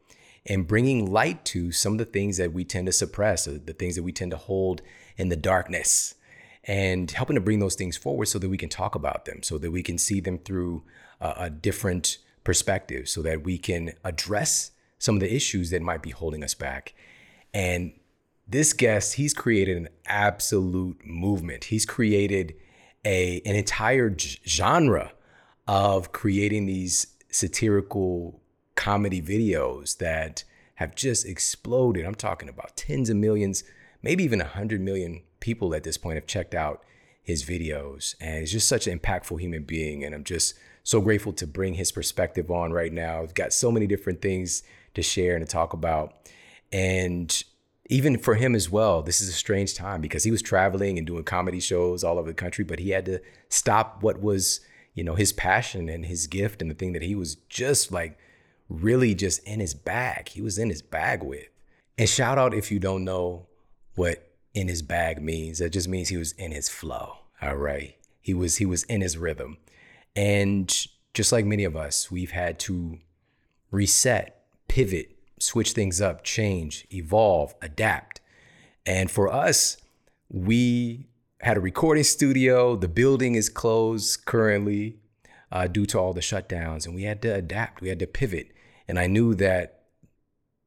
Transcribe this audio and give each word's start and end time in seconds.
and 0.46 0.66
bringing 0.66 1.12
light 1.12 1.44
to 1.46 1.74
some 1.74 1.94
of 1.94 1.98
the 2.00 2.06
things 2.06 2.38
that 2.38 2.54
we 2.54 2.64
tend 2.64 2.86
to 2.86 2.94
suppress, 2.94 3.46
the 3.46 3.76
things 3.78 3.96
that 3.98 4.04
we 4.04 4.14
tend 4.14 4.32
to 4.32 4.38
hold 4.38 4.82
in 5.18 5.28
the 5.28 5.36
darkness, 5.36 6.16
and 6.64 7.12
helping 7.12 7.36
to 7.36 7.42
bring 7.42 7.60
those 7.60 7.76
things 7.76 7.98
forward 7.98 8.28
so 8.28 8.40
that 8.40 8.50
we 8.50 8.58
can 8.58 8.70
talk 8.70 8.96
about 8.96 9.26
them, 9.26 9.44
so 9.44 9.58
that 9.58 9.72
we 9.72 9.84
can 9.84 9.98
see 9.98 10.22
them 10.22 10.38
through 10.38 10.84
a, 11.22 11.34
a 11.38 11.50
different 11.50 12.18
perspective, 12.44 13.08
so 13.08 13.22
that 13.22 13.44
we 13.44 13.58
can 13.58 13.94
address 14.04 14.72
some 14.98 15.16
of 15.16 15.22
the 15.22 15.34
issues 15.34 15.70
that 15.70 15.82
might 15.82 16.02
be 16.02 16.10
holding 16.10 16.44
us 16.44 16.54
back. 16.54 16.94
And 17.54 17.94
this 18.48 18.74
guest, 18.74 19.14
he's 19.14 19.34
created 19.34 19.78
an 19.78 19.90
absolute 20.06 21.06
movement. 21.06 21.66
He's 21.66 21.86
created 21.86 22.56
a 23.06 23.42
an 23.46 23.56
entire 23.56 24.16
genre 24.18 25.14
of 25.68 26.12
creating 26.12 26.66
these 26.66 27.08
satirical 27.32 28.42
comedy 28.76 29.22
videos 29.22 29.98
that 29.98 30.44
have 30.76 30.96
just 30.96 31.26
exploded. 31.26 32.06
I'm 32.06 32.16
talking 32.16 32.50
about 32.50 32.76
tens 32.76 33.10
of 33.10 33.18
millions, 33.18 33.64
maybe 34.02 34.24
even 34.24 34.40
100 34.40 34.82
million 34.82 35.22
people 35.40 35.74
at 35.74 35.84
this 35.84 35.98
point 35.98 36.16
have 36.16 36.28
checked 36.28 36.56
out 36.56 36.84
his 37.24 37.46
videos. 37.46 38.16
And 38.20 38.40
he's 38.40 38.52
just 38.52 38.68
such 38.68 38.88
an 38.88 38.98
impactful 39.00 39.40
human 39.40 39.64
being. 39.64 40.04
And 40.04 40.14
I'm 40.16 40.24
just 40.24 40.56
so 40.84 41.02
grateful 41.02 41.34
to 41.34 41.48
bring 41.48 41.76
his 41.76 41.92
perspective 41.92 42.50
on 42.50 42.72
right 42.72 42.92
now. 42.92 43.22
I've 43.22 43.34
got 43.34 43.54
so 43.54 43.72
many 43.72 43.88
different 43.88 44.22
things 44.22 44.64
to 44.94 45.02
share 45.02 45.36
and 45.36 45.46
to 45.46 45.52
talk 45.52 45.74
about. 45.74 46.30
And 46.72 47.44
even 47.90 48.18
for 48.18 48.36
him 48.36 48.56
as 48.56 48.70
well, 48.70 49.02
this 49.02 49.22
is 49.22 49.30
a 49.30 49.34
strange 49.34 49.76
time 49.76 50.02
because 50.02 50.24
he 50.24 50.32
was 50.32 50.42
traveling 50.42 50.98
and 50.98 51.06
doing 51.06 51.24
comedy 51.24 51.60
shows 51.60 52.04
all 52.04 52.18
over 52.18 52.30
the 52.30 52.34
country, 52.34 52.64
but 52.64 52.80
he 52.80 52.92
had 52.92 53.06
to 53.06 53.20
stop 53.50 54.02
what 54.02 54.22
was, 54.22 54.62
you 54.94 55.04
know, 55.04 55.16
his 55.16 55.34
passion 55.34 55.90
and 55.90 56.06
his 56.06 56.28
gift 56.28 56.62
and 56.62 56.72
the 56.72 56.76
thing 56.76 56.94
that 56.94 57.02
he 57.02 57.16
was 57.16 57.36
just 57.50 57.92
like 57.92 58.18
really 58.70 59.14
just 59.14 59.44
in 59.44 59.60
his 59.60 59.74
bag. 59.74 60.30
He 60.30 60.42
was 60.42 60.58
in 60.58 60.70
his 60.70 60.82
bag 60.82 61.22
with. 61.24 61.48
And 61.98 62.08
shout 62.08 62.38
out 62.38 62.54
if 62.54 62.72
you 62.72 62.80
don't 62.80 63.04
know 63.04 63.48
what 63.96 64.32
in 64.54 64.68
his 64.68 64.82
bag 64.82 65.22
means. 65.22 65.60
That 65.60 65.72
just 65.72 65.88
means 65.88 66.10
he 66.10 66.18
was 66.18 66.32
in 66.34 66.52
his 66.52 66.70
flow. 66.70 67.18
All 67.42 67.58
right. 67.58 67.96
He 68.22 68.34
was 68.34 68.58
he 68.58 68.66
was 68.66 68.84
in 68.84 69.02
his 69.02 69.18
rhythm. 69.18 69.58
And 70.16 70.74
just 71.14 71.32
like 71.32 71.46
many 71.46 71.64
of 71.64 71.76
us, 71.76 72.12
we've 72.12 72.32
had 72.32 72.60
to 72.60 73.00
reset, 73.72 74.44
pivot, 74.68 75.18
switch 75.40 75.74
things 75.74 76.02
up, 76.02 76.24
change, 76.24 76.86
evolve, 76.94 77.56
adapt. 77.62 78.22
And 78.86 79.10
for 79.10 79.32
us, 79.32 79.78
we 80.30 81.08
had 81.42 81.58
a 81.58 81.62
recording 81.62 82.04
studio. 82.04 82.76
The 82.76 82.88
building 82.88 83.36
is 83.36 83.50
closed 83.50 84.26
currently 84.26 84.98
uh, 85.52 85.68
due 85.68 85.86
to 85.88 86.00
all 86.00 86.14
the 86.14 86.22
shutdowns, 86.22 86.86
and 86.86 86.96
we 86.96 87.04
had 87.04 87.22
to 87.24 87.34
adapt. 87.34 87.82
We 87.82 87.90
had 87.90 88.00
to 88.00 88.08
pivot. 88.08 88.52
And 88.88 89.00
I 89.00 89.08
knew 89.08 89.36
that 89.36 89.84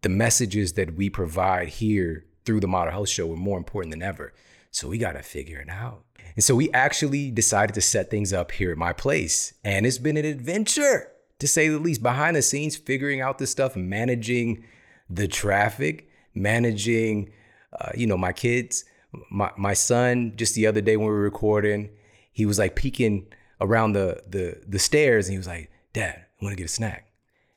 the 0.02 0.08
messages 0.08 0.74
that 0.74 0.94
we 0.94 1.08
provide 1.08 1.68
here 1.68 2.26
through 2.44 2.60
the 2.60 2.68
Model 2.68 2.92
Health 2.92 3.08
Show 3.08 3.26
were 3.26 3.36
more 3.36 3.58
important 3.58 3.92
than 3.92 4.02
ever. 4.02 4.34
So 4.70 4.88
we 4.88 4.98
got 4.98 5.12
to 5.12 5.22
figure 5.22 5.60
it 5.60 5.70
out. 5.70 6.03
And 6.34 6.44
so 6.44 6.54
we 6.54 6.70
actually 6.72 7.30
decided 7.30 7.74
to 7.74 7.80
set 7.80 8.10
things 8.10 8.32
up 8.32 8.52
here 8.52 8.72
at 8.72 8.78
my 8.78 8.92
place. 8.92 9.54
And 9.64 9.86
it's 9.86 9.98
been 9.98 10.16
an 10.16 10.24
adventure, 10.24 11.10
to 11.38 11.48
say 11.48 11.68
the 11.68 11.78
least, 11.78 12.02
behind 12.02 12.36
the 12.36 12.42
scenes, 12.42 12.76
figuring 12.76 13.20
out 13.20 13.38
this 13.38 13.50
stuff, 13.50 13.76
managing 13.76 14.64
the 15.08 15.28
traffic, 15.28 16.08
managing, 16.34 17.32
uh, 17.78 17.90
you 17.94 18.06
know, 18.06 18.16
my 18.16 18.32
kids. 18.32 18.84
My, 19.30 19.52
my 19.56 19.74
son, 19.74 20.32
just 20.34 20.56
the 20.56 20.66
other 20.66 20.80
day 20.80 20.96
when 20.96 21.06
we 21.06 21.12
were 21.12 21.20
recording, 21.20 21.90
he 22.32 22.46
was 22.46 22.58
like 22.58 22.74
peeking 22.74 23.28
around 23.60 23.92
the, 23.92 24.22
the, 24.26 24.60
the 24.66 24.80
stairs 24.80 25.26
and 25.26 25.32
he 25.34 25.38
was 25.38 25.46
like, 25.46 25.70
Dad, 25.92 26.16
I 26.40 26.44
want 26.44 26.52
to 26.52 26.56
get 26.56 26.64
a 26.64 26.72
snack. 26.72 27.12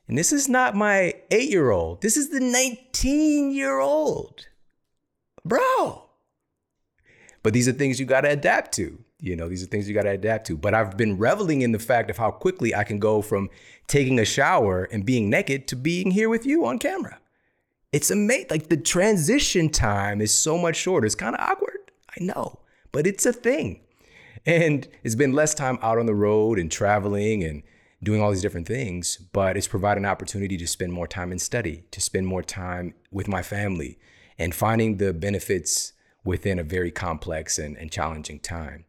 And 0.06 0.16
this 0.16 0.32
is 0.32 0.48
not 0.48 0.74
my 0.74 1.14
eight 1.30 1.50
year 1.50 1.70
old. 1.70 2.00
This 2.00 2.16
is 2.16 2.30
the 2.30 2.40
19 2.40 3.50
year 3.52 3.78
old. 3.78 4.46
Bro. 5.44 6.07
But 7.42 7.52
these 7.52 7.68
are 7.68 7.72
things 7.72 8.00
you 8.00 8.06
got 8.06 8.22
to 8.22 8.30
adapt 8.30 8.72
to. 8.74 8.98
You 9.20 9.34
know, 9.36 9.48
these 9.48 9.62
are 9.62 9.66
things 9.66 9.88
you 9.88 9.94
got 9.94 10.02
to 10.02 10.10
adapt 10.10 10.46
to. 10.48 10.56
But 10.56 10.74
I've 10.74 10.96
been 10.96 11.18
reveling 11.18 11.62
in 11.62 11.72
the 11.72 11.78
fact 11.78 12.10
of 12.10 12.18
how 12.18 12.30
quickly 12.30 12.74
I 12.74 12.84
can 12.84 12.98
go 12.98 13.22
from 13.22 13.50
taking 13.86 14.18
a 14.18 14.24
shower 14.24 14.84
and 14.84 15.04
being 15.04 15.28
naked 15.28 15.66
to 15.68 15.76
being 15.76 16.12
here 16.12 16.28
with 16.28 16.46
you 16.46 16.66
on 16.66 16.78
camera. 16.78 17.18
It's 17.92 18.10
amazing. 18.10 18.48
Like 18.50 18.68
the 18.68 18.76
transition 18.76 19.70
time 19.70 20.20
is 20.20 20.32
so 20.32 20.58
much 20.58 20.76
shorter. 20.76 21.06
It's 21.06 21.14
kind 21.14 21.34
of 21.34 21.40
awkward. 21.40 21.90
I 22.18 22.22
know, 22.22 22.60
but 22.92 23.06
it's 23.06 23.26
a 23.26 23.32
thing. 23.32 23.80
And 24.46 24.86
it's 25.02 25.14
been 25.14 25.32
less 25.32 25.54
time 25.54 25.78
out 25.82 25.98
on 25.98 26.06
the 26.06 26.14
road 26.14 26.58
and 26.58 26.70
traveling 26.70 27.42
and 27.44 27.62
doing 28.02 28.22
all 28.22 28.30
these 28.30 28.42
different 28.42 28.68
things, 28.68 29.16
but 29.32 29.56
it's 29.56 29.66
provided 29.66 30.00
an 30.00 30.06
opportunity 30.06 30.56
to 30.56 30.66
spend 30.66 30.92
more 30.92 31.08
time 31.08 31.32
in 31.32 31.38
study, 31.38 31.84
to 31.90 32.00
spend 32.00 32.26
more 32.26 32.42
time 32.42 32.94
with 33.10 33.26
my 33.26 33.42
family, 33.42 33.98
and 34.38 34.54
finding 34.54 34.98
the 34.98 35.12
benefits 35.12 35.92
within 36.24 36.58
a 36.58 36.64
very 36.64 36.90
complex 36.90 37.58
and, 37.58 37.76
and 37.76 37.90
challenging 37.90 38.40
time. 38.40 38.84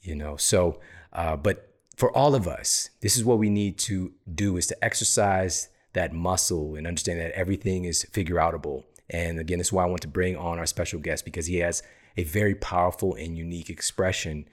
You 0.00 0.14
know, 0.14 0.36
so, 0.36 0.80
uh, 1.12 1.36
but 1.36 1.74
for 1.96 2.14
all 2.16 2.34
of 2.34 2.46
us, 2.46 2.90
this 3.00 3.16
is 3.16 3.24
what 3.24 3.38
we 3.38 3.48
need 3.48 3.78
to 3.78 4.12
do 4.34 4.56
is 4.56 4.66
to 4.66 4.84
exercise 4.84 5.68
that 5.94 6.12
muscle 6.12 6.74
and 6.74 6.86
understand 6.86 7.20
that 7.20 7.32
everything 7.32 7.84
is 7.84 8.04
figure 8.04 8.36
outable. 8.36 8.84
And 9.08 9.38
again, 9.38 9.58
this 9.58 9.68
is 9.68 9.72
why 9.72 9.84
I 9.84 9.88
want 9.88 10.02
to 10.02 10.08
bring 10.08 10.36
on 10.36 10.58
our 10.58 10.66
special 10.66 10.98
guest 10.98 11.24
because 11.24 11.46
he 11.46 11.58
has 11.58 11.82
a 12.16 12.24
very 12.24 12.54
powerful 12.54 13.14
and 13.14 13.36
unique 13.36 13.70
expression 13.70 14.48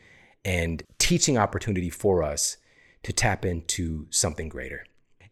and 0.45 0.83
teaching 0.97 1.37
opportunity 1.37 1.89
for 1.89 2.23
us 2.23 2.57
to 3.03 3.13
tap 3.13 3.45
into 3.45 4.07
something 4.09 4.49
greater. 4.49 4.85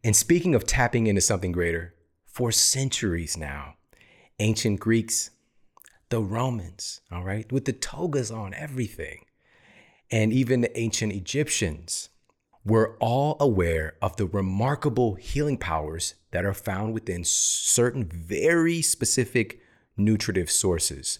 And 0.04 0.16
speaking 0.16 0.56
of 0.56 0.66
tapping 0.66 1.08
into 1.08 1.22
something 1.22 1.52
greater, 1.52 1.94
for 2.26 2.52
centuries 2.52 3.38
now, 3.38 3.76
ancient 4.40 4.80
Greeks, 4.80 5.32
the 6.10 6.22
Romans, 6.22 7.02
all 7.12 7.24
right, 7.24 7.52
with 7.52 7.66
the 7.66 7.74
togas 7.74 8.32
on 8.32 8.54
everything, 8.54 9.26
and 10.12 10.34
even 10.34 10.62
the 10.62 10.78
ancient 10.78 11.14
Egyptians 11.14 12.10
were 12.66 12.98
all 13.00 13.38
aware 13.40 13.96
of 14.02 14.18
the 14.18 14.26
remarkable 14.26 15.16
healing 15.16 15.58
powers 15.58 16.16
that 16.32 16.46
are 16.46 16.54
found 16.54 16.94
within 16.94 17.24
certain 17.24 18.04
very 18.04 18.82
specific 18.82 19.60
nutritive 19.96 20.50
sources. 20.50 21.20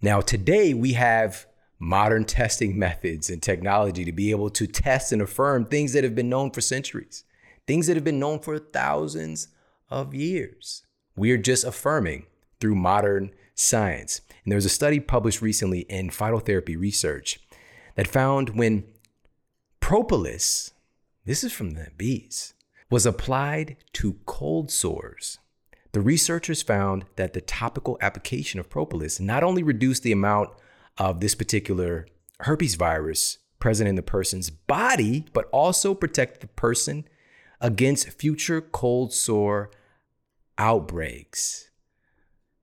Now, 0.00 0.20
today 0.20 0.74
we 0.74 0.94
have 0.94 1.46
modern 1.78 2.24
testing 2.24 2.78
methods 2.78 3.28
and 3.28 3.42
technology 3.42 4.04
to 4.04 4.12
be 4.12 4.30
able 4.30 4.50
to 4.50 4.66
test 4.66 5.12
and 5.12 5.20
affirm 5.20 5.64
things 5.64 5.92
that 5.92 6.04
have 6.04 6.14
been 6.14 6.28
known 6.28 6.50
for 6.50 6.60
centuries, 6.60 7.24
things 7.66 7.88
that 7.88 7.96
have 7.96 8.04
been 8.04 8.20
known 8.20 8.38
for 8.38 8.58
thousands 8.58 9.48
of 9.90 10.14
years. 10.14 10.82
We 11.16 11.32
are 11.32 11.38
just 11.38 11.64
affirming 11.64 12.26
through 12.60 12.76
modern 12.76 13.32
science. 13.62 14.20
And 14.44 14.52
there 14.52 14.56
was 14.56 14.64
a 14.64 14.70
study 14.70 15.00
published 15.00 15.42
recently 15.42 15.80
in 15.80 16.10
Phytotherapy 16.10 16.78
Research 16.78 17.40
that 17.94 18.08
found 18.08 18.50
when 18.50 18.84
propolis, 19.80 20.72
this 21.24 21.44
is 21.44 21.52
from 21.52 21.70
the 21.70 21.88
bees, 21.96 22.54
was 22.90 23.06
applied 23.06 23.76
to 23.94 24.18
cold 24.26 24.70
sores, 24.70 25.38
the 25.92 26.00
researchers 26.00 26.62
found 26.62 27.04
that 27.16 27.34
the 27.34 27.40
topical 27.42 27.98
application 28.00 28.58
of 28.58 28.70
propolis 28.70 29.20
not 29.20 29.44
only 29.44 29.62
reduced 29.62 30.02
the 30.02 30.12
amount 30.12 30.50
of 30.96 31.20
this 31.20 31.34
particular 31.34 32.06
herpes 32.40 32.74
virus 32.74 33.38
present 33.58 33.88
in 33.88 33.94
the 33.94 34.02
person's 34.02 34.50
body, 34.50 35.26
but 35.32 35.48
also 35.52 35.94
protect 35.94 36.40
the 36.40 36.46
person 36.48 37.06
against 37.60 38.08
future 38.10 38.60
cold 38.60 39.12
sore 39.12 39.70
outbreaks. 40.58 41.70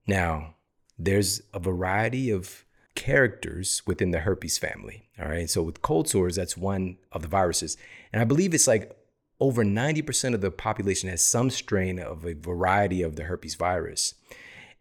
Now, 0.07 0.55
there's 0.99 1.41
a 1.53 1.59
variety 1.59 2.29
of 2.29 2.65
characters 2.95 3.81
within 3.87 4.11
the 4.11 4.19
herpes 4.19 4.57
family. 4.57 5.07
All 5.17 5.29
right. 5.29 5.49
So 5.49 5.63
with 5.63 5.81
cold 5.81 6.09
sores, 6.09 6.35
that's 6.35 6.57
one 6.57 6.97
of 7.13 7.21
the 7.21 7.29
viruses. 7.29 7.77
And 8.11 8.21
I 8.21 8.25
believe 8.25 8.53
it's 8.53 8.67
like 8.67 8.95
over 9.39 9.63
90% 9.63 10.33
of 10.33 10.41
the 10.41 10.51
population 10.51 11.09
has 11.09 11.21
some 11.21 11.49
strain 11.49 11.97
of 11.97 12.25
a 12.25 12.33
variety 12.33 13.01
of 13.01 13.15
the 13.15 13.23
herpes 13.23 13.55
virus. 13.55 14.15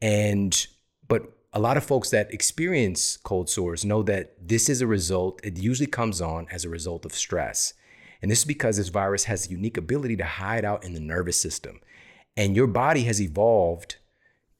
And, 0.02 0.66
but 1.06 1.32
a 1.52 1.60
lot 1.60 1.76
of 1.76 1.84
folks 1.84 2.10
that 2.10 2.34
experience 2.34 3.16
cold 3.18 3.48
sores 3.48 3.84
know 3.84 4.02
that 4.02 4.34
this 4.40 4.68
is 4.68 4.80
a 4.80 4.86
result, 4.86 5.40
it 5.44 5.56
usually 5.56 5.86
comes 5.86 6.20
on 6.20 6.48
as 6.50 6.64
a 6.64 6.68
result 6.68 7.04
of 7.04 7.14
stress. 7.14 7.74
And 8.20 8.28
this 8.28 8.40
is 8.40 8.44
because 8.44 8.78
this 8.78 8.88
virus 8.88 9.24
has 9.24 9.46
a 9.46 9.50
unique 9.50 9.76
ability 9.76 10.16
to 10.16 10.24
hide 10.24 10.64
out 10.64 10.84
in 10.84 10.92
the 10.92 11.00
nervous 11.00 11.40
system. 11.40 11.80
And 12.36 12.56
your 12.56 12.66
body 12.66 13.04
has 13.04 13.22
evolved 13.22 13.96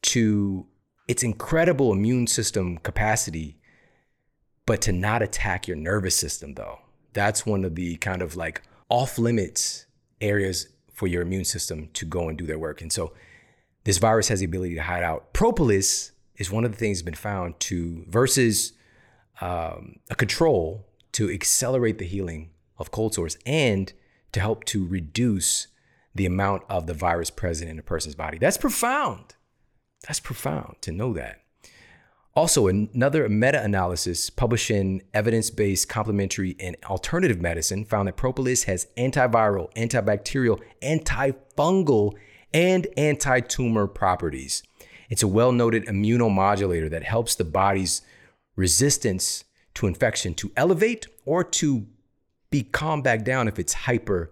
to 0.03 0.67
its 1.09 1.23
incredible 1.23 1.93
immune 1.93 2.27
system 2.27 2.79
capacity, 2.79 3.59
but 4.67 4.83
to 4.83 4.93
not 4.93 5.23
attack 5.23 5.67
your 5.67 5.77
nervous 5.77 6.15
system, 6.15 6.55
though. 6.55 6.79
That's 7.15 7.47
one 7.47 7.65
of 7.65 7.75
the 7.75 7.97
kind 7.97 8.23
of 8.23 8.37
like 8.37 8.63
off 8.91 9.19
limits 9.19 9.87
areas 10.21 10.69
for 10.93 11.07
your 11.07 11.23
immune 11.23 11.45
system 11.45 11.89
to 11.95 12.05
go 12.05 12.29
and 12.29 12.37
do 12.37 12.47
their 12.47 12.59
work. 12.59 12.83
And 12.83 12.93
so 12.93 13.13
this 13.85 13.99
virus 13.99 14.29
has 14.29 14.41
the 14.41 14.45
ability 14.45 14.75
to 14.75 14.83
hide 14.83 15.03
out. 15.03 15.33
Propolis 15.33 16.13
is 16.37 16.51
one 16.51 16.65
of 16.65 16.73
the 16.73 16.77
things 16.77 16.99
that's 16.99 17.05
been 17.05 17.15
found 17.15 17.59
to 17.61 18.05
versus 18.09 18.75
um, 19.41 19.97
a 20.11 20.15
control 20.15 20.87
to 21.13 21.31
accelerate 21.31 21.99
the 21.99 22.05
healing 22.05 22.51
of 22.79 22.91
cold 22.91 23.15
sores 23.15 23.39
and 23.47 23.93
to 24.33 24.41
help 24.41 24.65
to 24.65 24.87
reduce 24.87 25.69
the 26.15 26.27
amount 26.27 26.63
of 26.69 26.87
the 26.87 26.95
virus 26.95 27.31
present 27.31 27.71
in 27.71 27.79
a 27.79 27.83
person's 27.83 28.15
body. 28.15 28.39
That's 28.39 28.57
profound. 28.57 29.35
That's 30.07 30.21
profound 30.21 30.77
to 30.83 30.93
know 30.93 31.13
that. 31.15 31.43
Also, 32.35 32.69
another 32.69 33.29
meta 33.29 33.61
analysis 33.61 34.31
published 34.31 34.71
in 34.71 35.03
Evidence 35.13 35.51
Based 35.51 35.89
Complementary 35.89 36.55
and 36.61 36.77
Alternative 36.85 37.41
Medicine 37.41 37.85
found 37.85 38.07
that 38.07 38.17
propolis 38.17 38.65
has 38.65 38.87
antiviral, 38.97 39.73
antibacterial, 39.75 40.61
antifungal, 40.81 42.15
and 42.55 42.87
anti 42.97 43.41
tumor 43.41 43.89
properties. 43.89 44.63
It's 45.11 45.23
a 45.23 45.29
well 45.29 45.51
noted 45.51 45.87
immunomodulator 45.87 46.89
that 46.91 47.03
helps 47.03 47.35
the 47.35 47.45
body's 47.45 48.03
resistance 48.55 49.45
to 49.75 49.87
infection 49.87 50.35
to 50.35 50.53
elevate 50.57 51.07
or 51.25 51.43
to 51.43 51.87
be 52.51 52.63
calmed 52.63 53.05
back 53.05 53.25
down 53.25 53.49
if 53.49 53.59
it's 53.59 53.73
hyper 53.73 54.31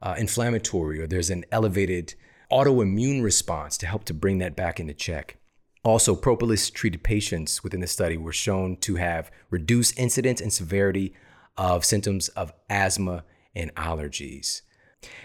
uh, 0.00 0.14
inflammatory 0.18 1.00
or 1.00 1.06
there's 1.06 1.30
an 1.30 1.44
elevated 1.50 2.14
autoimmune 2.50 3.22
response 3.22 3.76
to 3.78 3.86
help 3.86 4.04
to 4.04 4.14
bring 4.14 4.38
that 4.38 4.56
back 4.56 4.80
into 4.80 4.94
check. 4.94 5.36
Also, 5.84 6.14
propolis 6.14 6.70
treated 6.70 7.02
patients 7.02 7.62
within 7.62 7.80
the 7.80 7.86
study 7.86 8.16
were 8.16 8.32
shown 8.32 8.76
to 8.76 8.96
have 8.96 9.30
reduced 9.50 9.98
incidence 9.98 10.40
and 10.40 10.52
severity 10.52 11.14
of 11.56 11.84
symptoms 11.84 12.28
of 12.28 12.52
asthma 12.68 13.24
and 13.54 13.74
allergies. 13.74 14.62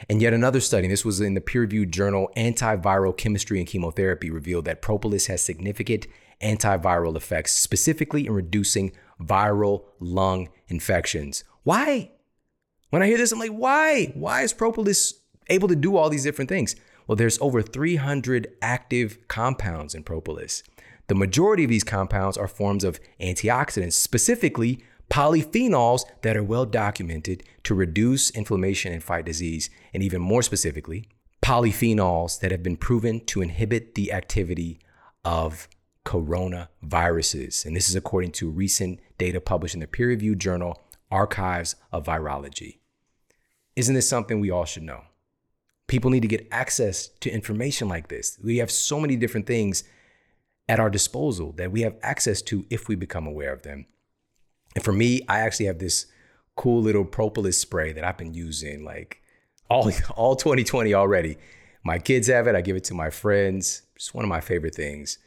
And 0.10 0.22
yet 0.22 0.34
another 0.34 0.60
study, 0.60 0.88
this 0.88 1.06
was 1.06 1.20
in 1.20 1.34
the 1.34 1.42
peer 1.42 1.62
reviewed 1.62 1.92
journal 1.92 2.32
Antiviral 2.38 3.18
Chemistry 3.18 3.58
and 3.60 3.68
Chemotherapy, 3.68 4.30
revealed 4.30 4.66
that 4.66 4.82
propolis 4.82 5.28
has 5.28 5.42
significant 5.42 6.08
antiviral 6.42 7.16
effects, 7.16 7.54
specifically 7.54 8.28
in 8.28 8.34
reducing 8.34 8.92
viral 9.20 9.86
lung 10.00 10.50
infections. 10.68 11.44
Why? 11.64 12.12
When 12.90 13.02
I 13.02 13.08
hear 13.08 13.18
this, 13.18 13.32
I'm 13.32 13.40
like, 13.40 13.52
why? 13.52 14.12
Why 14.14 14.44
is 14.44 14.54
propolis 14.54 15.16
able 15.48 15.68
to 15.70 15.76
do 15.76 15.98
all 15.98 16.10
these 16.10 16.24
different 16.24 16.50
things? 16.50 16.76
Well, 17.08 17.16
there's 17.16 17.40
over 17.42 17.62
300 17.62 18.48
active 18.62 19.28
compounds 19.28 19.94
in 19.94 20.04
propolis. 20.04 20.64
The 21.08 21.16
majority 21.16 21.66
of 21.66 21.70
these 21.70 21.84
compounds 21.84 22.38
are 22.38 22.48
forms 22.48 22.84
of 22.84 23.00
antioxidants, 23.20 23.94
specifically 23.94 24.84
polyphenols 25.10 26.06
that 26.22 26.38
are 26.38 26.44
well 26.44 26.66
documented 26.66 27.44
to 27.64 27.76
reduce 27.76 28.30
inflammation 28.32 28.94
and 28.94 29.04
fight 29.04 29.26
disease, 29.26 29.70
and 29.94 30.02
even 30.02 30.22
more 30.22 30.42
specifically, 30.42 31.08
polyphenols 31.42 32.40
that 32.40 32.52
have 32.52 32.64
been 32.64 32.78
proven 32.78 33.20
to 33.26 33.42
inhibit 33.42 33.96
the 33.96 34.14
activity 34.14 34.80
of 35.26 35.68
coronaviruses. 36.06 37.66
And 37.66 37.76
this 37.76 37.90
is 37.90 37.96
according 37.96 38.32
to 38.34 38.50
recent 38.50 39.00
data 39.18 39.42
published 39.42 39.74
in 39.74 39.82
the 39.82 39.88
peer 39.88 40.08
reviewed 40.08 40.40
journal 40.40 40.82
Archives 41.12 41.76
of 41.92 42.06
Virology. 42.06 42.80
Isn't 43.76 43.96
this 43.96 44.10
something 44.10 44.40
we 44.40 44.52
all 44.52 44.66
should 44.66 44.84
know? 44.84 45.04
People 45.94 46.10
need 46.10 46.24
to 46.24 46.28
get 46.28 46.48
access 46.52 47.10
to 47.20 47.30
information 47.30 47.88
like 47.88 48.08
this. 48.08 48.40
We 48.44 48.58
have 48.58 48.72
so 48.72 49.00
many 49.00 49.16
different 49.16 49.46
things 49.46 49.84
at 50.68 50.80
our 50.80 50.90
disposal 50.90 51.52
that 51.58 51.72
we 51.72 51.82
have 51.82 51.98
access 52.02 52.42
to 52.42 52.66
if 52.72 52.88
we 52.88 52.96
become 52.96 53.28
aware 53.28 53.54
of 53.54 53.62
them. 53.62 53.86
And 54.74 54.84
for 54.84 54.92
me, 54.92 55.22
I 55.30 55.42
actually 55.42 55.68
have 55.68 55.78
this 55.78 56.08
cool 56.56 56.82
little 56.82 57.06
propolis 57.06 57.60
spray 57.60 57.94
that 57.94 58.04
I've 58.04 58.18
been 58.18 58.34
using 58.34 58.84
like 58.84 59.22
all, 59.70 59.92
all 60.16 60.36
2020 60.36 60.96
already. 60.96 61.38
My 61.84 62.00
kids 62.00 62.28
have 62.28 62.48
it. 62.48 62.56
I 62.56 62.62
give 62.62 62.76
it 62.76 62.86
to 62.86 62.96
my 62.96 63.12
friends. 63.12 63.84
It's 63.96 64.16
one 64.16 64.26
of 64.26 64.30
my 64.30 64.42
favorite 64.42 64.74
things. 64.74 65.20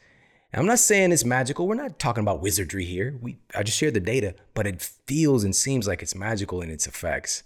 And 0.51 0.59
I'm 0.59 0.67
not 0.67 0.79
saying 0.79 1.13
it's 1.13 1.23
magical. 1.23 1.65
We're 1.65 1.75
not 1.75 1.97
talking 1.97 2.23
about 2.23 2.41
wizardry 2.41 2.83
here. 2.83 3.17
We 3.21 3.37
I 3.55 3.63
just 3.63 3.77
shared 3.77 3.93
the 3.93 4.01
data, 4.01 4.35
but 4.53 4.67
it 4.67 4.81
feels 4.81 5.45
and 5.45 5.55
seems 5.55 5.87
like 5.87 6.01
it's 6.01 6.13
magical 6.13 6.61
in 6.61 6.69
its 6.69 6.87
effects. 6.87 7.43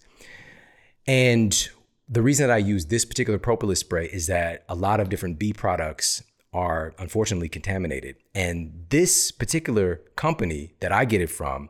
And 1.06 1.70
the 2.12 2.22
reason 2.22 2.46
that 2.46 2.54
I 2.54 2.58
use 2.58 2.88
this 2.88 3.06
particular 3.06 3.40
propolis 3.40 3.80
spray 3.80 4.08
is 4.08 4.28
that 4.28 4.66
a 4.68 4.76
lot 4.76 5.00
of 5.00 5.08
different 5.08 5.40
bee 5.40 5.54
products 5.54 6.22
are 6.52 6.94
unfortunately 7.00 7.48
contaminated. 7.48 8.18
And 8.36 8.86
this 8.90 9.32
particular 9.32 10.02
company 10.18 10.74
that 10.82 10.92
I 10.92 11.06
get 11.06 11.22
it 11.22 11.30
from, 11.30 11.70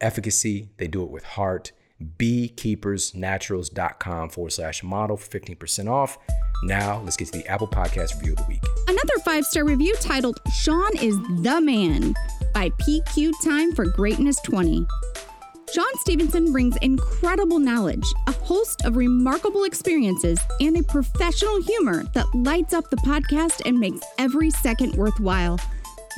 efficacy. 0.00 0.70
They 0.78 0.88
do 0.88 1.02
it 1.02 1.10
with 1.10 1.24
heart. 1.24 1.72
Beekeepersnaturals.com 2.18 4.30
forward 4.30 4.50
slash 4.50 4.82
model 4.82 5.16
for 5.16 5.38
15% 5.38 5.88
off. 5.88 6.18
Now, 6.64 7.00
let's 7.02 7.16
get 7.16 7.28
to 7.28 7.38
the 7.38 7.46
Apple 7.46 7.68
Podcast 7.68 8.16
review 8.16 8.32
of 8.32 8.38
the 8.38 8.46
week. 8.48 8.64
Another 8.88 9.18
five 9.24 9.44
star 9.44 9.64
review 9.64 9.94
titled 10.00 10.40
Sean 10.52 10.96
is 10.96 11.16
the 11.42 11.60
Man 11.60 12.14
by 12.54 12.70
PQ 12.70 13.32
Time 13.44 13.72
for 13.74 13.86
Greatness 13.86 14.40
20. 14.40 14.84
Shawn 15.72 15.86
Stevenson 16.00 16.52
brings 16.52 16.76
incredible 16.82 17.58
knowledge, 17.58 18.04
a 18.26 18.32
host 18.32 18.84
of 18.84 18.94
remarkable 18.94 19.64
experiences, 19.64 20.38
and 20.60 20.76
a 20.76 20.82
professional 20.82 21.62
humor 21.62 22.04
that 22.12 22.26
lights 22.34 22.74
up 22.74 22.90
the 22.90 22.98
podcast 22.98 23.62
and 23.64 23.80
makes 23.80 24.00
every 24.18 24.50
second 24.50 24.94
worthwhile. 24.96 25.58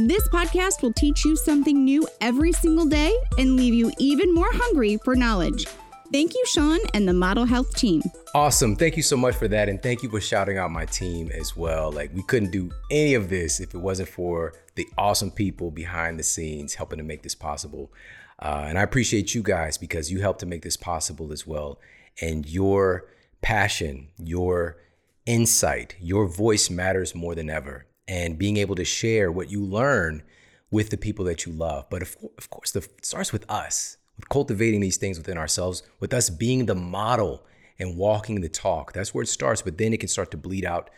This 0.00 0.26
podcast 0.30 0.82
will 0.82 0.92
teach 0.92 1.24
you 1.24 1.36
something 1.36 1.84
new 1.84 2.04
every 2.20 2.50
single 2.50 2.86
day 2.86 3.16
and 3.38 3.54
leave 3.54 3.74
you 3.74 3.92
even 4.00 4.34
more 4.34 4.50
hungry 4.50 4.98
for 5.04 5.14
knowledge. 5.14 5.68
Thank 6.12 6.34
you, 6.34 6.44
Sean, 6.46 6.80
and 6.92 7.06
the 7.06 7.12
Model 7.12 7.44
Health 7.44 7.76
team. 7.76 8.02
Awesome. 8.34 8.74
Thank 8.74 8.96
you 8.96 9.04
so 9.04 9.16
much 9.16 9.36
for 9.36 9.46
that. 9.46 9.68
And 9.68 9.80
thank 9.80 10.02
you 10.02 10.10
for 10.10 10.20
shouting 10.20 10.58
out 10.58 10.72
my 10.72 10.86
team 10.86 11.30
as 11.30 11.56
well. 11.56 11.92
Like, 11.92 12.12
we 12.12 12.24
couldn't 12.24 12.50
do 12.50 12.72
any 12.90 13.14
of 13.14 13.30
this 13.30 13.60
if 13.60 13.72
it 13.72 13.78
wasn't 13.78 14.08
for 14.08 14.54
the 14.74 14.88
awesome 14.98 15.30
people 15.30 15.70
behind 15.70 16.18
the 16.18 16.24
scenes 16.24 16.74
helping 16.74 16.98
to 16.98 17.04
make 17.04 17.22
this 17.22 17.36
possible. 17.36 17.92
Uh, 18.40 18.66
and 18.68 18.78
I 18.78 18.82
appreciate 18.82 19.34
you 19.34 19.42
guys 19.42 19.78
because 19.78 20.10
you 20.10 20.20
help 20.20 20.38
to 20.38 20.46
make 20.46 20.62
this 20.62 20.76
possible 20.76 21.32
as 21.32 21.46
well. 21.46 21.78
And 22.20 22.46
your 22.46 23.06
passion, 23.42 24.08
your 24.18 24.78
insight, 25.26 25.96
your 26.00 26.26
voice 26.26 26.70
matters 26.70 27.14
more 27.14 27.34
than 27.34 27.50
ever. 27.50 27.86
And 28.06 28.38
being 28.38 28.56
able 28.58 28.74
to 28.74 28.84
share 28.84 29.32
what 29.32 29.50
you 29.50 29.64
learn 29.64 30.22
with 30.70 30.90
the 30.90 30.96
people 30.96 31.24
that 31.26 31.46
you 31.46 31.52
love. 31.52 31.86
But 31.88 32.02
of, 32.02 32.16
of 32.36 32.50
course, 32.50 32.72
the, 32.72 32.80
it 32.80 33.06
starts 33.06 33.32
with 33.32 33.50
us, 33.50 33.96
with 34.16 34.28
cultivating 34.28 34.80
these 34.80 34.96
things 34.96 35.16
within 35.16 35.38
ourselves, 35.38 35.82
with 36.00 36.12
us 36.12 36.28
being 36.28 36.66
the 36.66 36.74
model 36.74 37.44
and 37.78 37.96
walking 37.96 38.40
the 38.40 38.48
talk. 38.48 38.92
That's 38.92 39.14
where 39.14 39.22
it 39.22 39.28
starts, 39.28 39.62
but 39.62 39.78
then 39.78 39.92
it 39.92 40.00
can 40.00 40.08
start 40.08 40.30
to 40.32 40.36
bleed 40.36 40.64
out 40.64 40.90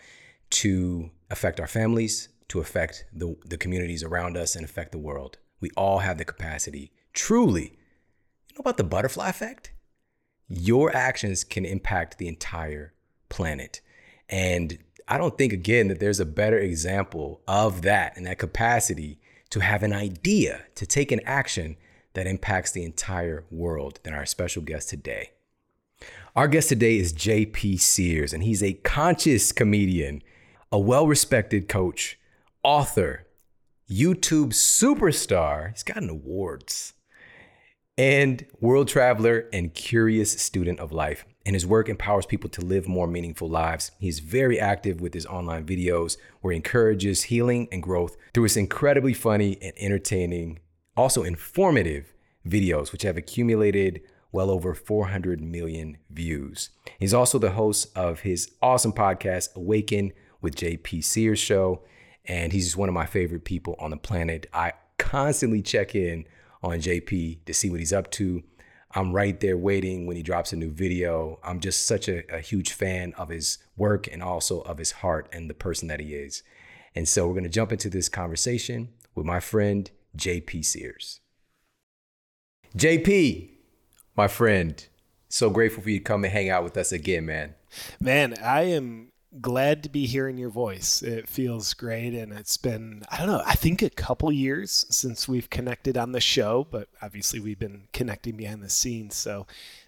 to 0.51 1.11
affect 1.31 1.61
our 1.61 1.67
families, 1.67 2.29
to 2.49 2.61
affect 2.61 3.05
the, 3.13 3.37
the 3.45 3.57
communities 3.57 4.03
around 4.03 4.37
us, 4.37 4.57
and 4.57 4.65
affect 4.65 4.93
the 4.93 4.99
world. 4.99 5.39
We 5.61 5.71
all 5.77 5.99
have 5.99 6.19
the 6.19 6.25
capacity, 6.25 6.93
truly. 7.17 7.77
You 8.49 8.55
know 8.55 8.61
about 8.61 8.77
the 8.77 8.85
butterfly 8.85 9.31
effect? 9.31 9.73
Your 10.49 10.95
actions 10.95 11.43
can 11.43 11.65
impact 11.65 12.19
the 12.19 12.29
entire 12.29 12.95
planet. 13.29 13.81
And 14.29 14.79
I 15.09 15.19
don't 15.19 15.37
think, 15.37 15.53
again, 15.53 15.89
that 15.89 15.99
there's 15.99 16.21
a 16.21 16.27
better 16.27 16.59
example 16.59 17.41
of 17.49 17.83
that 17.83 18.17
and 18.17 18.27
that 18.27 18.39
capacity 18.39 19.19
to 19.51 19.61
have 19.61 19.83
an 19.83 19.93
idea, 19.93 20.65
to 20.77 20.87
take 20.87 21.11
an 21.11 21.21
action 21.25 21.77
that 22.15 22.27
impacts 22.27 22.73
the 22.73 22.85
entire 22.85 23.45
world 23.51 24.01
than 24.03 24.15
our 24.15 24.27
special 24.27 24.63
guest 24.63 24.89
today. 24.89 25.31
Our 26.35 26.49
guest 26.49 26.69
today 26.69 26.99
is 26.99 27.13
JP 27.13 27.81
Sears, 27.81 28.33
and 28.33 28.43
he's 28.43 28.63
a 28.63 28.75
conscious 28.75 29.53
comedian, 29.53 30.23
a 30.71 30.79
well 30.79 31.07
respected 31.07 31.69
coach, 31.69 32.19
author, 32.63 33.27
YouTube 33.89 34.49
superstar. 34.49 35.71
He's 35.71 35.83
gotten 35.83 36.11
awards, 36.11 36.93
and 37.99 38.45
world 38.61 38.89
traveler 38.89 39.49
and 39.53 39.73
curious 39.73 40.33
student 40.33 40.79
of 40.81 40.93
life. 40.93 41.25
And 41.47 41.55
his 41.55 41.67
work 41.67 41.89
empowers 41.89 42.27
people 42.27 42.51
to 42.51 42.61
live 42.61 42.89
more 42.89 43.07
meaningful 43.07 43.49
lives. 43.49 43.93
He's 43.99 44.19
very 44.19 44.59
active 44.59 45.01
with 45.01 45.15
his 45.15 45.27
online 45.27 45.65
videos 45.65 46.17
where 46.41 46.53
he 46.53 46.57
encourages 46.57 47.25
healing 47.25 47.69
and 47.71 47.83
growth 47.83 48.17
through 48.35 48.43
his 48.43 48.57
incredibly 48.57 49.15
funny 49.15 49.57
and 49.63 49.73
entertaining, 49.77 50.59
also 50.97 51.23
informative 51.23 52.13
videos, 52.47 52.93
which 52.93 53.03
have 53.03 53.17
accumulated 53.17 54.03
well 54.33 54.51
over 54.51 54.75
400 54.75 55.41
million 55.41 55.97
views. 56.11 56.71
He's 56.99 57.15
also 57.15 57.39
the 57.39 57.53
host 57.53 57.97
of 57.97 58.21
his 58.21 58.51
awesome 58.61 58.93
podcast, 58.93 59.55
Awaken 59.55 60.13
with 60.43 60.57
JP 60.57 61.03
Sears 61.05 61.39
Show. 61.39 61.83
And 62.25 62.53
he's 62.53 62.65
just 62.65 62.77
one 62.77 62.89
of 62.89 62.95
my 62.95 63.07
favorite 63.07 63.45
people 63.45 63.77
on 63.79 63.91
the 63.91 63.97
planet. 63.97 64.47
I 64.53 64.73
constantly 64.99 65.63
check 65.63 65.95
in 65.95 66.27
on 66.63 66.79
JP 66.79 67.45
to 67.45 67.55
see 67.55 67.71
what 67.71 67.81
he's 67.81 67.93
up 67.93 68.11
to. 68.13 68.43
I'm 68.93 69.13
right 69.13 69.39
there 69.41 69.57
waiting 69.59 70.07
when 70.07 70.17
he 70.17 70.23
drops 70.23 70.53
a 70.53 70.57
new 70.57 70.71
video. 70.71 71.39
I'm 71.45 71.61
just 71.61 71.87
such 71.87 72.09
a, 72.09 72.23
a 72.35 72.41
huge 72.41 72.73
fan 72.73 73.13
of 73.19 73.29
his 73.29 73.59
work 73.77 74.09
and 74.11 74.23
also 74.23 74.61
of 74.61 74.79
his 74.79 74.93
heart 74.93 75.29
and 75.33 75.51
the 75.51 75.55
person 75.55 75.89
that 75.89 76.01
he 76.01 76.15
is. 76.15 76.43
And 76.95 77.07
so 77.07 77.27
we're 77.27 77.35
going 77.35 77.45
to 77.45 77.51
jump 77.51 77.73
into 77.73 77.91
this 77.91 78.09
conversation 78.09 78.89
with 79.15 79.27
my 79.27 79.41
friend, 79.41 79.91
JP 80.17 80.65
Sears. 80.65 81.21
JP, 82.77 83.51
my 84.17 84.29
friend. 84.29 84.87
So 85.29 85.51
grateful 85.51 85.83
for 85.83 85.91
you 85.91 85.99
to 85.99 86.05
come 86.05 86.25
and 86.25 86.33
hang 86.33 86.49
out 86.49 86.65
with 86.65 86.77
us 86.77 86.93
again, 86.93 87.27
man. 87.27 87.55
Man, 88.01 88.35
I 88.43 88.63
am 88.63 89.09
glad 89.41 89.83
to 89.83 89.89
be 89.89 90.07
hearing 90.07 90.39
your 90.39 90.51
voice. 90.51 91.03
It 91.03 91.29
feels 91.29 91.75
great. 91.75 92.15
And 92.15 92.33
it's 92.33 92.57
been, 92.57 93.03
I 93.11 93.19
don't 93.19 93.27
know, 93.27 93.43
I 93.45 93.55
think 93.55 93.83
a 93.83 93.91
couple 93.91 94.31
years 94.33 94.87
since 94.91 95.29
we've 95.29 95.51
connected 95.51 95.97
on 95.97 96.13
the 96.13 96.21
show, 96.21 96.67
but 96.71 96.89
obviously 97.03 97.41
we've 97.41 97.59
been 97.59 97.89
connecting 97.93 98.37
behind 98.37 98.63
the 98.63 98.71
scenes. 98.71 99.17
So, 99.17 99.47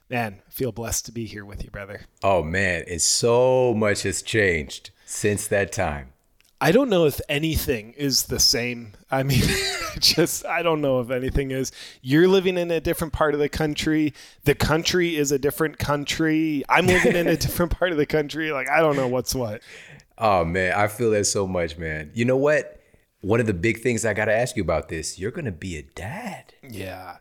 man, 0.08 0.42
feel 0.48 0.72
blessed 0.72 1.06
to 1.06 1.12
be 1.12 1.26
here 1.26 1.44
with 1.44 1.64
you, 1.64 1.70
brother. 1.70 2.02
Oh, 2.22 2.42
man, 2.42 2.84
it's 2.86 3.04
so 3.04 3.74
much 3.74 4.02
has 4.02 4.22
changed 4.22 4.90
since 5.06 5.46
that 5.48 5.72
time. 5.72 6.12
I 6.60 6.72
don't 6.72 6.90
know 6.90 7.06
if 7.06 7.20
anything 7.28 7.92
is 7.96 8.24
the 8.24 8.40
same. 8.40 8.94
I 9.10 9.22
mean, 9.22 9.42
just 10.00 10.44
I 10.44 10.62
don't 10.62 10.80
know 10.80 11.00
if 11.00 11.10
anything 11.10 11.50
is. 11.52 11.70
You're 12.02 12.26
living 12.26 12.58
in 12.58 12.70
a 12.70 12.80
different 12.80 13.12
part 13.12 13.34
of 13.34 13.40
the 13.40 13.48
country. 13.48 14.12
The 14.44 14.54
country 14.54 15.16
is 15.16 15.30
a 15.30 15.38
different 15.38 15.78
country. 15.78 16.64
I'm 16.68 16.86
living 16.86 17.14
in 17.14 17.28
a 17.28 17.36
different 17.38 17.78
part 17.78 17.92
of 17.92 17.98
the 17.98 18.06
country. 18.06 18.50
Like 18.50 18.68
I 18.68 18.80
don't 18.80 18.96
know 18.96 19.08
what's 19.08 19.34
what. 19.34 19.62
Oh 20.18 20.44
man, 20.44 20.74
I 20.74 20.88
feel 20.88 21.12
that 21.12 21.24
so 21.26 21.46
much, 21.46 21.78
man. 21.78 22.10
You 22.14 22.24
know 22.24 22.36
what? 22.36 22.80
One 23.20 23.40
of 23.40 23.46
the 23.46 23.54
big 23.54 23.80
things 23.80 24.04
I 24.04 24.14
got 24.14 24.26
to 24.26 24.34
ask 24.34 24.56
you 24.56 24.62
about 24.62 24.88
this, 24.88 25.18
you're 25.18 25.32
going 25.32 25.44
to 25.44 25.52
be 25.52 25.76
a 25.76 25.82
dad. 25.82 26.54
Yeah. 26.62 27.16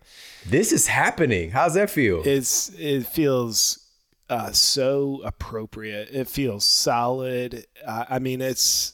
This 0.46 0.72
is 0.72 0.88
happening. 0.88 1.51
How's 1.51 1.74
that 1.74 1.89
feel? 1.89 2.22
It's 2.25 2.70
it 2.77 3.06
feels 3.08 3.88
uh, 4.29 4.51
so 4.51 5.22
appropriate. 5.24 6.10
It 6.12 6.27
feels 6.27 6.65
solid. 6.65 7.65
Uh, 7.86 8.06
I 8.10 8.20
mean, 8.20 8.41
it's 8.41 8.94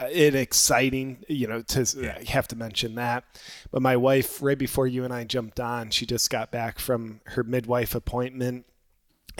it 0.00 0.34
exciting, 0.34 1.24
you 1.28 1.46
know, 1.46 1.62
to 1.62 1.86
yeah. 2.00 2.18
have 2.28 2.48
to 2.48 2.56
mention 2.56 2.94
that. 2.96 3.24
But 3.70 3.82
my 3.82 3.96
wife, 3.96 4.42
right 4.42 4.58
before 4.58 4.86
you 4.86 5.04
and 5.04 5.12
I 5.12 5.24
jumped 5.24 5.60
on, 5.60 5.90
she 5.90 6.06
just 6.06 6.30
got 6.30 6.50
back 6.50 6.78
from 6.78 7.20
her 7.26 7.44
midwife 7.44 7.94
appointment. 7.94 8.66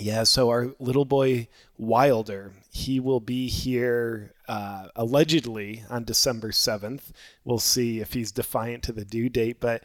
Yeah, 0.01 0.25
so 0.25 0.49
our 0.49 0.75
little 0.81 1.05
boy 1.05 1.49
Wilder, 1.79 2.53
he 2.73 2.99
will 2.99 3.21
be 3.21 3.49
here 3.49 4.35
uh, 4.49 4.89
allegedly 4.97 5.85
on 5.89 6.05
December 6.05 6.51
7th. 6.51 7.13
We'll 7.45 7.61
see 7.61 8.01
if 8.01 8.13
he's 8.13 8.33
defiant 8.33 8.83
to 8.85 8.93
the 8.93 9.05
due 9.05 9.29
date. 9.29 9.61
But 9.61 9.85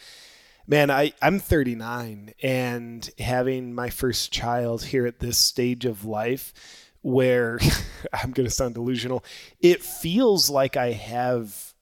man, 0.65 0.89
I, 0.89 1.13
I'm 1.21 1.39
39 1.39 2.33
and 2.41 3.09
having 3.19 3.73
my 3.73 3.89
first 3.89 4.31
child 4.31 4.85
here 4.85 5.05
at 5.05 5.19
this 5.19 5.37
stage 5.37 5.85
of 5.85 6.05
life, 6.05 6.53
where 7.01 7.59
I'm 8.13 8.31
going 8.31 8.47
to 8.47 8.53
sound 8.53 8.75
delusional. 8.75 9.23
It 9.61 9.83
feels 9.83 10.49
like 10.49 10.77
I 10.77 10.91
have 10.91 11.73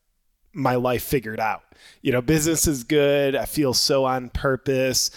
my 0.53 0.75
life 0.75 1.03
figured 1.03 1.39
out. 1.39 1.63
You 2.01 2.11
know, 2.11 2.21
business 2.21 2.67
is 2.67 2.83
good. 2.83 3.35
I 3.35 3.45
feel 3.45 3.73
so 3.73 4.05
on 4.05 4.29
purpose. 4.29 5.11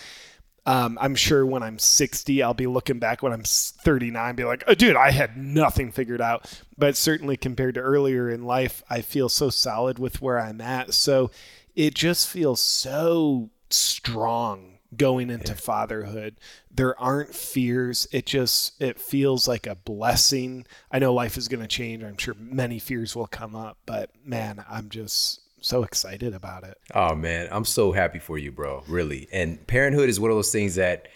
Um, 0.66 0.98
I'm 1.00 1.14
sure 1.14 1.46
when 1.46 1.62
I'm 1.62 1.78
60, 1.78 2.42
I'll 2.42 2.54
be 2.54 2.66
looking 2.66 2.98
back 2.98 3.22
when 3.22 3.32
I'm 3.32 3.42
39, 3.44 4.36
be 4.36 4.44
like, 4.44 4.62
oh, 4.66 4.74
dude, 4.74 4.94
I 4.94 5.10
had 5.10 5.36
nothing 5.36 5.90
figured 5.90 6.20
out. 6.20 6.62
But 6.76 6.96
certainly 6.96 7.36
compared 7.38 7.74
to 7.74 7.80
earlier 7.80 8.28
in 8.28 8.44
life, 8.44 8.82
I 8.90 9.00
feel 9.00 9.30
so 9.30 9.48
solid 9.48 9.98
with 9.98 10.20
where 10.20 10.38
I'm 10.38 10.60
at. 10.60 10.92
So 10.92 11.30
it 11.74 11.94
just 11.94 12.28
feels 12.28 12.60
so 12.60 13.50
strong 13.70 14.69
going 14.96 15.30
into 15.30 15.52
yeah. 15.52 15.58
fatherhood. 15.58 16.36
There 16.70 16.98
aren't 17.00 17.34
fears. 17.34 18.08
It 18.12 18.26
just 18.26 18.80
it 18.80 18.98
feels 18.98 19.46
like 19.46 19.66
a 19.66 19.74
blessing. 19.74 20.66
I 20.90 20.98
know 20.98 21.14
life 21.14 21.36
is 21.36 21.48
going 21.48 21.62
to 21.62 21.68
change. 21.68 22.02
I'm 22.02 22.16
sure 22.16 22.34
many 22.38 22.78
fears 22.78 23.14
will 23.14 23.26
come 23.26 23.54
up 23.54 23.78
but 23.86 24.10
man 24.24 24.64
i'm 24.68 24.88
just 24.88 25.40
so 25.62 25.82
excited 25.82 26.32
about 26.34 26.64
it. 26.64 26.78
Oh 26.94 27.14
man. 27.14 27.48
I'm 27.50 27.66
so 27.66 27.92
happy 27.92 28.18
for 28.18 28.38
you 28.38 28.50
bro. 28.50 28.82
Really. 28.88 29.28
And 29.30 29.66
parenthood 29.66 30.08
is 30.08 30.18
one 30.18 30.30
of 30.30 30.36
those 30.36 30.52
things 30.52 30.76
that 30.76 31.08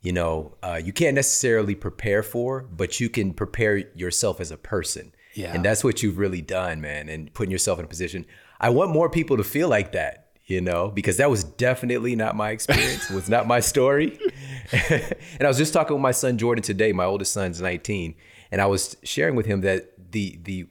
you 0.00 0.12
know 0.12 0.56
uh, 0.62 0.80
you 0.82 0.92
can't 0.92 1.14
necessarily 1.14 1.74
prepare 1.74 2.22
for 2.22 2.62
but 2.62 2.98
you 3.00 3.10
can 3.10 3.34
prepare 3.34 3.76
yourself 3.94 4.40
as 4.40 4.50
a 4.50 4.56
person. 4.56 5.12
Yeah. 5.34 5.54
and 5.54 5.64
that's 5.64 5.84
what 5.84 6.02
you've 6.02 6.18
really 6.18 6.42
done 6.42 6.80
man 6.80 7.08
and 7.08 7.32
putting 7.34 7.52
yourself 7.52 7.78
in 7.78 7.84
a 7.84 7.88
position. 7.88 8.26
I 8.60 8.70
want 8.70 8.90
more 8.90 9.08
people 9.08 9.36
to 9.36 9.44
feel 9.44 9.68
like 9.68 9.92
that 9.92 10.19
you 10.50 10.60
know, 10.60 10.88
because 10.88 11.16
that 11.18 11.30
was 11.30 11.44
definitely 11.44 12.16
not 12.16 12.34
my 12.34 12.50
experience. 12.50 13.08
was 13.10 13.28
not 13.28 13.46
my 13.46 13.60
story. 13.60 14.18
and 14.72 15.42
I 15.42 15.46
was 15.46 15.56
just 15.56 15.72
talking 15.72 15.94
with 15.94 16.02
my 16.02 16.10
son 16.10 16.38
Jordan 16.38 16.62
today. 16.62 16.92
My 16.92 17.04
oldest 17.04 17.32
son's 17.32 17.60
19, 17.60 18.14
and 18.50 18.60
I 18.60 18.66
was 18.66 18.96
sharing 19.04 19.36
with 19.36 19.46
him 19.46 19.60
that 19.60 20.12
the 20.12 20.38
the 20.42 20.66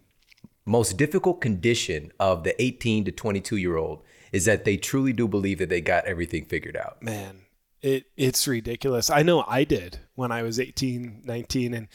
most 0.65 0.97
difficult 0.97 1.41
condition 1.41 2.11
of 2.19 2.43
the 2.43 2.61
18 2.61 3.05
to 3.05 3.11
22 3.11 3.57
year 3.57 3.77
old 3.77 4.03
is 4.31 4.45
that 4.45 4.65
they 4.65 4.77
truly 4.77 5.13
do 5.13 5.27
believe 5.27 5.57
that 5.57 5.69
they 5.69 5.81
got 5.81 6.05
everything 6.05 6.45
figured 6.45 6.77
out. 6.77 7.01
Man, 7.01 7.41
it 7.81 8.05
it's 8.17 8.47
ridiculous. 8.47 9.09
I 9.09 9.23
know 9.23 9.43
I 9.47 9.63
did 9.63 9.99
when 10.15 10.31
I 10.31 10.43
was 10.43 10.59
18, 10.59 11.21
19. 11.23 11.73
And 11.73 11.87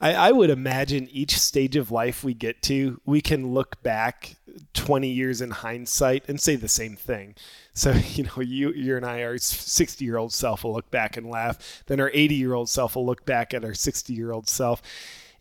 I, 0.00 0.14
I 0.14 0.32
would 0.32 0.50
imagine 0.50 1.08
each 1.10 1.36
stage 1.38 1.74
of 1.74 1.90
life 1.90 2.22
we 2.22 2.32
get 2.32 2.62
to, 2.62 3.00
we 3.04 3.20
can 3.20 3.52
look 3.52 3.82
back 3.82 4.36
20 4.74 5.08
years 5.08 5.40
in 5.40 5.50
hindsight 5.50 6.28
and 6.28 6.40
say 6.40 6.54
the 6.54 6.68
same 6.68 6.94
thing. 6.94 7.34
So, 7.74 7.92
you 8.14 8.24
know, 8.24 8.40
you 8.40 8.72
you 8.72 8.96
and 8.96 9.04
I, 9.04 9.22
our 9.24 9.38
60 9.38 10.04
year 10.04 10.16
old 10.16 10.32
self 10.32 10.64
will 10.64 10.74
look 10.74 10.90
back 10.90 11.16
and 11.16 11.28
laugh. 11.28 11.82
Then 11.86 12.00
our 12.00 12.10
80 12.14 12.34
year 12.34 12.54
old 12.54 12.68
self 12.68 12.94
will 12.94 13.06
look 13.06 13.24
back 13.24 13.52
at 13.52 13.64
our 13.64 13.74
60 13.74 14.12
year 14.12 14.32
old 14.32 14.48
self. 14.48 14.80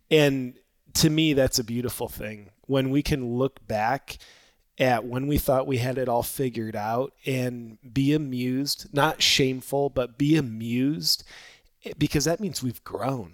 And 0.09 0.55
to 0.95 1.09
me, 1.09 1.33
that's 1.33 1.59
a 1.59 1.63
beautiful 1.63 2.09
thing 2.09 2.49
when 2.65 2.89
we 2.89 3.01
can 3.01 3.37
look 3.37 3.65
back 3.67 4.17
at 4.81 5.05
when 5.05 5.27
we 5.27 5.37
thought 5.37 5.67
we 5.67 5.77
had 5.77 5.99
it 5.99 6.09
all 6.09 6.23
figured 6.23 6.75
out 6.75 7.13
and 7.25 7.77
be 7.93 8.13
amused, 8.13 8.87
not 8.91 9.21
shameful, 9.21 9.89
but 9.89 10.17
be 10.17 10.35
amused 10.35 11.23
eh, 11.85 11.93
because 11.97 12.25
that 12.25 12.39
means 12.39 12.63
we've 12.63 12.83
grown. 12.83 13.33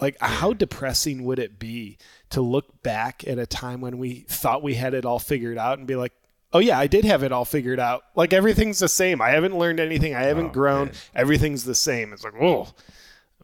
Like, 0.00 0.16
how 0.20 0.52
depressing 0.52 1.24
would 1.24 1.38
it 1.38 1.58
be 1.58 1.98
to 2.30 2.40
look 2.40 2.82
back 2.82 3.26
at 3.26 3.38
a 3.38 3.46
time 3.46 3.80
when 3.80 3.98
we 3.98 4.26
thought 4.28 4.62
we 4.62 4.74
had 4.74 4.94
it 4.94 5.04
all 5.04 5.18
figured 5.18 5.58
out 5.58 5.78
and 5.78 5.86
be 5.86 5.96
like, 5.96 6.12
oh, 6.52 6.58
yeah, 6.58 6.78
I 6.78 6.86
did 6.86 7.04
have 7.04 7.22
it 7.22 7.32
all 7.32 7.44
figured 7.44 7.80
out. 7.80 8.04
Like, 8.14 8.32
everything's 8.32 8.78
the 8.78 8.88
same. 8.88 9.20
I 9.22 9.30
haven't 9.30 9.58
learned 9.58 9.80
anything. 9.80 10.14
I 10.14 10.24
haven't 10.24 10.46
oh, 10.46 10.52
grown. 10.52 10.86
Man. 10.86 10.94
Everything's 11.14 11.64
the 11.64 11.74
same. 11.74 12.12
It's 12.12 12.24
like, 12.24 12.38
whoa, 12.38 12.68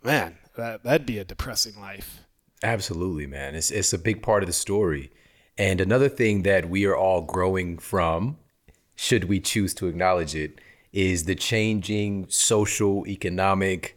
man, 0.03 0.37
that, 0.57 0.85
that'd 0.85 1.07
be 1.07 1.19
a 1.19 1.25
depressing 1.25 1.79
life. 1.81 2.21
Absolutely, 2.63 3.27
man. 3.27 3.55
It's, 3.55 3.71
it's 3.71 3.93
a 3.93 3.99
big 3.99 4.23
part 4.23 4.43
of 4.43 4.47
the 4.47 4.53
story. 4.53 5.11
And 5.59 5.81
another 5.81 6.09
thing 6.09 6.43
that 6.43 6.69
we 6.69 6.85
are 6.87 6.97
all 6.97 7.23
growing 7.23 7.79
from, 7.79 8.39
should 8.95 9.25
we 9.25 9.41
choose 9.41 9.75
to 9.75 9.87
acknowledge 9.87 10.35
it, 10.35 10.61
is 10.93 11.25
the 11.25 11.35
changing 11.35 12.27
social, 12.29 13.07
economic, 13.07 13.97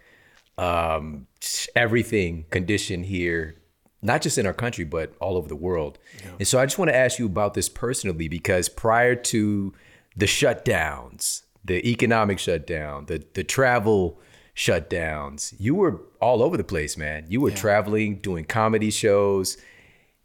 um, 0.57 1.27
everything 1.75 2.45
condition 2.49 3.03
here, 3.03 3.55
not 4.01 4.21
just 4.21 4.37
in 4.37 4.45
our 4.45 4.53
country, 4.53 4.85
but 4.85 5.13
all 5.19 5.37
over 5.37 5.47
the 5.47 5.55
world. 5.55 5.97
Yeah. 6.23 6.31
And 6.39 6.47
so 6.47 6.59
I 6.59 6.65
just 6.65 6.77
want 6.77 6.89
to 6.89 6.95
ask 6.95 7.19
you 7.19 7.25
about 7.25 7.53
this 7.53 7.69
personally 7.69 8.27
because 8.27 8.69
prior 8.69 9.15
to 9.15 9.73
the 10.15 10.25
shutdowns, 10.25 11.43
the 11.63 11.87
economic 11.89 12.39
shutdown, 12.39 13.07
the 13.07 13.25
the 13.33 13.43
travel 13.43 14.19
shutdowns, 14.55 15.53
you 15.59 15.75
were 15.75 16.01
all 16.21 16.41
over 16.41 16.55
the 16.55 16.63
place, 16.63 16.95
man. 16.95 17.25
You 17.27 17.41
were 17.41 17.49
yeah. 17.49 17.55
traveling, 17.55 18.19
doing 18.19 18.45
comedy 18.45 18.91
shows. 18.91 19.57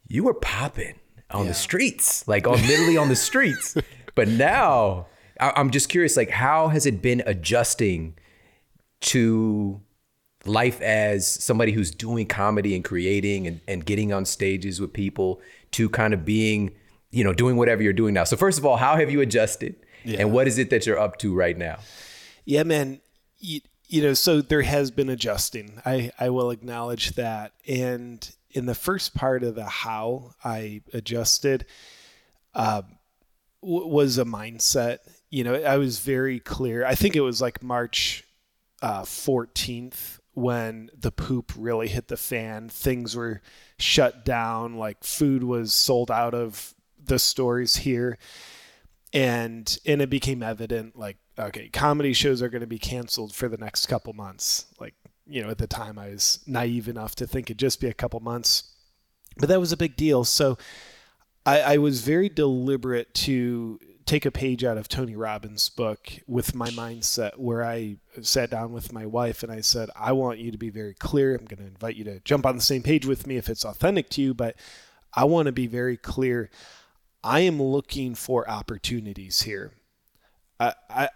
You 0.07 0.25
were 0.25 0.35
popping 0.35 1.00
on 1.33 1.45
yeah. 1.45 1.49
the 1.49 1.55
streets, 1.55 2.27
like 2.29 2.47
on 2.47 2.61
literally 2.67 2.97
on 2.97 3.09
the 3.09 3.17
streets. 3.29 3.77
But 4.15 4.29
now 4.29 5.07
I, 5.41 5.53
I'm 5.57 5.71
just 5.71 5.89
curious, 5.89 6.17
like, 6.17 6.31
how 6.31 6.69
has 6.69 6.87
it 6.87 7.03
been 7.03 7.23
adjusting 7.27 8.15
to 9.01 9.81
life 10.45 10.81
as 10.81 11.27
somebody 11.27 11.73
who's 11.73 11.91
doing 11.91 12.27
comedy 12.27 12.75
and 12.75 12.85
creating 12.85 13.47
and, 13.47 13.61
and 13.69 13.85
getting 13.85 14.13
on 14.13 14.25
stages 14.25 14.81
with 14.81 14.93
people 14.93 15.41
to 15.73 15.89
kind 15.89 16.15
of 16.15 16.25
being, 16.25 16.73
you 17.11 17.25
know, 17.25 17.33
doing 17.33 17.57
whatever 17.57 17.83
you're 17.83 17.93
doing 17.93 18.15
now. 18.15 18.25
So 18.25 18.37
first 18.37 18.59
of 18.59 18.65
all, 18.65 18.77
how 18.77 18.97
have 18.97 19.11
you 19.11 19.21
adjusted? 19.21 19.77
Yeah. 20.05 20.21
And 20.21 20.33
what 20.33 20.49
is 20.49 20.59
it 20.59 20.71
that 20.71 20.87
you're 20.87 20.99
up 20.99 21.19
to 21.19 21.35
right 21.35 21.57
now? 21.57 21.79
Yeah, 22.45 22.63
man. 22.63 23.01
You, 23.39 23.61
you 23.87 24.03
know, 24.03 24.15
so 24.15 24.41
there 24.41 24.63
has 24.63 24.91
been 24.91 25.11
adjusting. 25.11 25.83
I, 25.85 26.11
I 26.19 26.31
will 26.31 26.51
acknowledge 26.51 27.13
that. 27.13 27.53
And 27.67 28.29
in 28.53 28.67
the 28.67 28.75
first 28.75 29.15
part 29.15 29.43
of 29.43 29.55
the 29.55 29.65
how 29.65 30.33
I 30.45 30.83
adjusted 30.93 31.67
uh, 32.55 32.83
w- 33.63 33.87
was 33.87 34.19
a 34.19 34.25
mindset. 34.25 34.99
You 35.31 35.45
know, 35.45 35.55
I 35.55 35.77
was 35.77 36.01
very 36.01 36.41
clear. 36.41 36.85
I 36.85 36.95
think 36.95 37.17
it 37.17 37.21
was 37.21 37.41
like 37.41 37.63
March 37.63 38.25
uh, 38.83 39.03
14th 39.03 40.19
when 40.35 40.91
the 40.99 41.13
poop 41.13 41.53
really 41.57 41.89
hit 41.89 42.09
the 42.09 42.17
fan. 42.17 42.69
Things 42.69 43.17
were 43.17 43.43
shut 43.79 44.25
down, 44.25 44.77
like 44.77 45.05
food 45.05 45.45
was 45.45 45.73
sold 45.73 46.11
out 46.11 46.35
of 46.35 46.75
the 47.03 47.19
stores 47.19 47.77
here. 47.77 48.19
And 49.13 49.77
and 49.85 50.01
it 50.01 50.09
became 50.09 50.41
evident 50.41 50.97
like 50.97 51.17
okay, 51.39 51.69
comedy 51.69 52.13
shows 52.13 52.43
are 52.43 52.49
going 52.49 52.61
to 52.61 52.67
be 52.67 52.79
canceled 52.79 53.35
for 53.35 53.49
the 53.49 53.57
next 53.57 53.87
couple 53.87 54.13
months. 54.13 54.67
Like, 54.79 54.95
you 55.31 55.43
know, 55.43 55.51
at 55.51 55.59
the 55.59 55.67
time 55.67 55.99
I 55.99 56.11
was 56.11 56.41
naive 56.47 56.89
enough 56.89 57.15
to 57.17 57.27
think 57.27 57.49
it'd 57.49 57.59
just 57.59 57.81
be 57.81 57.89
a 57.89 57.95
couple 57.95 58.21
months. 58.21 58.75
But 59.39 59.49
that 59.49 59.61
was 59.61 59.73
a 59.73 59.77
big 59.77 59.97
deal. 59.97 60.25
So 60.25 60.59
I, 61.47 61.61
I 61.61 61.77
was 61.79 62.03
very 62.03 62.29
deliberate 62.29 63.15
to 63.15 63.79
take 64.07 64.27
a 64.27 64.31
page 64.31 64.65
out 64.65 64.77
of 64.77 64.89
Tony 64.89 65.15
Robbins' 65.15 65.69
book 65.69 66.11
with 66.27 66.55
my 66.55 66.69
mindset, 66.71 67.39
where 67.39 67.65
I 67.65 67.99
sat 68.21 68.51
down 68.51 68.73
with 68.73 68.93
my 68.93 69.07
wife 69.07 69.45
and 69.45 69.53
I 69.53 69.61
said, 69.61 69.89
I 69.95 70.13
want 70.13 70.41
you 70.41 70.51
to 70.51 70.59
be 70.59 70.71
very 70.71 70.95
clear. 70.95 71.37
I'm 71.37 71.45
going 71.45 71.61
to 71.61 71.67
invite 71.67 71.95
you 71.95 72.05
to 72.05 72.19
jump 72.21 72.45
on 72.45 72.57
the 72.57 72.63
same 72.63 72.83
page 72.83 73.07
with 73.07 73.27
me 73.27 73.37
if 73.37 73.49
it's 73.49 73.65
authentic 73.65 74.11
to 74.11 74.23
you, 74.23 74.35
but 74.35 74.57
I 75.15 75.25
want 75.25 75.47
to 75.47 75.53
be 75.53 75.69
very 75.69 75.97
clear. 75.97 76.51
I 77.23 77.41
am 77.41 77.63
looking 77.63 78.15
for 78.17 78.51
opportunities 78.51 79.43
here. 79.43 79.75
I, 80.59 80.75
I, 80.89 81.09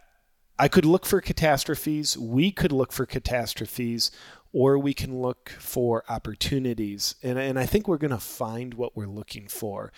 I 0.58 0.68
could 0.68 0.84
look 0.84 1.04
for 1.04 1.20
catastrophes. 1.20 2.16
We 2.16 2.52
could 2.52 2.72
look 2.72 2.92
for 2.92 3.06
catastrophes, 3.06 4.10
or 4.52 4.78
we 4.78 4.94
can 4.94 5.20
look 5.20 5.48
for 5.58 6.04
opportunities. 6.08 7.16
And, 7.22 7.38
and 7.38 7.58
I 7.58 7.66
think 7.66 7.88
we're 7.88 7.98
going 7.98 8.10
to 8.12 8.18
find 8.18 8.74
what 8.74 8.96
we're 8.96 9.08
looking 9.08 9.48
for. 9.48 9.92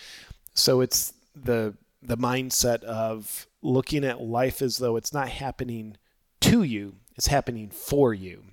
So 0.54 0.80
it's 0.80 1.12
the 1.34 1.74
the 2.02 2.16
mindset 2.16 2.82
of 2.84 3.46
looking 3.62 4.04
at 4.04 4.20
life 4.20 4.62
as 4.62 4.78
though 4.78 4.96
it's 4.96 5.12
not 5.12 5.28
happening 5.28 5.96
to 6.40 6.62
you, 6.62 6.94
it's 7.16 7.26
happening 7.26 7.68
for 7.68 8.14
you. 8.14 8.44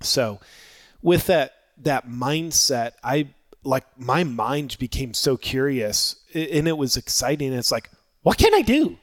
So 0.00 0.40
with 1.02 1.26
that 1.26 1.54
that 1.78 2.08
mindset, 2.08 2.92
I 3.02 3.28
like 3.64 3.84
my 3.98 4.22
mind 4.22 4.76
became 4.78 5.14
so 5.14 5.36
curious 5.36 6.16
and 6.34 6.68
it 6.68 6.76
was 6.76 6.96
exciting. 6.96 7.52
It's 7.52 7.72
like, 7.72 7.90
what 8.22 8.38
can 8.38 8.54
I 8.54 8.62
do? 8.62 8.98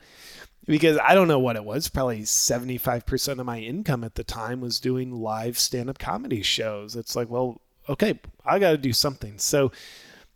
Because 0.66 0.98
I 1.04 1.16
don't 1.16 1.28
know 1.28 1.40
what 1.40 1.56
it 1.56 1.66
was. 1.66 1.90
Probably 1.90 2.22
75% 2.22 3.40
of 3.40 3.46
my 3.46 3.60
income 3.60 4.04
at 4.04 4.16
the 4.16 4.24
time 4.24 4.62
was 4.62 4.80
doing 4.80 5.12
live 5.12 5.58
stand 5.58 5.90
up 5.90 5.98
comedy 5.98 6.44
shows. 6.44 6.96
It's 6.96 7.16
like, 7.16 7.30
well, 7.30 7.60
okay, 7.90 8.20
I 8.46 8.60
got 8.60 8.72
to 8.72 8.78
do 8.78 8.94
something. 8.94 9.38
So 9.38 9.72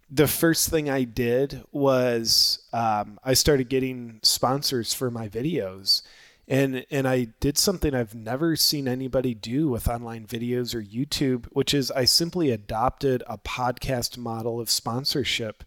the 0.09 0.27
first 0.27 0.69
thing 0.69 0.89
I 0.89 1.03
did 1.03 1.63
was 1.71 2.59
um, 2.73 3.19
I 3.23 3.33
started 3.33 3.69
getting 3.69 4.19
sponsors 4.23 4.93
for 4.93 5.09
my 5.09 5.27
videos. 5.27 6.01
And, 6.47 6.85
and 6.91 7.07
I 7.07 7.29
did 7.39 7.57
something 7.57 7.95
I've 7.95 8.13
never 8.13 8.55
seen 8.55 8.88
anybody 8.88 9.33
do 9.33 9.67
with 9.67 9.88
online 9.88 10.27
videos 10.27 10.75
or 10.75 10.81
YouTube, 10.81 11.45
which 11.47 11.73
is 11.73 11.89
I 11.89 12.05
simply 12.05 12.51
adopted 12.51 13.23
a 13.25 13.39
podcast 13.39 14.15
model 14.17 14.59
of 14.59 14.69
sponsorship 14.69 15.63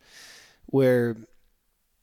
where 0.67 1.17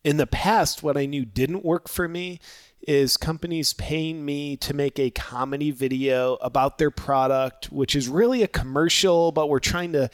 in 0.05 0.17
the 0.17 0.27
past, 0.27 0.83
what 0.83 0.95
I 0.95 1.07
knew 1.07 1.25
didn't 1.25 1.65
work 1.65 1.89
for 1.89 2.07
me 2.07 2.39
is 2.87 3.17
companies 3.17 3.73
paying 3.73 4.23
me 4.23 4.55
to 4.57 4.71
make 4.71 4.99
a 4.99 5.09
comedy 5.09 5.71
video 5.71 6.35
about 6.35 6.77
their 6.77 6.91
product, 6.91 7.71
which 7.71 7.95
is 7.95 8.07
really 8.07 8.43
a 8.43 8.47
commercial, 8.47 9.31
but 9.31 9.49
we're 9.49 9.59
trying 9.59 9.91
to 9.93 10.07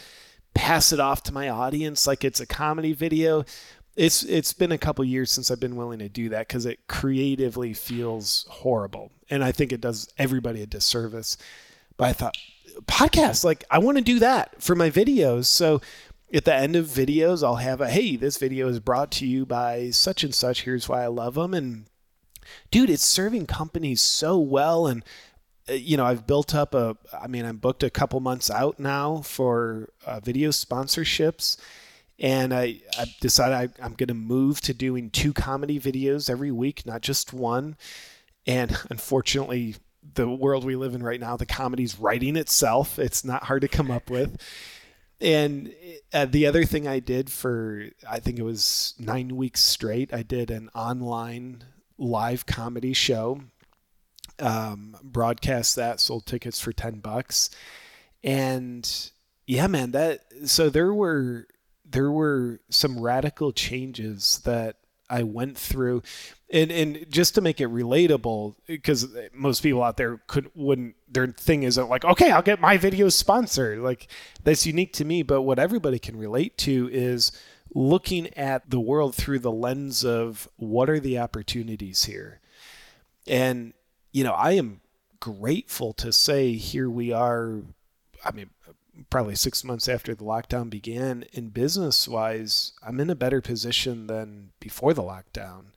pass 0.53 0.93
it 0.93 1.01
off 1.01 1.23
to 1.23 1.33
my 1.33 1.49
audience 1.49 2.07
like 2.07 2.23
it's 2.23 2.39
a 2.39 2.45
comedy 2.45 2.93
video. 2.93 3.43
It's 3.97 4.23
it's 4.23 4.53
been 4.53 4.71
a 4.71 4.77
couple 4.77 5.03
years 5.03 5.29
since 5.29 5.51
I've 5.51 5.59
been 5.59 5.75
willing 5.75 5.99
to 5.99 6.07
do 6.07 6.29
that 6.29 6.47
because 6.47 6.65
it 6.65 6.87
creatively 6.87 7.73
feels 7.73 8.45
horrible, 8.49 9.11
and 9.29 9.43
I 9.43 9.51
think 9.51 9.73
it 9.73 9.81
does 9.81 10.07
everybody 10.17 10.61
a 10.61 10.65
disservice. 10.65 11.35
But 11.97 12.07
I 12.07 12.13
thought 12.13 12.37
podcast, 12.87 13.43
like 13.43 13.65
I 13.69 13.79
want 13.79 13.97
to 13.97 14.03
do 14.03 14.19
that 14.19 14.63
for 14.63 14.73
my 14.73 14.89
videos, 14.89 15.47
so 15.47 15.81
at 16.33 16.45
the 16.45 16.53
end 16.53 16.75
of 16.75 16.85
videos, 16.85 17.43
I'll 17.43 17.55
have 17.57 17.81
a 17.81 17.89
hey, 17.89 18.15
this 18.15 18.37
video 18.37 18.67
is 18.67 18.79
brought 18.79 19.11
to 19.13 19.27
you 19.27 19.45
by 19.45 19.89
such 19.89 20.23
and 20.23 20.33
such. 20.33 20.63
Here's 20.63 20.87
why 20.87 21.03
I 21.03 21.07
love 21.07 21.35
them. 21.35 21.53
And 21.53 21.85
dude, 22.69 22.89
it's 22.89 23.03
serving 23.03 23.47
companies 23.47 24.01
so 24.01 24.37
well. 24.37 24.87
And 24.87 25.03
uh, 25.69 25.73
you 25.73 25.97
know, 25.97 26.05
I've 26.05 26.25
built 26.25 26.55
up 26.55 26.73
a, 26.73 26.97
I 27.13 27.27
mean, 27.27 27.45
I'm 27.45 27.57
booked 27.57 27.83
a 27.83 27.89
couple 27.89 28.19
months 28.19 28.49
out 28.49 28.79
now 28.79 29.17
for 29.17 29.89
uh, 30.05 30.19
video 30.19 30.49
sponsorships. 30.49 31.57
And 32.17 32.53
I, 32.53 32.77
I 32.97 33.05
decided 33.19 33.55
I, 33.55 33.83
I'm 33.83 33.93
going 33.93 34.07
to 34.07 34.13
move 34.13 34.61
to 34.61 34.73
doing 34.73 35.09
two 35.09 35.33
comedy 35.33 35.79
videos 35.79 36.29
every 36.29 36.51
week, 36.51 36.85
not 36.85 37.01
just 37.01 37.33
one. 37.33 37.75
And 38.45 38.77
unfortunately, 38.89 39.75
the 40.13 40.29
world 40.29 40.63
we 40.63 40.75
live 40.75 40.95
in 40.95 41.03
right 41.03 41.19
now, 41.19 41.35
the 41.35 41.45
comedy's 41.45 41.99
writing 41.99 42.35
itself. 42.35 42.97
It's 42.97 43.25
not 43.25 43.43
hard 43.43 43.61
to 43.61 43.67
come 43.67 43.91
up 43.91 44.09
with. 44.09 44.37
And 45.21 45.73
uh, 46.11 46.25
the 46.25 46.47
other 46.47 46.65
thing 46.65 46.87
I 46.87 46.99
did 46.99 47.29
for, 47.29 47.85
I 48.09 48.19
think 48.19 48.39
it 48.39 48.43
was 48.43 48.95
nine 48.97 49.35
weeks 49.35 49.61
straight, 49.61 50.13
I 50.13 50.23
did 50.23 50.49
an 50.49 50.69
online 50.73 51.63
live 51.97 52.47
comedy 52.47 52.93
show 52.93 53.41
um, 54.39 54.97
broadcast 55.03 55.75
that, 55.75 55.99
sold 55.99 56.25
tickets 56.25 56.59
for 56.59 56.73
10 56.73 56.99
bucks. 56.99 57.51
And 58.23 59.11
yeah, 59.45 59.67
man, 59.67 59.91
that, 59.91 60.21
so 60.45 60.69
there 60.69 60.93
were, 60.93 61.47
there 61.85 62.11
were 62.11 62.59
some 62.69 62.99
radical 62.99 63.51
changes 63.51 64.41
that 64.43 64.77
I 65.11 65.23
went 65.23 65.57
through. 65.57 66.01
And, 66.49 66.71
and 66.71 67.05
just 67.09 67.35
to 67.35 67.41
make 67.41 67.61
it 67.61 67.67
relatable, 67.67 68.55
because 68.65 69.07
most 69.33 69.61
people 69.61 69.83
out 69.83 69.97
there 69.97 70.21
could 70.27 70.49
wouldn't 70.55 70.95
their 71.09 71.27
thing 71.27 71.63
isn't 71.63 71.89
like 71.89 72.03
okay 72.03 72.31
I'll 72.31 72.41
get 72.41 72.59
my 72.59 72.77
videos 72.77 73.13
sponsored 73.13 73.79
like 73.79 74.07
that's 74.43 74.65
unique 74.65 74.93
to 74.93 75.05
me. 75.05 75.23
But 75.23 75.43
what 75.43 75.59
everybody 75.59 75.99
can 75.99 76.17
relate 76.17 76.57
to 76.59 76.89
is 76.91 77.31
looking 77.73 78.35
at 78.37 78.69
the 78.69 78.79
world 78.79 79.15
through 79.15 79.39
the 79.39 79.51
lens 79.51 80.03
of 80.03 80.49
what 80.57 80.89
are 80.89 80.99
the 80.99 81.19
opportunities 81.19 82.05
here, 82.05 82.41
and 83.27 83.73
you 84.11 84.23
know, 84.25 84.33
I 84.33 84.51
am 84.53 84.81
grateful 85.19 85.93
to 85.93 86.11
say 86.11 86.53
here 86.53 86.89
we 86.89 87.13
are. 87.13 87.61
I 88.25 88.31
mean, 88.31 88.49
probably 89.09 89.35
six 89.35 89.63
months 89.63 89.87
after 89.87 90.13
the 90.13 90.23
lockdown 90.23 90.69
began, 90.69 91.25
in 91.33 91.49
business 91.49 92.07
wise, 92.07 92.73
I'm 92.85 92.99
in 92.99 93.09
a 93.09 93.15
better 93.15 93.41
position 93.41 94.07
than 94.07 94.51
before 94.59 94.93
the 94.93 95.03
lockdown. 95.03 95.67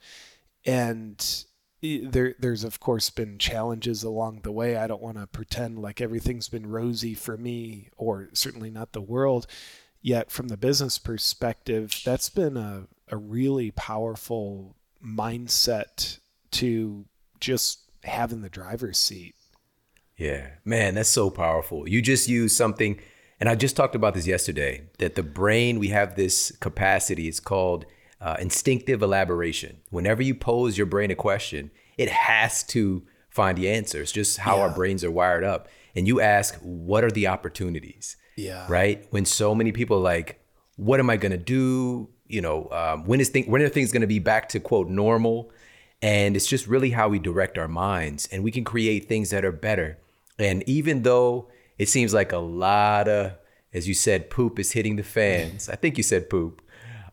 And 0.64 1.44
there, 1.82 2.34
there's 2.38 2.64
of 2.64 2.80
course 2.80 3.10
been 3.10 3.38
challenges 3.38 4.02
along 4.02 4.40
the 4.42 4.52
way. 4.52 4.76
I 4.76 4.86
don't 4.86 5.02
want 5.02 5.18
to 5.18 5.26
pretend 5.26 5.78
like 5.78 6.00
everything's 6.00 6.48
been 6.48 6.66
rosy 6.66 7.14
for 7.14 7.36
me, 7.36 7.88
or 7.96 8.28
certainly 8.32 8.70
not 8.70 8.92
the 8.92 9.00
world. 9.00 9.46
Yet, 10.00 10.30
from 10.30 10.48
the 10.48 10.56
business 10.56 10.98
perspective, 10.98 12.00
that's 12.04 12.28
been 12.28 12.56
a, 12.56 12.88
a 13.08 13.16
really 13.16 13.70
powerful 13.70 14.76
mindset 15.02 16.18
to 16.52 17.06
just 17.40 17.80
having 18.02 18.42
the 18.42 18.50
driver's 18.50 18.98
seat. 18.98 19.34
Yeah, 20.16 20.50
man, 20.64 20.94
that's 20.94 21.08
so 21.08 21.30
powerful. 21.30 21.88
You 21.88 22.00
just 22.00 22.28
use 22.28 22.54
something, 22.54 23.00
and 23.40 23.48
I 23.48 23.54
just 23.54 23.76
talked 23.76 23.94
about 23.94 24.14
this 24.14 24.26
yesterday 24.26 24.82
that 24.98 25.14
the 25.14 25.22
brain, 25.22 25.78
we 25.78 25.88
have 25.88 26.16
this 26.16 26.52
capacity, 26.60 27.28
it's 27.28 27.40
called 27.40 27.84
uh, 28.20 28.36
instinctive 28.38 29.02
elaboration. 29.02 29.80
Whenever 29.90 30.22
you 30.22 30.34
pose 30.34 30.78
your 30.78 30.86
brain 30.86 31.10
a 31.10 31.14
question, 31.14 31.70
it 31.98 32.08
has 32.08 32.62
to 32.64 33.02
find 33.28 33.58
the 33.58 33.68
answers, 33.68 34.12
just 34.12 34.38
how 34.38 34.60
our 34.60 34.70
brains 34.70 35.04
are 35.04 35.10
wired 35.10 35.44
up. 35.44 35.68
And 35.96 36.06
you 36.06 36.20
ask, 36.20 36.56
what 36.62 37.04
are 37.04 37.10
the 37.10 37.26
opportunities? 37.26 38.16
Yeah. 38.36 38.66
Right. 38.68 39.06
When 39.10 39.24
so 39.24 39.54
many 39.54 39.72
people 39.72 39.98
are 39.98 40.02
like, 40.02 40.40
what 40.76 41.00
am 41.00 41.10
I 41.10 41.16
going 41.16 41.32
to 41.32 41.38
do? 41.38 42.08
You 42.26 42.40
know, 42.40 42.68
um, 42.70 43.04
when 43.04 43.20
is 43.20 43.28
thing, 43.28 43.44
when 43.50 43.62
are 43.62 43.68
things 43.68 43.92
going 43.92 44.00
to 44.00 44.06
be 44.06 44.18
back 44.18 44.48
to 44.50 44.60
quote 44.60 44.88
normal? 44.88 45.50
And 46.00 46.36
it's 46.36 46.46
just 46.46 46.66
really 46.66 46.90
how 46.90 47.08
we 47.08 47.18
direct 47.18 47.58
our 47.58 47.68
minds 47.68 48.28
and 48.30 48.42
we 48.42 48.50
can 48.50 48.64
create 48.64 49.08
things 49.08 49.30
that 49.30 49.44
are 49.44 49.52
better. 49.52 49.98
And 50.38 50.62
even 50.68 51.02
though 51.02 51.48
it 51.78 51.88
seems 51.88 52.14
like 52.14 52.32
a 52.32 52.38
lot 52.38 53.08
of, 53.08 53.32
as 53.72 53.88
you 53.88 53.94
said, 53.94 54.30
poop 54.30 54.58
is 54.58 54.72
hitting 54.72 54.96
the 54.96 55.02
fans. 55.02 55.68
I 55.68 55.76
think 55.76 55.96
you 55.96 56.02
said 56.02 56.30
poop. 56.30 56.62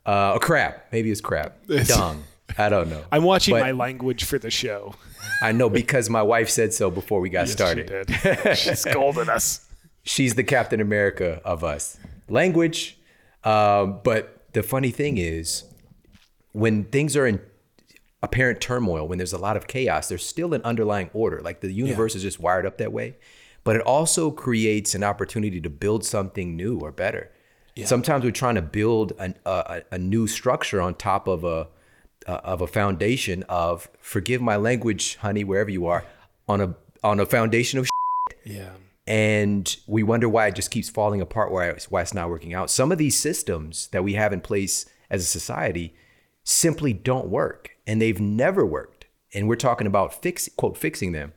Uh, 0.06 0.34
or 0.34 0.39
crap. 0.39 0.88
Maybe 0.91 1.12
it's 1.12 1.21
crap. 1.21 1.58
Dung. 1.86 2.24
I 2.58 2.69
don't 2.69 2.89
know. 2.89 3.04
I'm 3.12 3.24
watching 3.24 3.54
But- 3.56 3.62
my 3.62 3.71
language 3.71 4.24
for 4.26 4.38
the 4.38 4.52
show. 4.52 4.93
I 5.41 5.52
know 5.52 5.69
because 5.69 6.10
my 6.10 6.21
wife 6.21 6.50
said 6.50 6.74
so 6.74 6.91
before 6.91 7.19
we 7.19 7.30
got 7.30 7.47
started. 7.47 8.08
She 8.10 8.17
did. 8.34 8.58
She 8.58 8.76
scolded 8.76 9.30
us. 9.30 9.65
She's 10.04 10.34
the 10.36 10.43
Captain 10.43 10.82
America 10.82 11.41
of 11.45 11.63
us. 11.63 11.97
Language. 12.28 12.97
Um, 13.43 14.00
but 14.04 14.45
the 14.54 14.63
funny 14.63 14.89
thing 14.91 15.17
is, 15.17 15.63
when 16.54 16.86
things 16.86 17.15
are 17.15 17.26
in 17.28 17.39
apparent 18.24 18.62
turmoil, 18.62 19.08
when 19.08 19.17
there's 19.17 19.34
a 19.34 19.38
lot 19.38 19.58
of 19.58 19.67
chaos, 19.67 20.10
there's 20.10 20.26
still 20.26 20.54
an 20.54 20.62
underlying 20.63 21.10
order. 21.13 21.39
Like 21.41 21.62
the 21.62 21.71
universe 21.71 22.15
is 22.15 22.21
just 22.24 22.39
wired 22.39 22.65
up 22.65 22.78
that 22.80 22.91
way. 22.91 23.15
But 23.63 23.76
it 23.76 23.82
also 23.84 24.32
creates 24.32 24.95
an 24.95 25.04
opportunity 25.04 25.62
to 25.62 25.69
build 25.69 26.04
something 26.04 26.56
new 26.56 26.80
or 26.80 26.91
better. 26.91 27.32
Sometimes 27.86 28.24
we're 28.24 28.32
trying 28.32 28.56
to 28.56 28.62
build 28.62 29.13
an, 29.19 29.36
a, 29.45 29.84
a, 29.91 29.97
new 29.97 30.28
structure 30.28 30.82
on 30.82 30.95
top 30.95 31.28
of 31.28 31.43
a 31.43 31.67
uh, 32.28 32.41
of 32.43 32.62
a 32.62 32.67
foundation 32.67 33.43
of 33.50 33.89
forgive 34.00 34.41
my 34.41 34.56
language, 34.56 35.15
honey, 35.17 35.43
wherever 35.43 35.69
you 35.71 35.88
are, 35.88 36.06
on 36.47 36.62
a 36.62 36.76
on 37.04 37.19
a 37.19 37.26
foundation 37.26 37.80
of 37.80 37.89
Yeah. 38.45 38.71
and 39.08 39.76
we 39.88 40.04
wonder 40.04 40.30
why 40.30 40.47
it 40.47 40.56
just 40.56 40.69
keeps 40.69 40.89
falling 40.89 41.21
apart 41.21 41.52
why 41.52 41.69
it's, 41.69 41.89
why 41.89 42.02
it's 42.02 42.13
not 42.13 42.30
working 42.30 42.54
out. 42.54 42.69
Some 42.69 42.91
of 42.91 42.97
these 42.97 43.17
systems 43.17 43.88
that 43.88 44.04
we 44.04 44.13
have 44.13 44.34
in 44.34 44.41
place 44.41 44.86
as 45.10 45.24
a 45.24 45.26
society 45.26 45.95
simply 46.43 46.93
don't 46.93 47.28
work 47.28 47.71
and 47.88 48.02
they've 48.02 48.19
never 48.19 48.65
worked. 48.65 49.06
And 49.34 49.47
we're 49.47 49.56
talking 49.56 49.88
about 49.88 50.21
fix 50.21 50.50
quote 50.58 50.78
fixing 50.78 51.13
them 51.13 51.34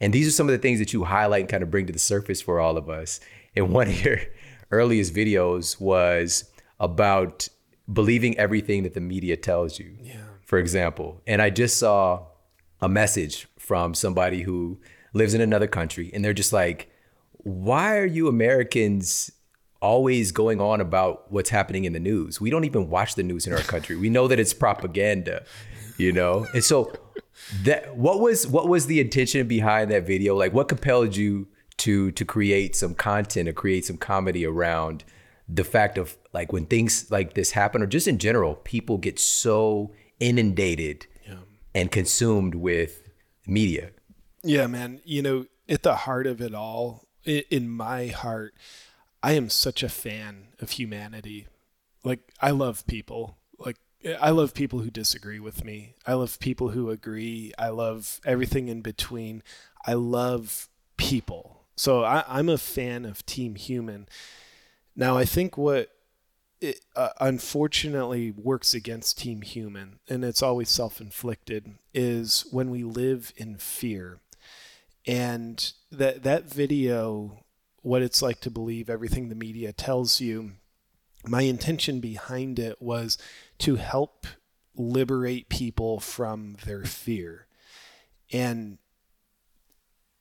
and 0.00 0.12
these 0.12 0.26
are 0.26 0.30
some 0.32 0.48
of 0.48 0.52
the 0.52 0.58
things 0.58 0.78
that 0.78 0.92
you 0.92 1.04
highlight 1.04 1.40
and 1.42 1.48
kind 1.48 1.62
of 1.62 1.70
bring 1.70 1.86
to 1.86 1.92
the 1.92 1.98
surface 1.98 2.40
for 2.40 2.60
all 2.60 2.76
of 2.76 2.88
us 2.88 3.20
and 3.56 3.70
one 3.72 3.88
of 3.88 4.04
your 4.04 4.18
earliest 4.70 5.14
videos 5.14 5.80
was 5.80 6.44
about 6.78 7.48
believing 7.92 8.38
everything 8.38 8.82
that 8.84 8.94
the 8.94 9.00
media 9.00 9.36
tells 9.36 9.78
you 9.78 9.96
Yeah. 10.02 10.16
for 10.46 10.58
example. 10.58 11.20
And 11.26 11.42
I 11.42 11.50
just 11.50 11.76
saw 11.76 12.26
a 12.80 12.88
message 12.88 13.46
from 13.58 13.94
somebody 13.94 14.42
who 14.42 14.80
lives 15.12 15.34
in 15.34 15.40
another 15.40 15.66
country, 15.66 16.10
and 16.14 16.24
they're 16.24 16.32
just 16.32 16.52
like, 16.52 16.90
why 17.32 17.96
are 17.98 18.06
you 18.06 18.28
Americans 18.28 19.30
always 19.82 20.30
going 20.30 20.60
on 20.60 20.80
about 20.80 21.30
what's 21.32 21.50
happening 21.50 21.84
in 21.84 21.92
the 21.92 22.00
news? 22.00 22.40
We 22.40 22.48
don't 22.50 22.64
even 22.64 22.88
watch 22.90 23.14
the 23.16 23.22
news 23.22 23.46
in 23.46 23.52
our 23.52 23.60
country. 23.60 23.96
We 23.96 24.08
know 24.10 24.28
that 24.28 24.38
it's 24.38 24.52
propaganda, 24.54 25.44
you 25.98 26.12
know? 26.12 26.46
And 26.54 26.62
so 26.62 26.92
that 27.62 27.96
what 27.96 28.20
was 28.20 28.46
what 28.46 28.68
was 28.68 28.86
the 28.86 29.00
intention 29.00 29.46
behind 29.46 29.90
that 29.90 30.06
video? 30.06 30.36
Like 30.36 30.52
what 30.52 30.68
compelled 30.68 31.16
you 31.16 31.48
to 31.78 32.12
to 32.12 32.24
create 32.24 32.76
some 32.76 32.94
content 32.94 33.48
or 33.48 33.52
create 33.52 33.84
some 33.84 33.96
comedy 33.96 34.46
around 34.46 35.04
the 35.48 35.64
fact 35.64 35.98
of 35.98 36.16
like 36.32 36.52
when 36.52 36.66
things 36.66 37.10
like 37.10 37.34
this 37.34 37.52
happen 37.52 37.82
or 37.82 37.86
just 37.86 38.06
in 38.06 38.18
general, 38.18 38.54
people 38.56 38.98
get 38.98 39.18
so 39.18 39.92
inundated 40.20 41.06
and 41.74 41.90
consumed 41.90 42.54
with 42.54 43.02
media. 43.46 43.90
Yeah, 44.42 44.66
man. 44.66 45.00
You 45.04 45.22
know, 45.22 45.46
at 45.68 45.82
the 45.82 45.94
heart 45.94 46.26
of 46.26 46.40
it 46.40 46.54
all, 46.54 47.04
in 47.24 47.68
my 47.68 48.08
heart, 48.08 48.54
I 49.22 49.32
am 49.32 49.48
such 49.48 49.82
a 49.82 49.88
fan 49.88 50.48
of 50.58 50.70
humanity. 50.70 51.46
Like, 52.02 52.20
I 52.40 52.50
love 52.50 52.86
people. 52.86 53.36
Like, 53.58 53.76
I 54.20 54.30
love 54.30 54.54
people 54.54 54.80
who 54.80 54.90
disagree 54.90 55.40
with 55.40 55.64
me. 55.64 55.94
I 56.06 56.14
love 56.14 56.38
people 56.40 56.70
who 56.70 56.90
agree. 56.90 57.52
I 57.58 57.68
love 57.68 58.20
everything 58.24 58.68
in 58.68 58.80
between. 58.80 59.42
I 59.86 59.94
love 59.94 60.68
people. 60.96 61.64
So 61.76 62.04
I, 62.04 62.24
I'm 62.26 62.48
a 62.48 62.58
fan 62.58 63.04
of 63.04 63.24
Team 63.26 63.56
Human. 63.56 64.08
Now, 64.96 65.16
I 65.16 65.24
think 65.24 65.56
what 65.56 65.90
it 66.60 66.80
uh, 66.94 67.10
unfortunately 67.20 68.30
works 68.30 68.74
against 68.74 69.18
Team 69.18 69.42
Human, 69.42 69.98
and 70.08 70.24
it's 70.24 70.42
always 70.42 70.68
self 70.68 71.00
inflicted, 71.00 71.74
is 71.94 72.44
when 72.50 72.70
we 72.70 72.84
live 72.84 73.32
in 73.36 73.56
fear. 73.56 74.18
And 75.06 75.72
that 75.90 76.22
that 76.22 76.44
video, 76.44 77.44
what 77.82 78.02
it's 78.02 78.20
like 78.20 78.40
to 78.40 78.50
believe 78.50 78.90
everything 78.90 79.28
the 79.28 79.34
media 79.34 79.72
tells 79.72 80.20
you, 80.20 80.52
my 81.26 81.42
intention 81.42 82.00
behind 82.00 82.58
it 82.58 82.80
was 82.80 83.16
to 83.60 83.76
help 83.76 84.26
liberate 84.74 85.48
people 85.48 86.00
from 86.00 86.56
their 86.64 86.84
fear. 86.84 87.46
And 88.32 88.78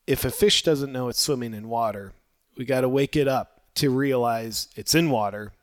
if 0.08 0.25
a 0.25 0.32
fish 0.32 0.63
doesn't 0.63 0.91
know 0.91 1.08
it's 1.10 1.19
swimming 1.19 1.54
in 1.54 1.69
water, 1.69 2.13
we 2.58 2.65
got 2.65 2.82
to 2.82 2.89
wake 2.89 3.15
it 3.15 3.28
up 3.28 3.62
to 3.75 3.89
realize 3.89 4.67
it's 4.75 4.95
in 4.95 5.10
water 5.10 5.54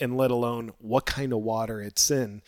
and 0.00 0.16
let 0.16 0.30
alone 0.30 0.72
what 0.78 1.06
kind 1.06 1.32
of 1.32 1.40
water 1.40 1.80
it's 1.80 2.10
in. 2.10 2.42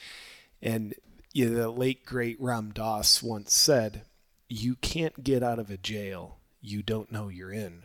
And 0.62 0.94
you 1.32 1.50
know, 1.50 1.56
the 1.56 1.70
late 1.70 2.04
great 2.04 2.40
Ram 2.40 2.72
Dass 2.72 3.22
once 3.22 3.52
said, 3.52 4.02
"You 4.48 4.76
can't 4.76 5.22
get 5.22 5.42
out 5.42 5.58
of 5.58 5.70
a 5.70 5.76
jail 5.76 6.38
you 6.60 6.82
don't 6.82 7.12
know 7.12 7.28
you're 7.28 7.52
in." 7.52 7.84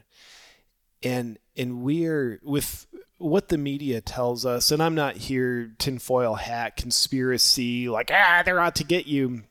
And 1.02 1.38
and 1.58 1.82
we're 1.82 2.40
with 2.44 2.88
what 3.24 3.50
the 3.50 3.58
media 3.58 4.02
tells 4.02 4.46
us, 4.46 4.72
and 4.72 4.82
I'm 4.84 4.96
not 4.96 5.16
here 5.16 5.72
tinfoil 5.78 6.36
hat 6.36 6.76
conspiracy 6.76 7.88
like 7.90 8.12
ah 8.14 8.44
they're 8.46 8.60
out 8.60 8.76
to 8.76 8.84
get 8.84 9.08
you. 9.08 9.44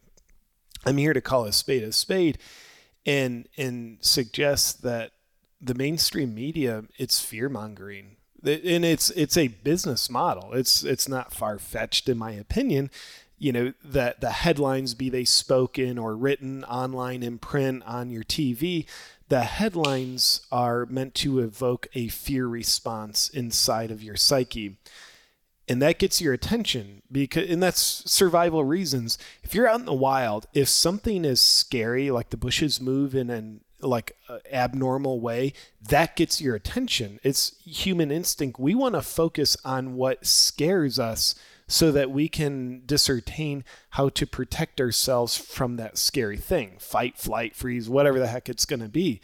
I'm 0.85 0.96
here 0.96 1.12
to 1.12 1.20
call 1.20 1.44
a 1.44 1.52
spade 1.52 1.82
a 1.82 1.92
spade, 1.92 2.38
and 3.06 3.48
and 3.56 3.98
suggest 4.00 4.82
that 4.82 5.12
the 5.61 5.74
mainstream 5.74 6.35
media 6.35 6.85
it's 6.98 7.20
fear 7.20 7.48
mongering 7.48 8.16
and 8.44 8.85
it's 8.85 9.11
it's 9.11 9.37
a 9.37 9.46
business 9.46 10.11
model 10.11 10.52
it's 10.52 10.82
it's 10.82 11.08
not 11.08 11.32
far 11.32 11.56
fetched 11.56 12.08
in 12.08 12.18
my 12.18 12.32
opinion 12.32 12.90
you 13.38 13.52
know 13.52 13.72
that 13.85 14.20
the 14.20 14.30
headlines 14.30 14.94
be 14.94 15.08
they 15.08 15.24
spoken 15.24 15.98
or 15.98 16.16
written 16.16 16.64
online 16.64 17.22
in 17.22 17.38
print 17.38 17.82
on 17.87 18.11
your 18.11 18.24
TV 18.24 18.87
the 19.33 19.45
headlines 19.45 20.42
are 20.53 20.85
meant 20.85 21.14
to 21.14 21.38
evoke 21.38 21.88
a 21.95 22.09
fear 22.09 22.47
response 22.47 23.31
inside 23.31 23.90
of 23.90 24.03
your 24.03 24.14
psyche. 24.14 24.77
And 25.66 25.81
that 25.81 25.99
gets 25.99 26.21
your 26.21 26.35
attention 26.35 27.01
because 27.11 27.49
and 27.49 27.62
that's 27.62 27.81
survival 27.81 28.62
reasons. 28.62 29.16
If 29.42 29.55
you're 29.55 29.66
out 29.66 29.81
in 29.81 29.87
the 29.87 29.95
wild 29.95 30.49
if 30.53 30.68
something 30.68 31.25
is 31.25 31.40
scary 31.40 32.11
like 32.11 32.29
the 32.29 32.37
bushes 32.37 32.79
move 32.79 33.14
in 33.14 33.31
an 33.31 33.62
like 33.81 34.18
uh, 34.29 34.40
abnormal 34.53 35.18
way 35.18 35.55
that 35.81 36.14
gets 36.14 36.42
your 36.42 36.55
attention. 36.55 37.18
It's 37.23 37.57
human 37.64 38.11
instinct. 38.11 38.61
We 38.61 38.75
want 38.75 38.97
to 38.97 39.03
focus 39.03 39.57
on 39.64 39.95
what 39.95 40.27
scares 40.27 40.99
us 40.99 41.35
so 41.72 41.90
that 41.90 42.11
we 42.11 42.28
can 42.28 42.82
discertain 42.85 43.64
how 43.90 44.11
to 44.11 44.26
protect 44.26 44.78
ourselves 44.78 45.38
from 45.38 45.76
that 45.76 45.96
scary 45.96 46.37
thing 46.37 46.76
fight 46.78 47.16
flight 47.16 47.56
freeze 47.56 47.88
whatever 47.88 48.18
the 48.18 48.26
heck 48.26 48.50
it's 48.50 48.66
going 48.66 48.80
to 48.80 48.90
be. 48.90 49.22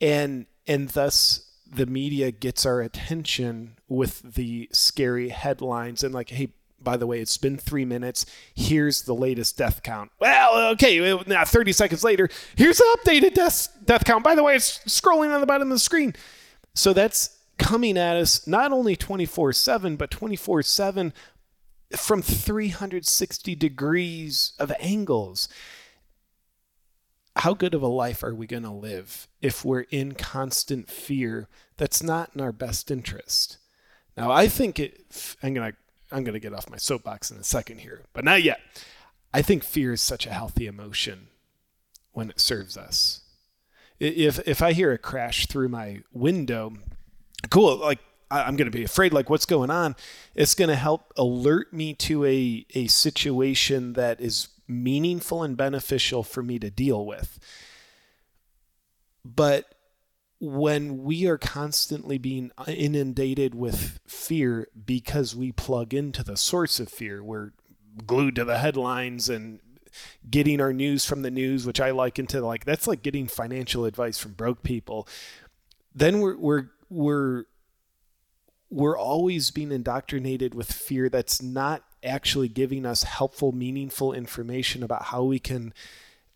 And 0.00 0.46
and 0.68 0.88
thus 0.90 1.50
the 1.68 1.84
media 1.84 2.30
gets 2.30 2.64
our 2.64 2.80
attention 2.80 3.76
with 3.88 4.34
the 4.34 4.68
scary 4.72 5.30
headlines 5.30 6.04
and 6.04 6.14
like 6.14 6.30
hey 6.30 6.50
by 6.80 6.96
the 6.96 7.08
way 7.08 7.18
it's 7.18 7.36
been 7.36 7.58
three 7.58 7.84
minutes. 7.84 8.24
Here's 8.54 9.02
the 9.02 9.14
latest 9.14 9.58
death 9.58 9.82
count. 9.82 10.12
Well 10.20 10.70
okay 10.74 11.20
now 11.26 11.44
30 11.44 11.72
seconds 11.72 12.04
later 12.04 12.28
here's 12.54 12.78
the 12.78 12.98
updated 13.00 13.34
death, 13.34 13.76
death 13.84 14.04
count. 14.04 14.22
By 14.22 14.36
the 14.36 14.44
way 14.44 14.54
it's 14.54 14.78
scrolling 14.84 15.34
on 15.34 15.40
the 15.40 15.46
bottom 15.46 15.72
of 15.72 15.74
the 15.74 15.80
screen. 15.80 16.14
So 16.76 16.92
that's 16.92 17.36
coming 17.58 17.98
at 17.98 18.16
us 18.16 18.46
not 18.46 18.70
only 18.70 18.94
24 18.94 19.52
7 19.52 19.96
but 19.96 20.12
24 20.12 20.62
7 20.62 21.12
from 21.96 22.22
360 22.22 23.54
degrees 23.54 24.52
of 24.58 24.72
angles 24.78 25.48
how 27.38 27.54
good 27.54 27.74
of 27.74 27.82
a 27.82 27.88
life 27.88 28.22
are 28.22 28.34
we 28.34 28.46
going 28.46 28.64
to 28.64 28.70
live 28.70 29.28
if 29.40 29.64
we're 29.64 29.86
in 29.90 30.12
constant 30.12 30.90
fear 30.90 31.48
that's 31.76 32.02
not 32.02 32.30
in 32.34 32.40
our 32.40 32.52
best 32.52 32.90
interest? 32.90 33.58
Now, 34.16 34.30
I 34.30 34.48
think 34.48 34.80
it, 34.80 35.36
I'm 35.42 35.54
going 35.54 35.72
to 35.72 35.76
I'm 36.10 36.24
going 36.24 36.34
to 36.34 36.40
get 36.40 36.54
off 36.54 36.70
my 36.70 36.78
soapbox 36.78 37.30
in 37.30 37.36
a 37.36 37.44
second 37.44 37.80
here, 37.80 38.04
but 38.14 38.24
not 38.24 38.42
yet. 38.42 38.60
I 39.32 39.42
think 39.42 39.62
fear 39.62 39.92
is 39.92 40.00
such 40.00 40.26
a 40.26 40.32
healthy 40.32 40.66
emotion 40.66 41.28
when 42.12 42.30
it 42.30 42.40
serves 42.40 42.78
us. 42.78 43.20
If 44.00 44.40
if 44.48 44.62
I 44.62 44.72
hear 44.72 44.92
a 44.92 44.98
crash 44.98 45.46
through 45.46 45.68
my 45.68 46.02
window, 46.12 46.72
cool, 47.50 47.76
like 47.76 47.98
I'm 48.30 48.56
going 48.56 48.70
to 48.70 48.76
be 48.76 48.84
afraid 48.84 49.12
like 49.12 49.30
what's 49.30 49.46
going 49.46 49.70
on, 49.70 49.96
it's 50.34 50.54
going 50.54 50.68
to 50.68 50.76
help 50.76 51.12
alert 51.16 51.72
me 51.72 51.94
to 51.94 52.24
a 52.24 52.66
a 52.74 52.86
situation 52.88 53.94
that 53.94 54.20
is 54.20 54.48
meaningful 54.66 55.42
and 55.42 55.56
beneficial 55.56 56.22
for 56.22 56.42
me 56.42 56.58
to 56.58 56.70
deal 56.70 57.04
with. 57.06 57.38
but 59.24 59.74
when 60.40 61.02
we 61.02 61.26
are 61.26 61.38
constantly 61.38 62.16
being 62.16 62.52
inundated 62.68 63.54
with 63.54 63.98
fear 64.06 64.68
because 64.86 65.34
we 65.34 65.50
plug 65.50 65.92
into 65.92 66.22
the 66.22 66.36
source 66.36 66.78
of 66.78 66.88
fear, 66.88 67.22
we're 67.24 67.52
glued 68.06 68.36
to 68.36 68.44
the 68.44 68.58
headlines 68.58 69.28
and 69.28 69.58
getting 70.30 70.60
our 70.60 70.72
news 70.72 71.04
from 71.04 71.22
the 71.22 71.30
news, 71.30 71.66
which 71.66 71.80
I 71.80 71.90
liken 71.90 72.26
to 72.28 72.40
like 72.40 72.64
that's 72.64 72.86
like 72.86 73.02
getting 73.02 73.26
financial 73.26 73.84
advice 73.84 74.18
from 74.18 74.32
broke 74.32 74.62
people. 74.62 75.08
Then 75.94 76.20
we're 76.20 76.36
we're 76.38 76.66
we're 76.88 77.44
we're 78.70 78.98
always 78.98 79.50
being 79.50 79.72
indoctrinated 79.72 80.54
with 80.54 80.72
fear 80.72 81.08
that's 81.08 81.40
not 81.40 81.84
actually 82.02 82.48
giving 82.48 82.84
us 82.84 83.02
helpful, 83.02 83.52
meaningful 83.52 84.12
information 84.12 84.82
about 84.82 85.04
how 85.04 85.24
we 85.24 85.38
can 85.38 85.72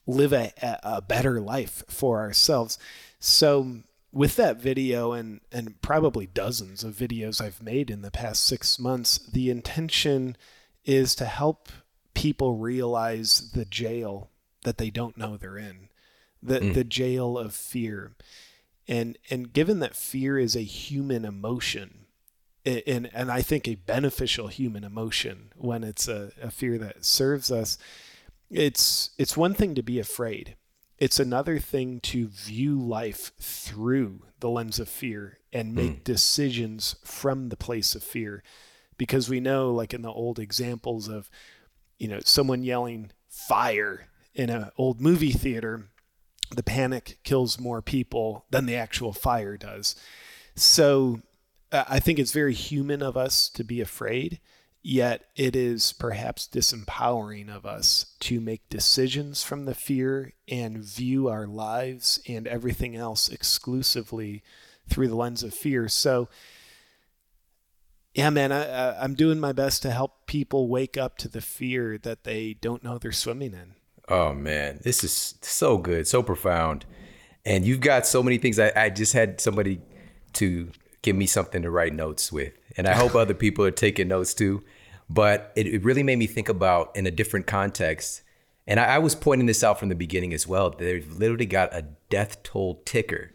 live 0.06 0.32
a, 0.32 0.52
a 0.82 1.00
better 1.00 1.40
life 1.40 1.84
for 1.88 2.20
ourselves. 2.20 2.78
So 3.20 3.82
with 4.12 4.36
that 4.36 4.60
video 4.60 5.12
and 5.12 5.40
and 5.50 5.80
probably 5.80 6.26
dozens 6.26 6.84
of 6.84 6.94
videos 6.94 7.40
I've 7.40 7.62
made 7.62 7.90
in 7.90 8.02
the 8.02 8.10
past 8.10 8.44
6 8.44 8.78
months, 8.78 9.18
the 9.18 9.50
intention 9.50 10.36
is 10.84 11.14
to 11.16 11.24
help 11.24 11.68
people 12.14 12.56
realize 12.56 13.52
the 13.52 13.64
jail 13.64 14.30
that 14.64 14.78
they 14.78 14.90
don't 14.90 15.16
know 15.16 15.36
they're 15.36 15.58
in. 15.58 15.88
The 16.42 16.60
mm. 16.60 16.74
the 16.74 16.84
jail 16.84 17.38
of 17.38 17.54
fear. 17.54 18.12
And 18.88 19.16
and 19.30 19.52
given 19.52 19.78
that 19.78 19.94
fear 19.94 20.38
is 20.38 20.56
a 20.56 20.62
human 20.62 21.24
emotion, 21.24 22.01
and 22.64 23.10
and 23.12 23.30
I 23.30 23.42
think 23.42 23.66
a 23.66 23.74
beneficial 23.74 24.48
human 24.48 24.84
emotion 24.84 25.52
when 25.56 25.84
it's 25.84 26.08
a, 26.08 26.32
a 26.40 26.50
fear 26.50 26.78
that 26.78 27.04
serves 27.04 27.50
us, 27.50 27.78
it's 28.50 29.10
it's 29.18 29.36
one 29.36 29.54
thing 29.54 29.74
to 29.74 29.82
be 29.82 29.98
afraid 29.98 30.56
it's 31.02 31.18
another 31.18 31.58
thing 31.58 31.98
to 31.98 32.28
view 32.28 32.78
life 32.78 33.32
through 33.40 34.22
the 34.38 34.48
lens 34.48 34.78
of 34.78 34.88
fear 34.88 35.40
and 35.52 35.74
make 35.74 35.98
mm. 35.98 36.04
decisions 36.04 36.94
from 37.02 37.48
the 37.48 37.56
place 37.56 37.96
of 37.96 38.04
fear. 38.04 38.44
Because 38.96 39.28
we 39.28 39.40
know, 39.40 39.72
like 39.72 39.92
in 39.92 40.02
the 40.02 40.12
old 40.12 40.38
examples 40.38 41.08
of, 41.08 41.28
you 41.98 42.06
know, 42.06 42.20
someone 42.24 42.62
yelling 42.62 43.10
fire 43.28 44.10
in 44.32 44.48
an 44.48 44.70
old 44.78 45.00
movie 45.00 45.32
theater, 45.32 45.88
the 46.54 46.62
panic 46.62 47.18
kills 47.24 47.58
more 47.58 47.82
people 47.82 48.44
than 48.50 48.66
the 48.66 48.76
actual 48.76 49.12
fire 49.12 49.56
does. 49.56 49.96
So 50.54 51.18
I 51.72 52.00
think 52.00 52.18
it's 52.18 52.32
very 52.32 52.54
human 52.54 53.02
of 53.02 53.16
us 53.16 53.48
to 53.50 53.64
be 53.64 53.80
afraid 53.80 54.40
yet 54.82 55.24
it 55.36 55.54
is 55.54 55.92
perhaps 55.92 56.48
disempowering 56.48 57.54
of 57.54 57.64
us 57.64 58.06
to 58.20 58.40
make 58.40 58.68
decisions 58.68 59.42
from 59.42 59.64
the 59.64 59.74
fear 59.74 60.32
and 60.48 60.78
view 60.78 61.28
our 61.28 61.46
lives 61.46 62.20
and 62.28 62.46
everything 62.48 62.96
else 62.96 63.28
exclusively 63.28 64.42
through 64.88 65.08
the 65.08 65.14
lens 65.14 65.42
of 65.42 65.54
fear. 65.54 65.88
So, 65.88 66.28
yeah, 68.12 68.30
man, 68.30 68.50
I, 68.50 69.04
am 69.04 69.14
doing 69.14 69.38
my 69.38 69.52
best 69.52 69.82
to 69.82 69.90
help 69.90 70.26
people 70.26 70.68
wake 70.68 70.96
up 70.96 71.16
to 71.18 71.28
the 71.28 71.40
fear 71.40 71.96
that 71.98 72.24
they 72.24 72.54
don't 72.54 72.82
know 72.82 72.98
they're 72.98 73.12
swimming 73.12 73.54
in. 73.54 73.74
Oh, 74.08 74.34
man, 74.34 74.80
this 74.82 75.04
is 75.04 75.36
so 75.40 75.78
good, 75.78 76.08
so 76.08 76.22
profound. 76.22 76.84
And 77.44 77.64
you've 77.64 77.80
got 77.80 78.06
so 78.06 78.22
many 78.22 78.36
things. 78.36 78.58
I, 78.58 78.72
I 78.74 78.90
just 78.90 79.12
had 79.12 79.40
somebody 79.40 79.80
to 80.34 80.70
give 81.02 81.16
me 81.16 81.26
something 81.26 81.62
to 81.62 81.70
write 81.70 81.92
notes 81.92 82.32
with. 82.32 82.54
And 82.76 82.86
I 82.86 82.94
hope 82.94 83.14
other 83.14 83.34
people 83.34 83.64
are 83.64 83.72
taking 83.72 84.08
notes 84.08 84.34
too. 84.34 84.62
But 85.10 85.52
it, 85.56 85.66
it, 85.66 85.84
really 85.84 86.02
made 86.02 86.16
me 86.16 86.26
think 86.26 86.48
about 86.48 86.96
in 86.96 87.06
a 87.06 87.10
different 87.10 87.46
context. 87.46 88.22
And 88.66 88.80
I, 88.80 88.94
I 88.94 88.98
was 88.98 89.14
pointing 89.14 89.46
this 89.46 89.62
out 89.62 89.78
from 89.78 89.90
the 89.90 89.94
beginning 89.94 90.32
as 90.32 90.46
well. 90.46 90.70
They've 90.70 91.10
literally 91.18 91.44
got 91.44 91.74
a 91.74 91.84
death 92.08 92.42
toll 92.42 92.80
ticker, 92.86 93.32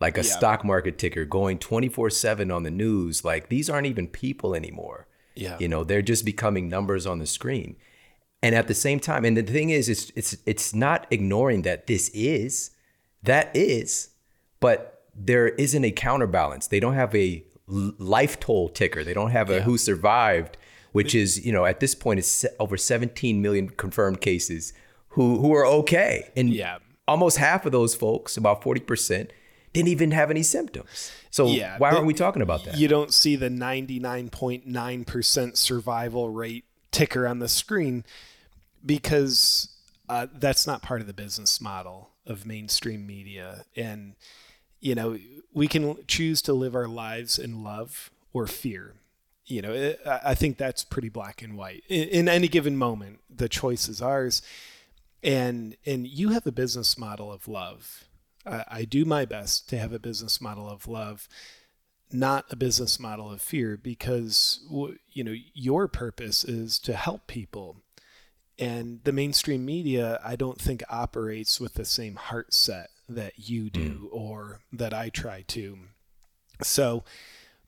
like 0.00 0.18
a 0.18 0.22
yeah. 0.22 0.36
stock 0.36 0.64
market 0.64 0.98
ticker 0.98 1.24
going 1.24 1.58
24 1.58 2.10
7 2.10 2.50
on 2.50 2.64
the 2.64 2.70
news. 2.70 3.24
Like 3.24 3.48
these 3.48 3.70
aren't 3.70 3.86
even 3.86 4.08
people 4.08 4.54
anymore. 4.54 5.06
Yeah. 5.34 5.56
You 5.58 5.68
know, 5.68 5.82
they're 5.82 6.02
just 6.02 6.24
becoming 6.24 6.68
numbers 6.68 7.06
on 7.06 7.20
the 7.20 7.26
screen. 7.26 7.76
And 8.42 8.54
at 8.54 8.68
the 8.68 8.74
same 8.74 9.00
time, 9.00 9.24
and 9.24 9.36
the 9.36 9.42
thing 9.42 9.70
is, 9.70 9.88
it's 9.88 10.12
it's 10.14 10.36
it's 10.44 10.74
not 10.74 11.06
ignoring 11.10 11.62
that 11.62 11.86
this 11.86 12.10
is, 12.12 12.72
that 13.22 13.50
is, 13.56 14.10
but 14.60 14.93
there 15.16 15.48
isn't 15.48 15.84
a 15.84 15.90
counterbalance. 15.90 16.66
They 16.66 16.80
don't 16.80 16.94
have 16.94 17.14
a 17.14 17.44
life 17.66 18.40
toll 18.40 18.68
ticker. 18.68 19.04
They 19.04 19.14
don't 19.14 19.30
have 19.30 19.50
a 19.50 19.56
yeah. 19.56 19.62
who 19.62 19.78
survived, 19.78 20.56
which 20.92 21.14
is, 21.14 21.44
you 21.44 21.52
know, 21.52 21.64
at 21.64 21.80
this 21.80 21.94
point 21.94 22.18
it's 22.18 22.44
over 22.58 22.76
17 22.76 23.40
million 23.40 23.70
confirmed 23.70 24.20
cases 24.20 24.72
who 25.08 25.40
who 25.40 25.54
are 25.54 25.66
okay. 25.66 26.30
And 26.36 26.52
yeah. 26.52 26.78
almost 27.06 27.38
half 27.38 27.66
of 27.66 27.72
those 27.72 27.94
folks, 27.94 28.36
about 28.36 28.62
40%, 28.62 29.30
didn't 29.72 29.88
even 29.88 30.10
have 30.12 30.30
any 30.30 30.42
symptoms. 30.42 31.12
So 31.30 31.46
yeah, 31.48 31.78
why 31.78 31.90
aren't 31.90 32.06
we 32.06 32.14
talking 32.14 32.42
about 32.42 32.64
that? 32.64 32.76
You 32.76 32.88
don't 32.88 33.12
see 33.12 33.36
the 33.36 33.48
99.9% 33.48 35.56
survival 35.56 36.30
rate 36.30 36.64
ticker 36.92 37.26
on 37.26 37.40
the 37.40 37.48
screen 37.48 38.04
because 38.86 39.74
uh, 40.08 40.28
that's 40.32 40.66
not 40.66 40.82
part 40.82 41.00
of 41.00 41.06
the 41.06 41.12
business 41.12 41.60
model 41.60 42.10
of 42.26 42.46
mainstream 42.46 43.06
media. 43.06 43.64
And 43.76 44.14
you 44.84 44.94
know, 44.94 45.18
we 45.54 45.66
can 45.66 45.96
choose 46.06 46.42
to 46.42 46.52
live 46.52 46.74
our 46.74 46.86
lives 46.86 47.38
in 47.38 47.64
love 47.64 48.10
or 48.34 48.46
fear. 48.46 48.92
You 49.46 49.62
know, 49.62 49.94
I 50.06 50.34
think 50.34 50.58
that's 50.58 50.84
pretty 50.84 51.08
black 51.08 51.42
and 51.42 51.56
white. 51.56 51.84
In, 51.88 52.28
any 52.28 52.48
given 52.48 52.76
moment, 52.76 53.20
the 53.34 53.48
choice 53.48 53.88
is 53.88 54.02
ours. 54.02 54.42
And 55.22 55.76
and 55.86 56.06
you 56.06 56.30
have 56.30 56.46
a 56.46 56.52
business 56.52 56.98
model 56.98 57.32
of 57.32 57.48
love. 57.48 58.04
I 58.46 58.84
do 58.84 59.06
my 59.06 59.24
best 59.24 59.70
to 59.70 59.78
have 59.78 59.94
a 59.94 59.98
business 59.98 60.38
model 60.38 60.68
of 60.68 60.86
love, 60.86 61.28
not 62.12 62.44
a 62.50 62.56
business 62.56 63.00
model 63.00 63.32
of 63.32 63.40
fear, 63.40 63.78
because 63.78 64.60
you 65.10 65.24
know 65.24 65.34
your 65.54 65.88
purpose 65.88 66.44
is 66.44 66.78
to 66.80 66.92
help 66.92 67.26
people 67.26 67.78
and 68.58 69.00
the 69.02 69.10
mainstream 69.12 69.64
media 69.64 70.20
i 70.24 70.36
don't 70.36 70.60
think 70.60 70.80
operates 70.88 71.60
with 71.60 71.74
the 71.74 71.84
same 71.84 72.14
heart 72.14 72.54
set 72.54 72.88
that 73.08 73.48
you 73.48 73.70
do 73.70 74.08
mm. 74.12 74.16
or 74.16 74.60
that 74.72 74.94
I 74.94 75.08
try 75.08 75.42
to. 75.48 75.78
So, 76.62 77.04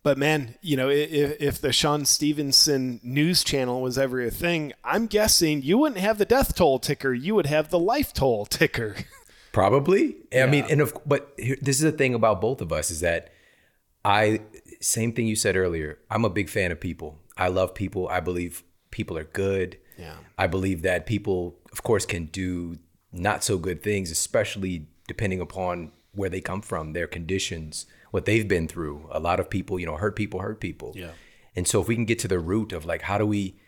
but 0.02 0.18
man, 0.18 0.56
you 0.62 0.76
know, 0.76 0.88
if, 0.88 1.40
if 1.40 1.60
the 1.60 1.72
Shawn 1.72 2.04
Stevenson 2.04 3.00
news 3.02 3.42
channel 3.42 3.82
was 3.82 3.98
ever 3.98 4.20
a 4.22 4.30
thing, 4.30 4.72
I'm 4.84 5.06
guessing 5.06 5.62
you 5.62 5.78
wouldn't 5.78 6.00
have 6.00 6.18
the 6.18 6.24
death 6.24 6.54
toll 6.54 6.78
ticker. 6.78 7.12
You 7.12 7.34
would 7.34 7.46
have 7.46 7.70
the 7.70 7.78
life 7.78 8.12
toll 8.12 8.46
ticker. 8.46 8.96
Probably. 9.52 10.16
Yeah. 10.32 10.44
I 10.44 10.46
mean, 10.46 10.64
and 10.70 10.80
if, 10.80 10.92
but 11.04 11.32
here, 11.38 11.56
this 11.60 11.76
is 11.76 11.82
the 11.82 11.92
thing 11.92 12.14
about 12.14 12.40
both 12.40 12.60
of 12.60 12.72
us 12.72 12.90
is 12.90 13.00
that 13.00 13.32
I, 14.04 14.42
same 14.80 15.12
thing 15.12 15.26
you 15.26 15.36
said 15.36 15.56
earlier, 15.56 15.98
I'm 16.10 16.24
a 16.24 16.30
big 16.30 16.48
fan 16.48 16.70
of 16.70 16.78
people. 16.78 17.18
I 17.36 17.48
love 17.48 17.74
people. 17.74 18.08
I 18.08 18.20
believe 18.20 18.62
people 18.90 19.18
are 19.18 19.24
good. 19.24 19.78
Yeah. 19.98 20.16
I 20.38 20.46
believe 20.46 20.82
that 20.82 21.06
people, 21.06 21.58
of 21.72 21.82
course, 21.82 22.06
can 22.06 22.26
do 22.26 22.78
not 23.12 23.42
so 23.42 23.58
good 23.58 23.82
things, 23.82 24.10
especially 24.10 24.88
depending 25.06 25.40
upon 25.40 25.92
where 26.12 26.30
they 26.30 26.40
come 26.40 26.62
from, 26.62 26.92
their 26.92 27.06
conditions, 27.06 27.86
what 28.10 28.24
they've 28.24 28.48
been 28.48 28.66
through. 28.66 29.08
A 29.12 29.20
lot 29.20 29.38
of 29.38 29.50
people, 29.50 29.78
you 29.78 29.86
know, 29.86 29.96
hurt 29.96 30.16
people 30.16 30.40
hurt 30.40 30.60
people. 30.60 30.92
Yeah. 30.96 31.10
And 31.54 31.66
so 31.66 31.80
if 31.80 31.88
we 31.88 31.94
can 31.94 32.04
get 32.04 32.18
to 32.20 32.28
the 32.28 32.38
root 32.38 32.72
of 32.72 32.84
like 32.84 33.02
how 33.02 33.18
do 33.18 33.26
we 33.26 33.58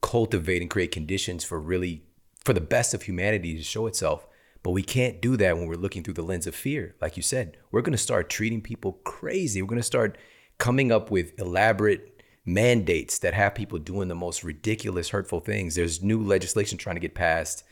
cultivate 0.00 0.62
and 0.62 0.70
create 0.70 0.90
conditions 0.90 1.44
for 1.44 1.60
really 1.60 2.02
for 2.44 2.52
the 2.52 2.60
best 2.60 2.92
of 2.92 3.02
humanity 3.02 3.56
to 3.56 3.62
show 3.62 3.86
itself, 3.86 4.26
but 4.62 4.70
we 4.70 4.82
can't 4.82 5.20
do 5.20 5.36
that 5.36 5.56
when 5.56 5.66
we're 5.66 5.74
looking 5.74 6.02
through 6.02 6.14
the 6.14 6.22
lens 6.22 6.46
of 6.46 6.54
fear. 6.54 6.94
Like 7.00 7.16
you 7.16 7.22
said, 7.22 7.56
we're 7.70 7.82
going 7.82 7.92
to 7.92 7.98
start 7.98 8.28
treating 8.28 8.60
people 8.60 8.94
crazy. 9.04 9.62
We're 9.62 9.68
going 9.68 9.80
to 9.80 9.84
start 9.84 10.18
coming 10.58 10.92
up 10.92 11.10
with 11.10 11.38
elaborate 11.38 12.22
mandates 12.44 13.18
that 13.20 13.34
have 13.34 13.54
people 13.54 13.78
doing 13.78 14.08
the 14.08 14.14
most 14.14 14.42
ridiculous, 14.42 15.10
hurtful 15.10 15.40
things. 15.40 15.76
There's 15.76 16.02
new 16.02 16.22
legislation 16.22 16.78
trying 16.78 16.96
to 16.96 17.00
get 17.00 17.14
passed 17.14 17.64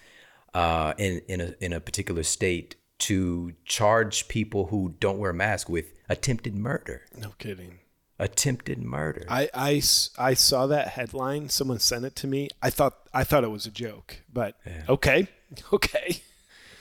uh, 0.54 0.94
in 0.98 1.22
in 1.28 1.40
a 1.40 1.54
in 1.60 1.72
a 1.72 1.80
particular 1.80 2.22
state 2.22 2.76
to 3.00 3.54
charge 3.64 4.28
people 4.28 4.66
who 4.66 4.94
don't 5.00 5.18
wear 5.18 5.32
masks 5.32 5.68
with 5.68 5.92
attempted 6.08 6.54
murder. 6.54 7.02
No 7.16 7.30
kidding. 7.38 7.78
Attempted 8.18 8.82
murder. 8.82 9.24
I, 9.28 9.48
I, 9.54 9.82
I 10.18 10.34
saw 10.34 10.66
that 10.66 10.88
headline. 10.88 11.48
Someone 11.48 11.78
sent 11.78 12.04
it 12.04 12.14
to 12.16 12.26
me. 12.26 12.48
I 12.62 12.70
thought 12.70 12.98
I 13.14 13.24
thought 13.24 13.44
it 13.44 13.50
was 13.50 13.66
a 13.66 13.70
joke, 13.70 14.18
but 14.32 14.56
yeah. 14.66 14.82
okay, 14.88 15.28
okay. 15.72 16.22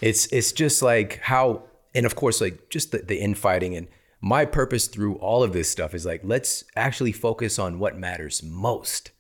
It's 0.01 0.27
it's 0.27 0.51
just 0.51 0.81
like 0.81 1.19
how, 1.19 1.63
and 1.95 2.05
of 2.05 2.15
course, 2.15 2.41
like 2.41 2.69
just 2.69 2.91
the, 2.91 2.99
the 2.99 3.19
infighting 3.19 3.75
and 3.75 3.87
my 4.21 4.43
purpose 4.43 4.87
through 4.87 5.15
all 5.15 5.43
of 5.43 5.53
this 5.53 5.69
stuff 5.69 5.93
is 5.93 6.05
like 6.05 6.21
let's 6.25 6.65
actually 6.75 7.13
focus 7.13 7.57
on 7.57 7.79
what 7.79 7.97
matters 7.97 8.43
most. 8.43 9.11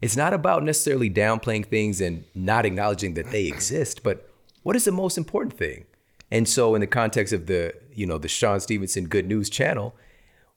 It's 0.00 0.16
not 0.16 0.32
about 0.32 0.62
necessarily 0.62 1.10
downplaying 1.10 1.66
things 1.66 2.00
and 2.00 2.24
not 2.34 2.64
acknowledging 2.64 3.14
that 3.14 3.30
they 3.30 3.46
exist, 3.46 4.02
but 4.02 4.30
what 4.62 4.76
is 4.76 4.84
the 4.84 4.92
most 4.92 5.18
important 5.18 5.58
thing? 5.58 5.84
And 6.30 6.48
so 6.48 6.74
in 6.74 6.80
the 6.80 6.86
context 6.86 7.32
of 7.32 7.46
the, 7.46 7.74
you 7.92 8.06
know, 8.06 8.18
the 8.18 8.28
Shawn 8.28 8.60
Stevenson 8.60 9.06
Good 9.06 9.26
News 9.26 9.48
channel, 9.48 9.96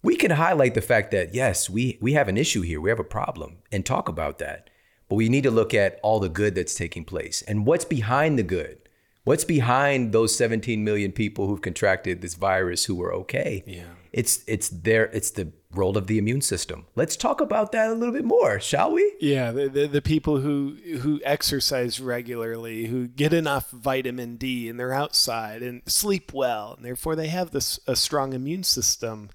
we 0.04 0.16
can 0.16 0.32
highlight 0.32 0.74
the 0.74 0.82
fact 0.82 1.12
that 1.12 1.34
yes, 1.34 1.70
we 1.70 1.98
we 2.02 2.14
have 2.14 2.28
an 2.28 2.38
issue 2.38 2.62
here. 2.62 2.82
We 2.82 2.90
have 2.90 3.00
a 3.00 3.04
problem 3.04 3.58
and 3.72 3.86
talk 3.86 4.10
about 4.10 4.40
that. 4.40 4.70
But 5.08 5.16
we 5.16 5.30
need 5.30 5.44
to 5.44 5.52
look 5.52 5.74
at 5.74 6.00
all 6.04 6.20
the 6.20 6.30
good 6.30 6.56
that's 6.56 6.74
taking 6.74 7.04
place 7.04 7.42
and 7.42 7.66
what's 7.66 7.86
behind 7.86 8.40
the 8.40 8.44
good. 8.44 8.81
What's 9.24 9.44
behind 9.44 10.14
those 10.14 10.36
17 10.36 10.84
million 10.84 11.12
people 11.12 11.48
who've 11.48 11.62
contracted 11.62 12.22
this 12.22 12.34
virus 12.34 12.86
who 12.86 12.96
were 12.96 13.14
okay? 13.14 13.64
Yeah. 13.68 13.84
It's 14.12 14.44
it's 14.46 14.68
their 14.68 15.06
it's 15.06 15.32
the 15.32 15.54
role 15.74 15.98
of 15.98 16.08
the 16.08 16.18
immune 16.18 16.42
system. 16.42 16.86
Let's 16.96 17.16
talk 17.16 17.40
about 17.40 17.72
that 17.72 17.90
a 17.90 17.94
little 17.94 18.14
bit 18.14 18.26
more, 18.26 18.60
shall 18.60 18.92
we? 18.92 19.14
Yeah, 19.22 19.52
the, 19.52 19.70
the, 19.70 19.88
the 19.88 20.02
people 20.02 20.42
who 20.42 20.76
who 21.00 21.22
exercise 21.24 22.02
regularly, 22.02 22.88
who 22.88 23.08
get 23.08 23.32
enough 23.32 23.70
vitamin 23.70 24.36
D, 24.36 24.68
and 24.68 24.78
they're 24.78 24.92
outside 24.94 25.62
and 25.62 25.82
sleep 25.86 26.34
well, 26.34 26.74
and 26.76 26.84
therefore 26.86 27.16
they 27.16 27.28
have 27.28 27.52
this 27.52 27.80
a 27.88 27.96
strong 27.96 28.34
immune 28.34 28.64
system. 28.64 29.30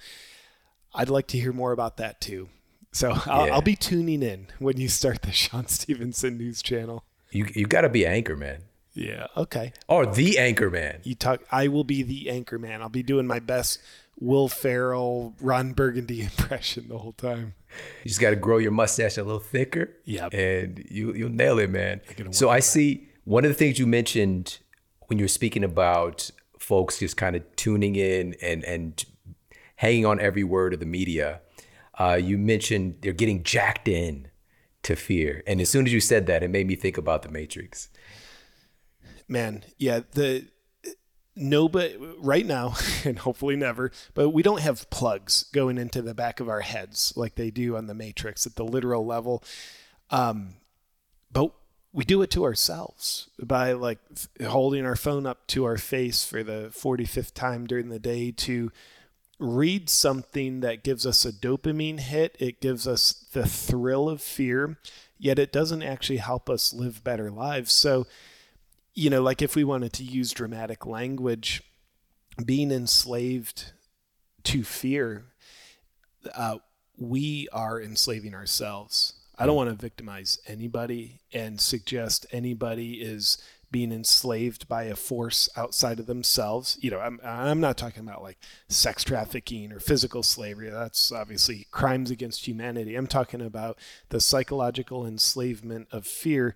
I'd 0.95 1.09
like 1.09 1.29
to 1.29 1.39
hear 1.39 1.53
more 1.55 1.73
about 1.73 1.97
that 1.97 2.21
too. 2.21 2.49
So 2.93 3.13
I'll, 3.27 3.47
Yeah. 3.47 3.55
I'll 3.55 3.63
be 3.63 3.77
tuning 3.77 4.23
in 4.23 4.49
when 4.59 4.77
you 4.79 4.89
start 4.89 5.23
the 5.23 5.33
Shawn 5.33 5.69
Stevenson 5.69 6.37
News 6.37 6.61
Channel. 6.61 7.03
You 7.31 7.47
you 7.55 7.67
got 7.67 7.83
to 7.83 7.89
be 7.89 8.05
anchor 8.07 8.37
man 8.37 8.65
Yeah. 8.97 9.27
Okay. 9.37 9.73
or 9.89 10.07
the 10.07 10.39
anchor 10.39 10.71
man. 10.71 11.01
You 11.05 11.15
talk. 11.15 11.43
I 11.53 11.69
will 11.69 11.85
be 11.85 12.03
the 12.03 12.31
anchor 12.31 12.59
man. 12.59 12.83
I'll 12.83 12.89
be 12.89 13.03
doing 13.03 13.27
my 13.27 13.39
best 13.39 13.79
Will 14.19 14.49
Ferrell, 14.49 15.35
Ron 15.41 15.73
Burgundy 15.73 16.23
impression 16.23 16.89
the 16.89 16.99
whole 16.99 17.13
time. 17.13 17.55
You 18.03 18.09
just 18.09 18.21
got 18.21 18.31
to 18.31 18.37
grow 18.37 18.59
your 18.59 18.73
mustache 18.73 19.19
a 19.19 19.23
little 19.23 19.39
thicker. 19.39 19.91
Yep. 20.05 20.33
And 20.33 20.85
you 20.91 21.13
you'll 21.13 21.31
nail 21.31 21.59
it, 21.59 21.71
man. 21.71 22.01
So 22.31 22.49
I 22.49 22.57
on 22.57 22.61
see 22.61 23.09
one 23.25 23.45
of 23.45 23.51
the 23.51 23.55
things 23.55 23.79
you 23.79 23.87
mentioned 23.87 24.59
when 25.07 25.19
you 25.19 25.25
were 25.25 25.29
speaking 25.29 25.63
about 25.63 26.31
folks 26.59 26.99
just 26.99 27.17
kind 27.17 27.37
of 27.37 27.43
tuning 27.57 27.97
in 27.97 28.35
and 28.41 28.65
and 28.65 29.05
hanging 29.77 30.07
on 30.07 30.19
every 30.19 30.45
word 30.45 30.73
of 30.73 30.81
the 30.81 30.87
media. 30.87 31.41
Uh, 31.99 32.19
you 32.21 32.39
mentioned 32.39 32.97
they're 33.03 33.13
getting 33.13 33.43
jacked 33.43 33.89
in 33.89 34.29
to 34.83 34.97
fear, 34.97 35.43
and 35.47 35.61
as 35.61 35.69
soon 35.69 35.87
as 35.87 35.93
you 35.93 36.01
said 36.01 36.27
that, 36.27 36.43
it 36.43 36.49
made 36.49 36.67
me 36.67 36.77
think 36.77 36.97
about 36.97 37.23
the 37.23 37.29
Matrix. 37.29 37.89
Man 39.29 39.65
yeah 39.79 40.01
the 40.13 40.47
nobody 41.37 41.97
right 42.19 42.47
now 42.47 42.75
and 43.05 43.19
hopefully 43.21 43.57
never 43.57 43.91
but 44.15 44.31
we 44.31 44.43
don't 44.43 44.61
have 44.61 44.89
plugs 44.91 45.45
going 45.53 45.79
into 45.79 46.01
the 46.01 46.15
back 46.15 46.41
of 46.41 46.49
our 46.49 46.63
heads 46.63 47.13
like 47.17 47.35
they 47.35 47.51
do 47.51 47.77
on 47.77 47.87
the 47.87 47.95
matrix 47.95 48.47
at 48.47 48.57
the 48.57 48.65
literal 48.65 49.05
level. 49.05 49.45
Um 50.11 50.55
but 51.31 51.53
we 51.93 52.05
do 52.05 52.23
it 52.23 52.31
to 52.31 52.45
ourselves 52.45 53.29
by 53.43 53.73
like 53.73 53.99
holding 54.47 54.87
our 54.87 54.97
phone 54.97 55.27
up 55.27 55.47
to 55.49 55.65
our 55.65 55.77
face 55.77 56.25
for 56.25 56.43
the 56.43 56.71
45th 56.73 57.35
time 57.35 57.67
during 57.67 57.89
the 57.89 57.99
day 57.99 58.31
to 58.31 58.71
read 59.39 59.91
something 59.91 60.61
that 60.61 60.83
gives 60.83 61.05
us 61.05 61.25
a 61.27 61.33
dopamine 61.33 62.01
hit. 62.01 62.37
It 62.39 62.61
gives 62.61 62.87
us 62.87 63.13
the 63.33 63.47
thrill 63.47 64.09
of 64.09 64.23
fear 64.23 64.79
yet 65.19 65.39
it 65.39 65.53
doesn't 65.53 65.83
actually 65.83 66.19
help 66.19 66.51
us 66.51 66.73
live 66.73 67.03
better 67.03 67.31
lives. 67.31 67.73
So 67.73 68.07
you 68.97 69.11
know, 69.11 69.23
like 69.23 69.43
if 69.43 69.55
we 69.55 69.63
wanted 69.63 69.93
to 69.93 70.03
use 70.03 70.33
dramatic 70.33 70.87
language, 70.87 71.63
being 72.45 72.73
enslaved 72.73 73.73
to 74.45 74.65
fear, 74.65 75.27
uh, 76.35 76.59
we 76.97 77.47
are 77.53 77.81
enslaving 77.81 78.35
ourselves. 78.35 79.13
I 79.39 79.45
don't 79.45 79.55
want 79.55 79.69
to 79.69 79.77
victimize 79.77 80.39
anybody 80.47 81.21
and 81.31 81.61
suggest 81.61 82.25
anybody 82.33 82.95
is 82.95 83.37
being 83.71 83.93
enslaved 83.93 84.67
by 84.67 84.85
a 84.85 84.97
force 84.97 85.51
outside 85.57 85.99
of 85.99 86.07
themselves. 86.07 86.79
You 86.81 86.93
know, 86.93 87.01
I'm, 87.01 87.21
I'm 87.23 87.61
not 87.61 87.77
talking 87.77 88.03
about 88.03 88.23
like 88.23 88.39
sex 88.69 89.05
trafficking 89.05 89.73
or 89.73 89.81
physical 89.81 90.23
slavery. 90.23 90.71
That's 90.71 91.13
obviously 91.13 91.67
crimes 91.71 92.11
against 92.11 92.49
humanity. 92.49 92.95
I'm 92.95 93.09
talking 93.09 93.43
about 93.43 93.79
the 94.09 94.23
psychological 94.23 95.05
enslavement 95.05 95.89
of 95.93 96.07
fear 96.07 96.55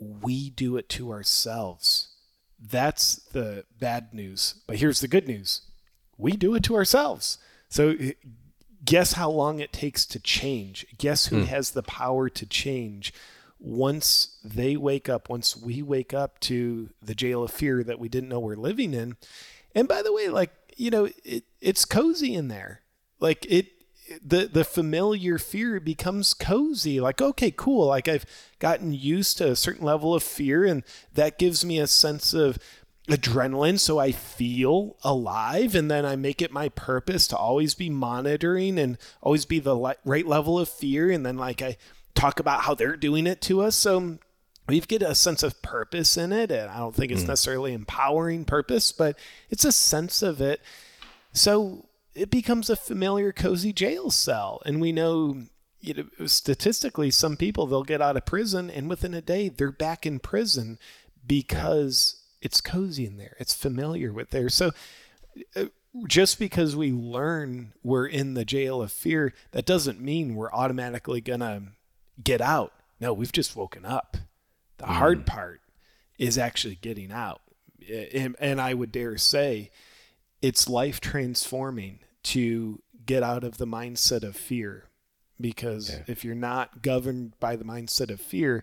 we 0.00 0.50
do 0.50 0.76
it 0.76 0.88
to 0.90 1.12
ourselves. 1.12 2.08
That's 2.58 3.16
the 3.16 3.64
bad 3.78 4.12
news. 4.12 4.54
But 4.66 4.76
here's 4.76 5.00
the 5.00 5.08
good 5.08 5.28
news 5.28 5.62
we 6.18 6.32
do 6.32 6.54
it 6.54 6.62
to 6.64 6.74
ourselves. 6.74 7.38
So, 7.68 7.94
eh, 7.98 8.12
guess 8.84 9.14
how 9.14 9.30
long 9.30 9.60
it 9.60 9.72
takes 9.72 10.04
to 10.06 10.18
change? 10.18 10.86
Guess 10.98 11.26
who 11.26 11.44
has 11.44 11.70
the 11.70 11.82
power 11.82 12.28
to 12.28 12.46
change? 12.46 13.12
Once 13.58 14.38
they 14.42 14.76
wake 14.76 15.08
up, 15.08 15.28
once 15.28 15.56
we 15.56 15.82
wake 15.82 16.14
up 16.14 16.40
to 16.40 16.90
the 17.02 17.14
jail 17.14 17.42
of 17.42 17.50
fear 17.50 17.84
that 17.84 17.98
we 17.98 18.08
didn't 18.08 18.28
know 18.28 18.40
we're 18.40 18.56
living 18.56 18.94
in. 18.94 19.16
And 19.74 19.86
by 19.86 20.02
the 20.02 20.12
way, 20.12 20.28
like, 20.28 20.50
you 20.76 20.90
know, 20.90 21.08
it, 21.24 21.44
it's 21.60 21.84
cozy 21.84 22.34
in 22.34 22.48
there. 22.48 22.80
Like, 23.18 23.46
it, 23.46 23.68
the 24.24 24.46
the 24.46 24.64
familiar 24.64 25.38
fear 25.38 25.80
becomes 25.80 26.34
cozy. 26.34 27.00
Like 27.00 27.20
okay 27.20 27.50
cool. 27.50 27.86
Like 27.86 28.08
i've 28.08 28.26
gotten 28.58 28.92
used 28.92 29.38
to 29.38 29.50
a 29.50 29.56
certain 29.56 29.84
level 29.84 30.14
of 30.14 30.22
fear 30.22 30.64
and 30.64 30.82
that 31.14 31.38
gives 31.38 31.64
me 31.64 31.78
a 31.78 31.86
sense 31.86 32.34
of 32.34 32.58
adrenaline 33.08 33.80
so 33.80 33.98
i 33.98 34.12
feel 34.12 34.94
alive 35.02 35.74
and 35.74 35.90
then 35.90 36.04
i 36.04 36.14
make 36.14 36.40
it 36.40 36.52
my 36.52 36.68
purpose 36.68 37.26
to 37.26 37.36
always 37.36 37.74
be 37.74 37.90
monitoring 37.90 38.78
and 38.78 38.98
always 39.20 39.46
be 39.46 39.58
the 39.58 39.74
li- 39.74 39.94
right 40.04 40.26
level 40.26 40.60
of 40.60 40.68
fear 40.68 41.10
and 41.10 41.26
then 41.26 41.36
like 41.36 41.60
i 41.60 41.76
talk 42.20 42.38
about 42.38 42.62
how 42.62 42.74
they're 42.74 42.96
doing 42.96 43.26
it 43.26 43.40
to 43.40 43.62
us. 43.62 43.76
So 43.76 44.18
we 44.68 44.80
get 44.80 45.02
a 45.02 45.14
sense 45.14 45.42
of 45.42 45.60
purpose 45.62 46.16
in 46.16 46.32
it 46.32 46.52
and 46.52 46.70
i 46.70 46.78
don't 46.78 46.94
think 46.94 47.10
it's 47.10 47.24
mm. 47.24 47.28
necessarily 47.28 47.72
empowering 47.72 48.44
purpose 48.44 48.92
but 48.92 49.18
it's 49.48 49.64
a 49.64 49.72
sense 49.72 50.22
of 50.22 50.40
it. 50.40 50.60
So 51.32 51.86
it 52.14 52.30
becomes 52.30 52.68
a 52.68 52.76
familiar 52.76 53.32
cozy 53.32 53.72
jail 53.72 54.10
cell. 54.10 54.60
And 54.64 54.80
we 54.80 54.92
know 54.92 55.42
you 55.80 55.94
know 55.94 56.26
statistically 56.26 57.10
some 57.10 57.36
people 57.36 57.66
they'll 57.66 57.82
get 57.82 58.02
out 58.02 58.16
of 58.16 58.26
prison 58.26 58.68
and 58.68 58.86
within 58.88 59.14
a 59.14 59.22
day 59.22 59.48
they're 59.48 59.72
back 59.72 60.04
in 60.04 60.18
prison 60.18 60.78
because 61.26 62.22
it's 62.42 62.60
cozy 62.60 63.06
in 63.06 63.16
there. 63.16 63.36
It's 63.38 63.54
familiar 63.54 64.12
with 64.12 64.30
there. 64.30 64.48
So 64.48 64.72
uh, 65.56 65.66
just 66.06 66.38
because 66.38 66.76
we 66.76 66.92
learn 66.92 67.72
we're 67.82 68.06
in 68.06 68.34
the 68.34 68.44
jail 68.44 68.82
of 68.82 68.92
fear 68.92 69.32
that 69.52 69.66
doesn't 69.66 70.00
mean 70.00 70.34
we're 70.34 70.52
automatically 70.52 71.20
gonna 71.20 71.62
get 72.22 72.40
out. 72.40 72.72
No 73.00 73.12
we've 73.12 73.32
just 73.32 73.56
woken 73.56 73.84
up. 73.84 74.16
The 74.78 74.86
hard 74.86 75.26
part 75.26 75.60
is 76.18 76.38
actually 76.38 76.76
getting 76.76 77.12
out. 77.12 77.40
And, 78.12 78.36
and 78.38 78.60
i 78.60 78.74
would 78.74 78.92
dare 78.92 79.16
say 79.16 79.70
it's 80.42 80.68
life 80.68 81.00
transforming 81.00 82.00
to 82.22 82.80
get 83.06 83.22
out 83.22 83.44
of 83.44 83.58
the 83.58 83.66
mindset 83.66 84.22
of 84.22 84.36
fear 84.36 84.84
because 85.40 85.90
Yeah. 85.90 86.02
if 86.06 86.24
you're 86.24 86.34
not 86.34 86.82
governed 86.82 87.38
by 87.40 87.56
the 87.56 87.64
mindset 87.64 88.10
of 88.10 88.20
fear 88.20 88.62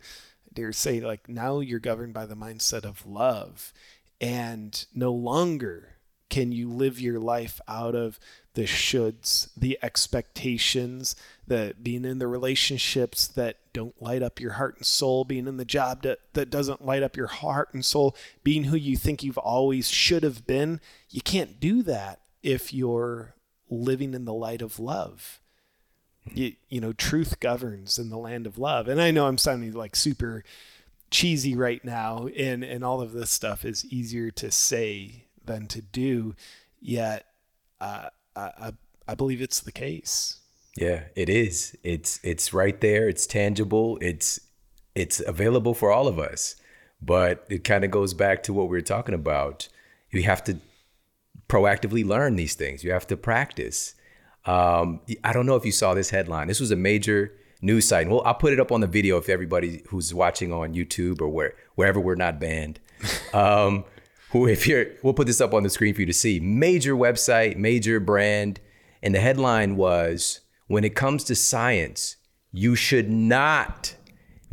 I 0.49 0.53
dare 0.53 0.71
say 0.73 0.99
like 0.99 1.27
now 1.29 1.59
you're 1.59 1.79
governed 1.79 2.13
by 2.13 2.25
the 2.25 2.35
mindset 2.35 2.83
of 2.85 3.05
love 3.05 3.73
and 4.21 4.85
no 4.95 5.11
longer 5.11 5.96
can 6.29 6.51
you 6.51 6.69
live 6.69 6.99
your 6.99 7.19
life 7.19 7.59
out 7.67 7.95
of 7.95 8.19
the 8.53 8.63
shoulds 8.63 9.49
the 9.55 9.77
expectations 9.83 11.15
the 11.45 11.75
being 11.81 12.03
in 12.03 12.17
the 12.17 12.27
relationships 12.27 13.27
that 13.27 13.57
don't 13.77 14.01
light 14.01 14.23
up 14.23 14.39
your 14.39 14.53
heart 14.53 14.75
and 14.77 14.85
soul 14.87 15.23
being 15.23 15.45
in 15.45 15.57
the 15.57 15.65
job 15.65 16.01
that, 16.01 16.17
that 16.33 16.49
doesn't 16.49 16.83
light 16.83 17.03
up 17.03 17.15
your 17.15 17.27
heart 17.27 17.71
and 17.73 17.85
soul 17.85 18.15
being 18.43 18.63
who 18.63 18.75
you 18.75 18.97
think 18.97 19.21
you've 19.21 19.37
always 19.37 19.87
should 19.87 20.23
have 20.23 20.47
been? 20.47 20.81
You 21.11 21.21
can't 21.21 21.59
do 21.59 21.83
that 21.83 22.21
if 22.41 22.73
you're 22.73 23.35
living 23.69 24.15
in 24.15 24.25
the 24.25 24.33
light 24.33 24.63
of 24.63 24.79
love. 24.79 25.39
You, 26.33 26.53
you 26.69 26.81
know 26.81 26.91
truth 26.91 27.39
governs 27.39 27.99
in 27.99 28.09
the 28.09 28.17
land 28.17 28.47
of 28.47 28.57
love. 28.57 28.87
And 28.87 28.99
i 28.99 29.11
know 29.11 29.27
i'm 29.27 29.37
sounding 29.37 29.73
like 29.73 29.95
super 29.95 30.43
cheesy 31.11 31.55
right 31.55 31.85
now 31.85 32.27
and 32.35 32.63
and 32.63 32.83
all 32.83 32.99
of 32.99 33.13
this 33.13 33.29
stuff 33.29 33.63
is 33.63 33.85
easier 33.85 34.31
to 34.31 34.49
say 34.49 35.26
than 35.47 35.65
to 35.67 35.81
do 35.81 36.35
yet 36.79 37.25
uh, 37.81 38.09
I, 38.35 38.41
I 38.41 38.71
i 39.07 39.15
believe 39.15 39.41
it's 39.41 39.61
the 39.61 39.71
case 39.71 40.39
Yeah, 40.77 41.05
it 41.15 41.27
is. 41.27 41.75
It's 41.83 42.19
it's 42.23 42.53
right 42.53 42.79
there. 42.79 43.09
It's 43.09 43.25
tangible. 43.25 43.97
It's 43.99 44.39
it's 44.93 45.19
available 45.19 45.73
for 45.73 45.91
all 45.91 46.07
of 46.07 46.19
us. 46.19 46.55
But 47.01 47.45
it 47.49 47.63
kind 47.63 47.83
of 47.83 47.91
goes 47.91 48.13
back 48.13 48.43
to 48.43 48.53
what 48.53 48.69
we 48.69 48.77
were 48.77 48.81
talking 48.81 49.15
about. 49.15 49.67
You 50.11 50.23
have 50.23 50.43
to 50.45 50.59
proactively 51.49 52.05
learn 52.05 52.35
these 52.35 52.55
things. 52.55 52.83
You 52.83 52.91
have 52.91 53.07
to 53.07 53.17
practice. 53.17 53.95
Um, 54.45 55.01
I 55.23 55.33
don't 55.33 55.45
know 55.45 55.55
if 55.55 55.65
you 55.65 55.71
saw 55.71 55.93
this 55.93 56.11
headline. 56.11 56.47
This 56.47 56.59
was 56.59 56.71
a 56.71 56.75
major 56.75 57.33
news 57.61 57.87
site. 57.87 58.07
Well, 58.07 58.21
I'll 58.23 58.35
put 58.35 58.53
it 58.53 58.59
up 58.59 58.71
on 58.71 58.81
the 58.81 58.87
video 58.87 59.17
if 59.17 59.29
everybody 59.29 59.83
who's 59.87 60.13
watching 60.13 60.53
on 60.53 60.75
YouTube 60.75 61.21
or 61.21 61.29
where 61.29 61.53
wherever 61.73 61.99
we're 61.99 62.15
not 62.15 62.39
banned. 62.39 62.79
Um, 63.33 63.83
who, 64.31 64.47
if 64.47 64.67
you're, 64.67 64.87
we'll 65.03 65.13
put 65.13 65.27
this 65.27 65.41
up 65.41 65.53
on 65.53 65.63
the 65.63 65.69
screen 65.69 65.93
for 65.93 66.01
you 66.01 66.07
to 66.07 66.13
see. 66.13 66.39
Major 66.39 66.95
website, 66.95 67.57
major 67.57 67.99
brand, 67.99 68.59
and 69.01 69.15
the 69.15 69.19
headline 69.19 69.75
was: 69.75 70.41
When 70.67 70.83
it 70.83 70.95
comes 70.95 71.23
to 71.25 71.35
science, 71.35 72.17
you 72.51 72.75
should 72.75 73.09
not 73.09 73.95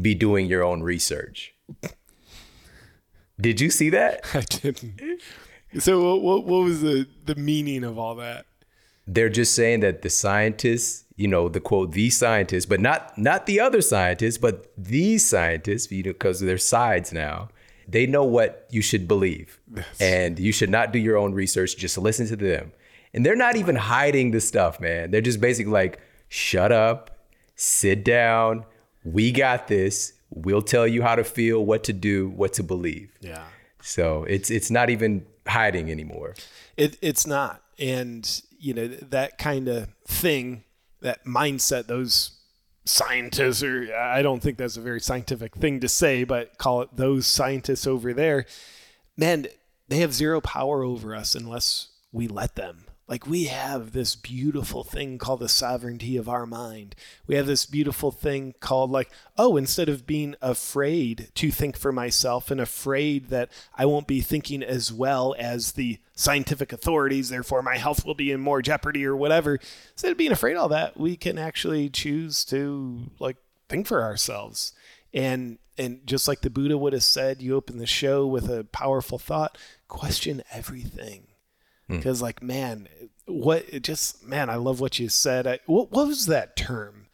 be 0.00 0.14
doing 0.14 0.46
your 0.46 0.62
own 0.62 0.82
research. 0.82 1.54
Did 3.40 3.60
you 3.60 3.70
see 3.70 3.90
that? 3.90 4.20
i 4.34 4.40
didn't 4.40 5.20
so 5.78 6.04
what, 6.04 6.22
what, 6.22 6.44
what 6.44 6.62
was 6.62 6.82
the 6.82 7.08
the 7.24 7.34
meaning 7.34 7.82
of 7.82 7.98
all 7.98 8.14
that 8.14 8.46
they're 9.06 9.28
just 9.28 9.54
saying 9.54 9.80
that 9.80 10.02
the 10.02 10.10
scientists, 10.10 11.04
you 11.16 11.28
know, 11.28 11.48
the 11.48 11.60
quote, 11.60 11.92
the 11.92 12.10
scientists, 12.10 12.66
but 12.66 12.80
not 12.80 13.16
not 13.18 13.46
the 13.46 13.60
other 13.60 13.82
scientists, 13.82 14.38
but 14.38 14.72
these 14.76 15.26
scientists, 15.26 15.90
you 15.90 16.02
know, 16.02 16.12
because 16.12 16.40
of 16.40 16.46
their 16.46 16.58
sides 16.58 17.12
now, 17.12 17.48
they 17.89 18.07
know 18.07 18.24
what 18.24 18.66
you 18.70 18.82
should 18.82 19.07
believe. 19.07 19.61
And 20.01 20.39
you 20.39 20.53
should 20.53 20.70
not 20.70 20.93
do 20.93 20.99
your 20.99 21.16
own 21.16 21.35
research, 21.35 21.76
just 21.76 21.99
listen 21.99 22.26
to 22.28 22.37
them. 22.37 22.72
And 23.12 23.24
they're 23.24 23.37
not 23.37 23.57
even 23.57 23.76
hiding 23.76 24.32
the 24.32 24.41
stuff, 24.41 24.80
man. 24.80 25.11
They're 25.11 25.20
just 25.20 25.41
basically 25.41 25.72
like, 25.72 26.01
shut 26.28 26.72
up, 26.72 27.16
sit 27.55 28.05
down, 28.05 28.64
we 29.05 29.30
got 29.30 29.68
this. 29.68 30.14
We'll 30.30 30.62
tell 30.62 30.87
you 30.87 31.03
how 31.03 31.14
to 31.14 31.24
feel, 31.24 31.64
what 31.64 31.85
to 31.85 31.93
do, 31.93 32.28
what 32.30 32.55
to 32.55 32.62
believe. 32.62 33.12
Yeah. 33.20 33.45
So 33.80 34.24
it's 34.24 34.51
it's 34.51 34.70
not 34.70 34.91
even 34.91 35.26
hiding 35.47 35.91
anymore. 35.91 36.35
It 36.76 36.97
it's 37.03 37.26
not. 37.26 37.62
And 37.78 38.43
you 38.59 38.74
know, 38.74 38.89
that 38.89 39.39
kind 39.39 39.68
of 39.68 39.89
thing, 40.09 40.64
that 41.03 41.24
mindset, 41.24 41.87
those 41.87 42.34
scientists 42.85 43.62
or 43.62 43.95
I 43.95 44.22
don't 44.22 44.41
think 44.41 44.59
that's 44.59 44.76
a 44.76 44.82
very 44.82 45.01
scientific 45.01 45.55
thing 45.57 45.80
to 45.80 45.89
say, 45.89 46.24
but 46.24 46.59
call 46.59 46.82
it 46.82 46.91
those 46.95 47.26
scientists 47.26 47.87
over 47.87 48.12
there, 48.12 48.47
man, 49.16 49.47
they 49.89 49.99
have 49.99 50.14
zero 50.14 50.41
power 50.41 50.82
over 50.82 51.14
us 51.14 51.35
unless 51.35 51.89
we 52.12 52.28
let 52.28 52.55
them. 52.55 52.84
Like 53.07 53.26
we 53.26 53.44
have 53.44 53.92
this 53.92 54.16
beautiful 54.16 54.82
thing 54.82 55.18
called 55.18 55.40
the 55.40 55.48
sovereignty 55.48 56.16
of 56.16 56.28
our 56.28 56.46
mind. 56.46 56.94
We 57.26 57.34
have 57.34 57.46
this 57.46 57.66
beautiful 57.66 58.11
thing 58.11 58.55
called 58.61 58.90
like, 58.90 59.11
oh, 59.36 59.59
instead 59.59 59.90
of 59.90 60.07
being 60.07 60.36
afraid 60.40 61.28
to 61.34 61.50
think 61.50 61.76
for 61.76 61.92
myself 61.92 62.50
and 62.50 62.61
afraid 62.61 63.28
that 63.28 63.50
I 63.74 63.84
won't 63.84 64.07
be 64.07 64.22
thinking 64.22 64.62
as 64.62 64.90
well 64.90 65.34
as 65.38 65.72
the 65.72 65.98
scientific 66.14 66.72
authorities, 66.72 67.28
therefore 67.28 67.62
my 67.62 67.76
health 67.76 68.07
will 68.07 68.14
be 68.14 68.30
in 68.30 68.40
more 68.40 68.62
jeopardy 68.62 69.05
or 69.05 69.14
whatever, 69.14 69.61
instead 69.92 70.12
of 70.12 70.18
being 70.18 70.32
afraid 70.32 70.55
of 70.55 70.62
all 70.62 70.68
that, 70.68 70.98
we 70.98 71.14
can 71.16 71.36
actually 71.36 71.90
choose 71.90 72.42
to 72.46 73.11
like 73.18 73.36
think 73.68 73.86
for 73.86 74.02
ourselves. 74.02 74.72
And 75.12 75.59
and 75.76 76.07
just 76.07 76.26
like 76.26 76.40
the 76.40 76.50
Buddha 76.50 76.78
would 76.78 76.92
have 76.92 77.02
said, 77.02 77.42
you 77.42 77.55
open 77.55 77.78
the 77.78 77.86
show 77.86 78.26
with 78.26 78.48
a 78.48 78.64
powerful 78.64 79.18
thought, 79.18 79.59
question 79.88 80.42
everything 80.52 81.26
because 81.89 82.22
like 82.22 82.43
man 82.43 82.89
what 83.26 83.64
it 83.68 83.82
just 83.82 84.22
man 84.24 84.51
i 84.51 84.57
love 84.57 84.80
what 84.80 84.99
you 84.99 85.09
said. 85.09 85.47
I, 85.47 85.59
what, 85.66 85.91
what 85.91 86.07
was 86.07 86.26
that 86.26 86.57
term 86.57 87.07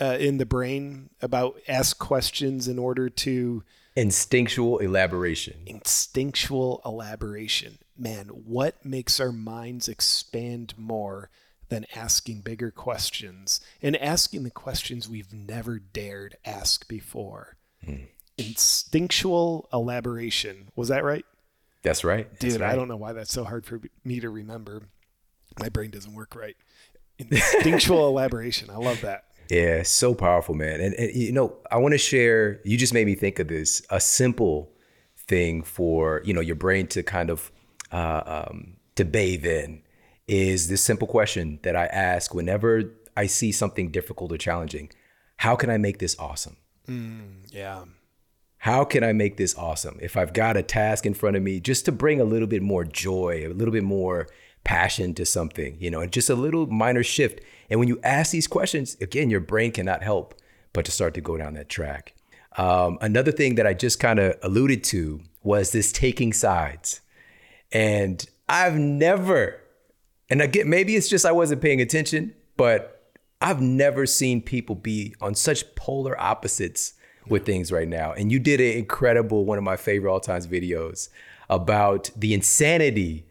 uh, 0.00 0.16
in 0.18 0.38
the 0.38 0.46
brain 0.46 1.10
about 1.22 1.56
ask 1.68 1.98
questions 1.98 2.66
in 2.68 2.78
order 2.78 3.08
to 3.08 3.62
Instinctual 3.96 4.78
elaboration. 4.78 5.62
instinctual 5.66 6.82
elaboration. 6.84 7.78
Man 7.96 8.26
what 8.28 8.84
makes 8.84 9.20
our 9.20 9.32
minds 9.32 9.88
expand 9.88 10.74
more 10.76 11.30
than 11.68 11.86
asking 11.94 12.40
bigger 12.40 12.70
questions 12.70 13.60
and 13.80 13.96
asking 13.96 14.42
the 14.42 14.50
questions 14.50 15.08
we've 15.08 15.32
never 15.32 15.78
dared 15.78 16.36
ask 16.44 16.88
before? 16.88 17.56
Instinctual 18.36 19.68
elaboration. 19.72 20.70
Was 20.74 20.88
that 20.88 21.04
right 21.04 21.24
That's 21.84 22.02
right. 22.02 22.28
That's 22.30 22.54
Dude, 22.54 22.60
right. 22.62 22.72
I 22.72 22.74
don't 22.74 22.88
know 22.88 22.96
why 22.96 23.12
that's 23.12 23.32
so 23.32 23.44
hard 23.44 23.64
for 23.66 23.80
me 24.04 24.18
to 24.20 24.30
remember. 24.30 24.88
My 25.60 25.68
brain 25.68 25.90
doesn't 25.90 26.14
work 26.14 26.34
right. 26.34 26.56
Instinctual 27.18 28.08
elaboration. 28.08 28.70
I 28.70 28.76
love 28.76 29.02
that. 29.02 29.24
Yeah, 29.50 29.82
so 29.82 30.14
powerful, 30.14 30.54
man. 30.54 30.80
And, 30.80 30.94
and 30.94 31.14
you 31.14 31.30
know, 31.30 31.58
I 31.70 31.76
want 31.76 31.92
to 31.92 31.98
share. 31.98 32.60
You 32.64 32.78
just 32.78 32.94
made 32.94 33.06
me 33.06 33.14
think 33.14 33.38
of 33.38 33.48
this. 33.48 33.82
A 33.90 34.00
simple 34.00 34.72
thing 35.16 35.62
for 35.62 36.22
you 36.24 36.34
know 36.34 36.40
your 36.40 36.56
brain 36.56 36.86
to 36.88 37.02
kind 37.02 37.30
of 37.30 37.52
uh, 37.92 38.46
um, 38.50 38.76
to 38.96 39.04
bathe 39.04 39.44
in 39.44 39.82
is 40.26 40.68
this 40.68 40.82
simple 40.82 41.06
question 41.06 41.60
that 41.62 41.76
I 41.76 41.86
ask 41.86 42.34
whenever 42.34 42.94
I 43.16 43.26
see 43.26 43.52
something 43.52 43.90
difficult 43.90 44.32
or 44.32 44.38
challenging. 44.38 44.90
How 45.36 45.54
can 45.54 45.68
I 45.68 45.76
make 45.76 45.98
this 45.98 46.16
awesome? 46.18 46.56
Yeah. 47.50 47.84
How 48.64 48.82
can 48.82 49.04
I 49.04 49.12
make 49.12 49.36
this 49.36 49.54
awesome? 49.58 49.98
If 50.00 50.16
I've 50.16 50.32
got 50.32 50.56
a 50.56 50.62
task 50.62 51.04
in 51.04 51.12
front 51.12 51.36
of 51.36 51.42
me, 51.42 51.60
just 51.60 51.84
to 51.84 51.92
bring 51.92 52.18
a 52.18 52.24
little 52.24 52.48
bit 52.48 52.62
more 52.62 52.82
joy, 52.82 53.44
a 53.46 53.52
little 53.52 53.72
bit 53.72 53.84
more 53.84 54.26
passion 54.64 55.12
to 55.16 55.26
something, 55.26 55.76
you 55.78 55.90
know, 55.90 56.00
and 56.00 56.10
just 56.10 56.30
a 56.30 56.34
little 56.34 56.66
minor 56.66 57.02
shift. 57.02 57.42
And 57.68 57.78
when 57.78 57.90
you 57.90 58.00
ask 58.02 58.32
these 58.32 58.46
questions, 58.46 58.96
again, 59.02 59.28
your 59.28 59.40
brain 59.40 59.70
cannot 59.70 60.02
help 60.02 60.34
but 60.72 60.86
to 60.86 60.90
start 60.90 61.12
to 61.12 61.20
go 61.20 61.36
down 61.36 61.52
that 61.52 61.68
track. 61.68 62.14
Um, 62.56 62.96
another 63.02 63.32
thing 63.32 63.56
that 63.56 63.66
I 63.66 63.74
just 63.74 64.00
kind 64.00 64.18
of 64.18 64.36
alluded 64.42 64.82
to 64.84 65.20
was 65.42 65.72
this 65.72 65.92
taking 65.92 66.32
sides. 66.32 67.02
And 67.70 68.24
I've 68.48 68.78
never, 68.78 69.60
and 70.30 70.40
again, 70.40 70.70
maybe 70.70 70.96
it's 70.96 71.10
just 71.10 71.26
I 71.26 71.32
wasn't 71.32 71.60
paying 71.60 71.82
attention, 71.82 72.32
but 72.56 73.12
I've 73.42 73.60
never 73.60 74.06
seen 74.06 74.40
people 74.40 74.74
be 74.74 75.14
on 75.20 75.34
such 75.34 75.74
polar 75.74 76.18
opposites 76.18 76.93
with 77.28 77.46
things 77.46 77.72
right 77.72 77.88
now. 77.88 78.12
And 78.12 78.30
you 78.30 78.38
did 78.38 78.60
an 78.60 78.78
incredible, 78.78 79.44
one 79.44 79.58
of 79.58 79.64
my 79.64 79.76
favorite 79.76 80.10
all 80.10 80.20
times 80.20 80.46
videos 80.46 81.08
about 81.48 82.10
the 82.16 82.34
insanity 82.34 83.26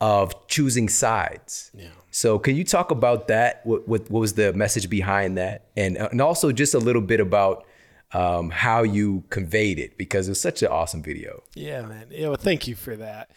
of 0.00 0.46
choosing 0.48 0.88
sides. 0.88 1.70
Yeah. 1.74 1.88
So 2.10 2.38
can 2.38 2.56
you 2.56 2.64
talk 2.64 2.90
about 2.90 3.28
that? 3.28 3.60
What, 3.64 3.88
what, 3.88 4.10
what 4.10 4.20
was 4.20 4.34
the 4.34 4.52
message 4.52 4.88
behind 4.88 5.36
that? 5.38 5.66
And, 5.76 5.96
and 5.96 6.20
also 6.20 6.52
just 6.52 6.74
a 6.74 6.78
little 6.78 7.02
bit 7.02 7.20
about 7.20 7.66
um, 8.12 8.50
how 8.50 8.82
you 8.82 9.24
conveyed 9.30 9.78
it 9.78 9.98
because 9.98 10.28
it 10.28 10.30
was 10.30 10.40
such 10.40 10.62
an 10.62 10.68
awesome 10.68 11.02
video. 11.02 11.42
Yeah, 11.54 11.82
man. 11.82 12.06
Yeah, 12.10 12.28
well, 12.28 12.36
thank 12.36 12.66
you 12.66 12.74
for 12.74 12.96
that. 12.96 13.30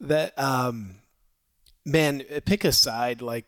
That 0.00 0.38
um 0.38 0.96
man, 1.86 2.22
pick 2.44 2.64
a 2.64 2.72
side 2.72 3.22
like 3.22 3.46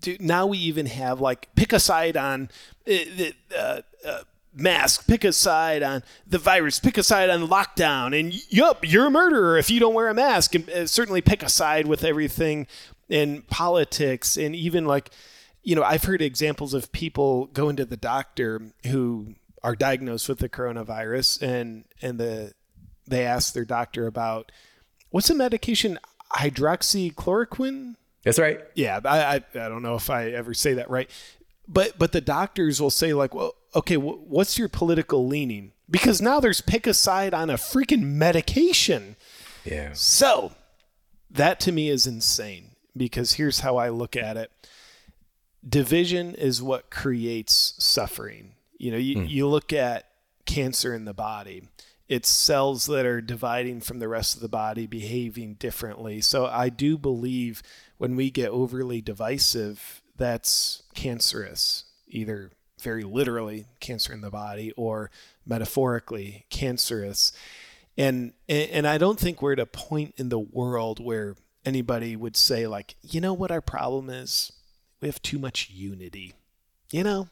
dude, 0.00 0.22
now 0.22 0.46
we 0.46 0.58
even 0.58 0.86
have 0.86 1.20
like 1.20 1.54
pick 1.56 1.72
a 1.72 1.80
side 1.80 2.16
on 2.16 2.44
uh, 2.86 2.90
the 2.90 3.34
uh, 3.56 3.80
uh, 4.06 4.20
mask, 4.54 5.06
pick 5.06 5.24
a 5.24 5.32
side 5.32 5.82
on 5.82 6.02
the 6.26 6.38
virus, 6.38 6.78
pick 6.78 6.96
a 6.96 7.02
side 7.02 7.30
on 7.30 7.48
lockdown, 7.48 8.18
and 8.18 8.32
yup, 8.52 8.88
you're 8.88 9.06
a 9.06 9.10
murderer 9.10 9.58
if 9.58 9.70
you 9.70 9.80
don't 9.80 9.94
wear 9.94 10.08
a 10.08 10.14
mask, 10.14 10.54
and 10.54 10.68
uh, 10.70 10.86
certainly 10.86 11.20
pick 11.20 11.42
a 11.42 11.48
side 11.48 11.86
with 11.86 12.04
everything 12.04 12.66
in 13.08 13.42
politics, 13.42 14.36
and 14.36 14.54
even 14.54 14.84
like, 14.84 15.10
you 15.62 15.74
know, 15.74 15.82
I've 15.82 16.04
heard 16.04 16.22
examples 16.22 16.74
of 16.74 16.92
people 16.92 17.46
going 17.46 17.76
to 17.76 17.84
the 17.84 17.96
doctor 17.96 18.60
who 18.86 19.34
are 19.62 19.74
diagnosed 19.74 20.28
with 20.28 20.38
the 20.38 20.48
coronavirus, 20.48 21.42
and 21.42 21.84
and 22.02 22.18
the 22.18 22.52
they 23.06 23.24
ask 23.24 23.52
their 23.52 23.64
doctor 23.64 24.06
about 24.06 24.52
what's 25.10 25.28
the 25.28 25.34
medication? 25.34 25.98
Hydroxychloroquine? 26.36 27.94
That's 28.24 28.38
right. 28.38 28.60
yeah, 28.74 29.00
I, 29.04 29.18
I 29.18 29.34
I 29.36 29.68
don't 29.68 29.82
know 29.82 29.94
if 29.94 30.10
I 30.10 30.30
ever 30.30 30.54
say 30.54 30.74
that 30.74 30.90
right, 30.90 31.10
but 31.66 31.98
but 31.98 32.12
the 32.12 32.20
doctors 32.20 32.80
will 32.80 32.90
say 32.90 33.12
like, 33.14 33.34
well, 33.34 33.54
okay, 33.74 33.96
wh- 33.96 34.28
what's 34.30 34.58
your 34.58 34.68
political 34.68 35.26
leaning? 35.26 35.72
Because 35.88 36.20
now 36.20 36.40
there's 36.40 36.60
pick 36.60 36.86
a 36.86 36.94
side 36.94 37.34
on 37.34 37.50
a 37.50 37.54
freaking 37.54 38.02
medication. 38.02 39.16
Yeah. 39.64 39.90
So 39.92 40.52
that 41.30 41.60
to 41.60 41.72
me 41.72 41.88
is 41.88 42.06
insane 42.06 42.70
because 42.96 43.34
here's 43.34 43.60
how 43.60 43.76
I 43.76 43.88
look 43.88 44.16
at 44.16 44.36
it. 44.36 44.50
Division 45.66 46.34
is 46.34 46.62
what 46.62 46.90
creates 46.90 47.74
suffering. 47.78 48.54
You 48.78 48.92
know, 48.92 48.98
you, 48.98 49.20
hmm. 49.20 49.26
you 49.26 49.48
look 49.48 49.72
at 49.72 50.06
cancer 50.46 50.94
in 50.94 51.04
the 51.04 51.14
body, 51.14 51.64
it's 52.08 52.28
cells 52.28 52.86
that 52.86 53.06
are 53.06 53.20
dividing 53.20 53.80
from 53.80 53.98
the 53.98 54.08
rest 54.08 54.34
of 54.36 54.42
the 54.42 54.48
body, 54.48 54.86
behaving 54.86 55.54
differently. 55.54 56.20
So 56.20 56.46
I 56.46 56.68
do 56.68 56.98
believe 56.98 57.62
when 57.96 58.14
we 58.14 58.30
get 58.30 58.50
overly 58.50 59.00
divisive, 59.00 60.02
that's 60.16 60.82
cancerous, 60.94 61.84
either 62.08 62.50
very 62.80 63.02
literally 63.02 63.66
cancer 63.80 64.12
in 64.12 64.20
the 64.20 64.30
body 64.30 64.72
or 64.76 65.10
metaphorically 65.46 66.46
cancerous. 66.50 67.32
And 67.96 68.32
and 68.48 68.86
I 68.86 68.98
don't 68.98 69.18
think 69.18 69.40
we're 69.40 69.52
at 69.52 69.58
a 69.58 69.66
point 69.66 70.14
in 70.16 70.28
the 70.28 70.38
world 70.38 71.02
where 71.02 71.36
anybody 71.64 72.16
would 72.16 72.36
say 72.36 72.66
like, 72.66 72.96
you 73.02 73.20
know 73.20 73.32
what 73.32 73.50
our 73.50 73.60
problem 73.60 74.10
is? 74.10 74.52
We 75.00 75.08
have 75.08 75.22
too 75.22 75.38
much 75.38 75.70
unity. 75.70 76.34
You 76.90 77.02
know, 77.02 77.28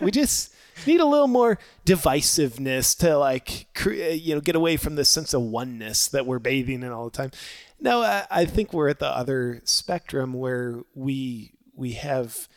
we, 0.00 0.10
just 0.10 0.54
need 0.86 1.00
a 1.00 1.04
little 1.04 1.28
more 1.28 1.58
divisiveness 1.84 2.96
to 3.00 3.18
like, 3.18 3.66
you 3.86 4.34
know, 4.34 4.40
get 4.40 4.56
away 4.56 4.78
from 4.78 4.94
this 4.94 5.10
sense 5.10 5.34
of 5.34 5.42
oneness 5.42 6.08
that 6.08 6.24
we're 6.24 6.38
bathing 6.38 6.82
in 6.82 6.90
all 6.90 7.04
the 7.04 7.10
time. 7.10 7.30
No, 7.78 8.00
I, 8.00 8.26
I 8.30 8.44
think 8.46 8.72
we're 8.72 8.88
at 8.88 9.00
the 9.00 9.14
other 9.14 9.60
spectrum 9.64 10.32
where 10.32 10.80
we 10.94 11.52
we 11.74 11.92
have 11.92 12.48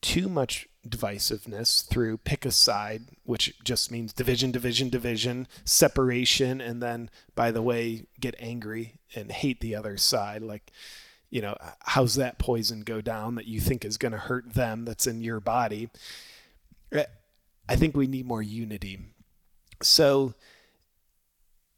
too 0.00 0.28
much 0.28 0.68
divisiveness 0.86 1.86
through 1.86 2.18
pick 2.18 2.44
a 2.44 2.50
side, 2.50 3.02
which 3.24 3.54
just 3.62 3.90
means 3.90 4.12
division, 4.12 4.50
division, 4.50 4.88
division, 4.88 5.46
separation, 5.64 6.60
and 6.60 6.82
then, 6.82 7.08
by 7.34 7.50
the 7.50 7.62
way, 7.62 8.06
get 8.18 8.34
angry 8.38 8.94
and 9.14 9.30
hate 9.30 9.60
the 9.60 9.74
other 9.74 9.96
side. 9.96 10.42
Like, 10.42 10.72
you 11.30 11.40
know, 11.40 11.56
how's 11.80 12.16
that 12.16 12.38
poison 12.38 12.82
go 12.82 13.00
down 13.00 13.36
that 13.36 13.46
you 13.46 13.60
think 13.60 13.84
is 13.84 13.96
going 13.96 14.12
to 14.12 14.18
hurt 14.18 14.54
them 14.54 14.84
that's 14.84 15.06
in 15.06 15.22
your 15.22 15.40
body? 15.40 15.88
I 16.92 17.76
think 17.76 17.96
we 17.96 18.06
need 18.08 18.26
more 18.26 18.42
unity. 18.42 18.98
So, 19.82 20.34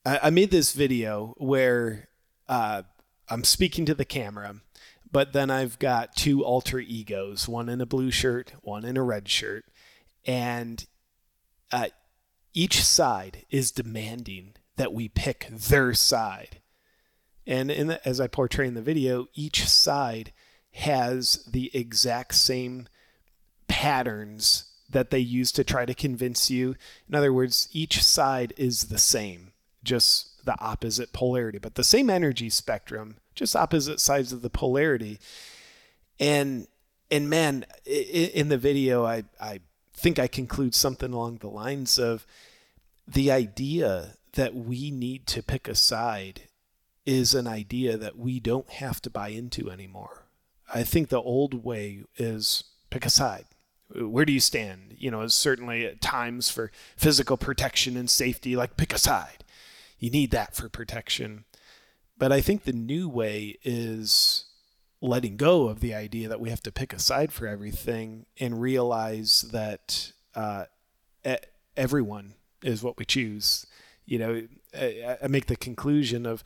I, 0.04 0.20
I 0.24 0.30
made 0.30 0.50
this 0.50 0.72
video 0.72 1.34
where 1.36 2.08
uh, 2.48 2.82
I'm 3.28 3.44
speaking 3.44 3.84
to 3.86 3.94
the 3.94 4.04
camera 4.04 4.56
but 5.14 5.32
then 5.32 5.48
I've 5.48 5.78
got 5.78 6.16
two 6.16 6.44
alter 6.44 6.80
egos, 6.80 7.46
one 7.46 7.68
in 7.68 7.80
a 7.80 7.86
blue 7.86 8.10
shirt, 8.10 8.52
one 8.62 8.84
in 8.84 8.96
a 8.96 9.02
red 9.04 9.28
shirt, 9.28 9.64
and 10.26 10.84
uh, 11.70 11.86
each 12.52 12.82
side 12.82 13.46
is 13.48 13.70
demanding 13.70 14.54
that 14.74 14.92
we 14.92 15.06
pick 15.06 15.46
their 15.52 15.94
side. 15.94 16.60
And 17.46 17.70
the, 17.70 18.00
as 18.04 18.20
I 18.20 18.26
portray 18.26 18.66
in 18.66 18.74
the 18.74 18.82
video, 18.82 19.28
each 19.34 19.68
side 19.68 20.32
has 20.72 21.44
the 21.48 21.70
exact 21.72 22.34
same 22.34 22.88
patterns 23.68 24.64
that 24.90 25.10
they 25.10 25.20
use 25.20 25.52
to 25.52 25.62
try 25.62 25.86
to 25.86 25.94
convince 25.94 26.50
you. 26.50 26.74
In 27.08 27.14
other 27.14 27.32
words, 27.32 27.68
each 27.70 28.02
side 28.02 28.52
is 28.56 28.86
the 28.86 28.98
same, 28.98 29.52
just 29.84 30.44
the 30.44 30.60
opposite 30.60 31.12
polarity, 31.12 31.60
but 31.60 31.76
the 31.76 31.84
same 31.84 32.10
energy 32.10 32.50
spectrum, 32.50 33.18
just 33.34 33.56
opposite 33.56 34.00
sides 34.00 34.32
of 34.32 34.42
the 34.42 34.50
polarity. 34.50 35.18
And 36.18 36.66
and 37.10 37.28
man, 37.28 37.64
in 37.84 38.48
the 38.48 38.58
video, 38.58 39.04
I 39.04 39.24
I 39.40 39.60
think 39.92 40.18
I 40.18 40.26
conclude 40.26 40.74
something 40.74 41.12
along 41.12 41.38
the 41.38 41.48
lines 41.48 41.98
of 41.98 42.26
the 43.06 43.30
idea 43.30 44.16
that 44.32 44.54
we 44.54 44.90
need 44.90 45.26
to 45.28 45.42
pick 45.42 45.68
a 45.68 45.74
side 45.74 46.42
is 47.06 47.34
an 47.34 47.46
idea 47.46 47.96
that 47.96 48.18
we 48.18 48.40
don't 48.40 48.68
have 48.70 49.00
to 49.02 49.10
buy 49.10 49.28
into 49.28 49.70
anymore. 49.70 50.26
I 50.72 50.82
think 50.82 51.08
the 51.08 51.20
old 51.20 51.64
way 51.64 52.04
is 52.16 52.64
pick 52.90 53.04
a 53.04 53.10
side. 53.10 53.44
Where 53.94 54.24
do 54.24 54.32
you 54.32 54.40
stand? 54.40 54.94
You 54.98 55.10
know, 55.10 55.26
certainly 55.28 55.84
at 55.86 56.00
times 56.00 56.50
for 56.50 56.72
physical 56.96 57.36
protection 57.36 57.96
and 57.96 58.08
safety, 58.08 58.56
like 58.56 58.76
pick 58.76 58.92
a 58.92 58.98
side. 58.98 59.44
You 59.98 60.10
need 60.10 60.30
that 60.30 60.54
for 60.54 60.68
protection. 60.68 61.44
But 62.16 62.32
I 62.32 62.40
think 62.40 62.64
the 62.64 62.72
new 62.72 63.08
way 63.08 63.58
is 63.64 64.44
letting 65.00 65.36
go 65.36 65.68
of 65.68 65.80
the 65.80 65.94
idea 65.94 66.28
that 66.28 66.40
we 66.40 66.50
have 66.50 66.62
to 66.62 66.72
pick 66.72 66.92
a 66.92 66.98
side 66.98 67.32
for 67.32 67.46
everything 67.46 68.26
and 68.40 68.60
realize 68.60 69.42
that 69.52 70.12
uh, 70.34 70.64
everyone 71.76 72.34
is 72.62 72.82
what 72.82 72.96
we 72.96 73.04
choose. 73.04 73.66
You 74.06 74.18
know, 74.18 74.42
I, 74.74 75.18
I 75.22 75.26
make 75.28 75.46
the 75.46 75.56
conclusion 75.56 76.26
of 76.26 76.42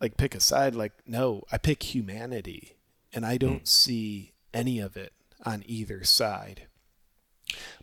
like 0.00 0.16
pick 0.16 0.34
a 0.34 0.40
side. 0.40 0.74
Like, 0.74 0.92
no, 1.06 1.44
I 1.50 1.58
pick 1.58 1.94
humanity, 1.94 2.76
and 3.12 3.24
I 3.24 3.36
don't 3.36 3.62
mm. 3.62 3.68
see 3.68 4.32
any 4.52 4.78
of 4.80 4.96
it 4.96 5.12
on 5.44 5.62
either 5.66 6.04
side. 6.04 6.66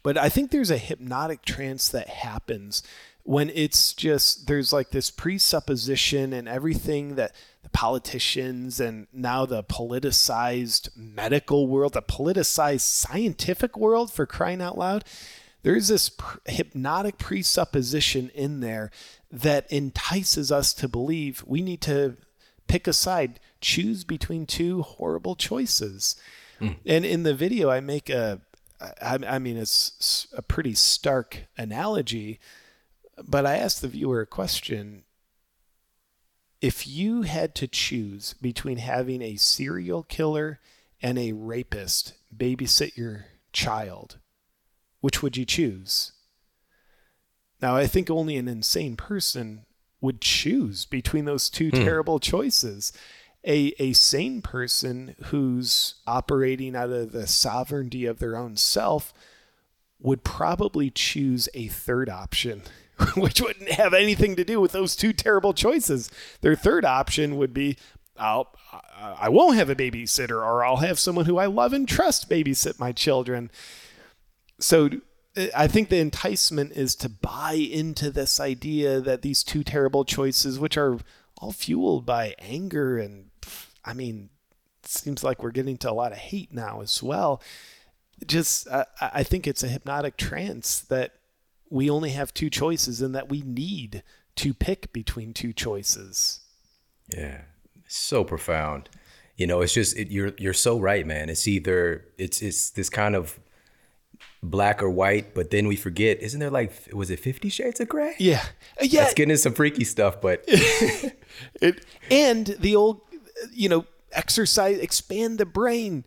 But 0.04 0.18
I 0.18 0.30
think 0.30 0.52
there's 0.52 0.72
a 0.72 0.78
hypnotic 0.78 1.44
trance 1.44 1.88
that 1.90 2.10
happens 2.10 2.84
when 3.24 3.50
it's 3.50 3.94
just 3.94 4.48
there's 4.48 4.74
like 4.74 4.92
this 4.92 5.12
presupposition 5.12 6.34
and 6.34 6.48
everything 6.48 7.16
that 7.16 7.34
the 7.64 7.70
politicians 7.70 8.80
and 8.80 9.08
now 9.14 9.46
the 9.46 9.64
politicized 9.64 10.90
medical 10.96 11.68
world, 11.68 11.94
the 11.94 12.02
politicized 12.02 12.82
scientific 12.82 13.78
world 13.78 14.12
for 14.12 14.26
crying 14.26 14.62
out 14.62 14.78
loud, 14.78 15.04
there's 15.64 15.88
this 15.90 16.10
pr- 16.10 16.40
hypnotic 16.46 17.18
presupposition 17.18 18.30
in 18.34 18.62
there 18.62 18.90
that 19.32 19.72
entices 19.72 20.52
us 20.52 20.74
to 20.74 20.88
believe 20.88 21.44
we 21.46 21.62
need 21.62 21.82
to 21.82 22.18
pick 22.68 22.88
a 22.88 22.94
side, 22.94 23.40
choose 23.60 24.04
between 24.04 24.46
two 24.46 24.82
horrible 24.82 25.36
choices. 25.36 26.16
Mm. 26.60 26.78
And 26.86 27.06
in 27.06 27.24
the 27.24 27.34
video, 27.34 27.70
I 27.70 27.80
make 27.80 28.10
a, 28.10 28.42
I, 28.80 29.20
I 29.28 29.40
mean, 29.40 29.58
it's 29.58 30.28
a 30.36 30.42
pretty 30.42 30.74
stark 30.74 31.44
analogy, 31.58 32.40
but 33.28 33.46
I 33.46 33.58
asked 33.58 33.82
the 33.82 33.88
viewer 33.88 34.22
a 34.22 34.26
question. 34.26 35.04
If 36.62 36.88
you 36.88 37.24
had 37.24 37.56
to 37.56 37.68
choose 37.68 38.34
between 38.36 38.78
having 38.78 39.22
a 39.22 39.36
serial 39.36 40.04
killer 40.04 40.60
and 41.02 41.18
a 41.18 41.32
rapist 41.32 42.14
babysit 42.36 42.96
your 42.96 43.26
child, 43.52 44.20
which 45.00 45.24
would 45.24 45.36
you 45.38 45.46
choose? 45.46 46.14
Now, 47.62 47.76
I 47.76 47.88
think 47.88 48.10
only 48.10 48.38
an 48.38 48.48
insane 48.48 48.96
person 48.96 49.66
would 50.00 50.22
choose 50.22 50.86
between 50.86 51.26
those 51.26 51.50
two 51.50 51.70
hmm. 51.70 51.84
terrible 51.84 52.20
choices. 52.20 52.92
A, 53.44 53.74
a 53.80 53.94
sane 53.94 54.42
person 54.42 55.16
who's 55.26 55.96
operating 56.06 56.76
out 56.76 56.92
of 56.92 57.12
the 57.12 57.26
sovereignty 57.26 58.06
of 58.06 58.20
their 58.20 58.36
own 58.36 58.56
self 58.56 59.14
would 60.00 60.24
probably 60.24 60.90
choose 60.90 61.48
a 61.54 61.68
third 61.68 62.10
option, 62.10 62.64
which 63.16 63.42
wouldn't 63.42 63.72
have 63.72 63.94
anything 63.94 64.36
to 64.36 64.44
do 64.44 64.60
with 64.60 64.72
those 64.72 64.96
two 64.96 65.14
terrible 65.14 65.54
choices. 65.54 66.10
Their 66.42 66.56
third 66.56 66.86
option 66.86 67.38
would 67.38 67.54
be 67.54 67.78
I'll, 68.18 68.54
I 69.00 69.30
won't 69.30 69.56
have 69.56 69.70
a 69.70 69.76
babysitter, 69.76 70.38
or 70.38 70.64
I'll 70.64 70.78
have 70.78 71.00
someone 71.00 71.26
who 71.26 71.38
I 71.38 71.48
love 71.48 71.74
and 71.74 71.88
trust 71.88 72.30
babysit 72.30 72.80
my 72.80 72.92
children. 72.92 73.50
So 74.60 74.90
I 75.56 75.68
think 75.68 75.90
the 75.90 75.98
enticement 75.98 76.74
is 76.74 76.96
to 76.98 77.10
buy 77.10 77.54
into 77.54 78.12
this 78.12 78.40
idea 78.40 79.00
that 79.02 79.22
these 79.22 79.44
two 79.44 79.64
terrible 79.64 80.06
choices, 80.06 80.60
which 80.60 80.78
are 80.78 81.00
all 81.38 81.52
fueled 81.52 82.06
by 82.06 82.36
anger 82.38 83.00
and, 83.00 83.32
I 83.84 83.94
mean, 83.94 84.30
seems 84.84 85.24
like 85.24 85.42
we're 85.42 85.52
getting 85.52 85.78
to 85.78 85.92
a 85.92 85.94
lot 85.94 86.12
of 86.12 86.18
hate 86.18 86.54
now 86.54 86.82
as 86.82 87.02
well. 87.02 87.42
Just, 88.28 88.68
uh, 88.68 88.86
I 89.00 89.24
think 89.24 89.48
it's 89.48 89.64
a 89.64 89.68
hypnotic 89.68 90.18
trance 90.18 90.80
that 90.82 91.14
we 91.72 91.90
only 91.90 92.12
have 92.12 92.34
two 92.34 92.50
choices 92.50 93.02
and 93.02 93.16
that 93.16 93.30
we 93.30 93.42
need 93.42 94.04
to 94.36 94.54
pick 94.54 94.94
between 94.94 95.34
two 95.34 95.54
choices. 95.54 96.42
Yeah, 97.16 97.42
so 97.88 98.24
profound. 98.24 98.90
You 99.38 99.48
know, 99.48 99.62
it's 99.62 99.74
just 99.74 99.98
it, 99.98 100.10
you're 100.10 100.34
you're 100.38 100.54
so 100.54 100.78
right, 100.78 101.08
man. 101.08 101.30
It's 101.30 101.48
either 101.48 102.06
it's 102.18 102.42
it's 102.42 102.70
this 102.70 102.90
kind 102.90 103.16
of 103.16 103.40
black 104.44 104.84
or 104.84 104.90
white, 104.90 105.34
but 105.34 105.50
then 105.50 105.68
we 105.68 105.76
forget, 105.76 106.22
isn't 106.22 106.40
there 106.40 106.50
like 106.50 106.74
was 106.94 107.10
it 107.10 107.20
Fifty 107.20 107.50
Shades 107.50 107.80
of 107.80 107.90
Grey? 107.90 108.16
Yeah, 108.20 108.44
uh, 108.80 108.84
yeah. 108.84 109.02
That's 109.02 109.14
getting 109.14 109.36
some 109.38 109.54
freaky 109.54 109.86
stuff, 109.86 110.22
but 110.22 110.44
it 110.48 111.86
and 112.12 112.48
the 112.48 112.76
old, 112.76 113.02
you 113.52 113.70
know, 113.70 113.86
exercise, 114.12 114.78
expand 114.78 115.38
the 115.38 115.46
brain. 115.46 116.06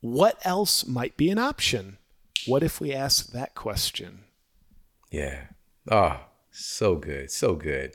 What 0.00 0.38
else 0.44 0.86
might 0.86 1.16
be 1.16 1.30
an 1.30 1.38
option? 1.38 1.98
What 2.46 2.62
if 2.62 2.80
we 2.80 2.92
ask 2.92 3.32
that 3.32 3.54
question? 3.54 4.24
Yeah. 5.10 5.44
Oh, 5.90 6.20
so 6.50 6.96
good, 6.96 7.30
so 7.30 7.54
good. 7.54 7.94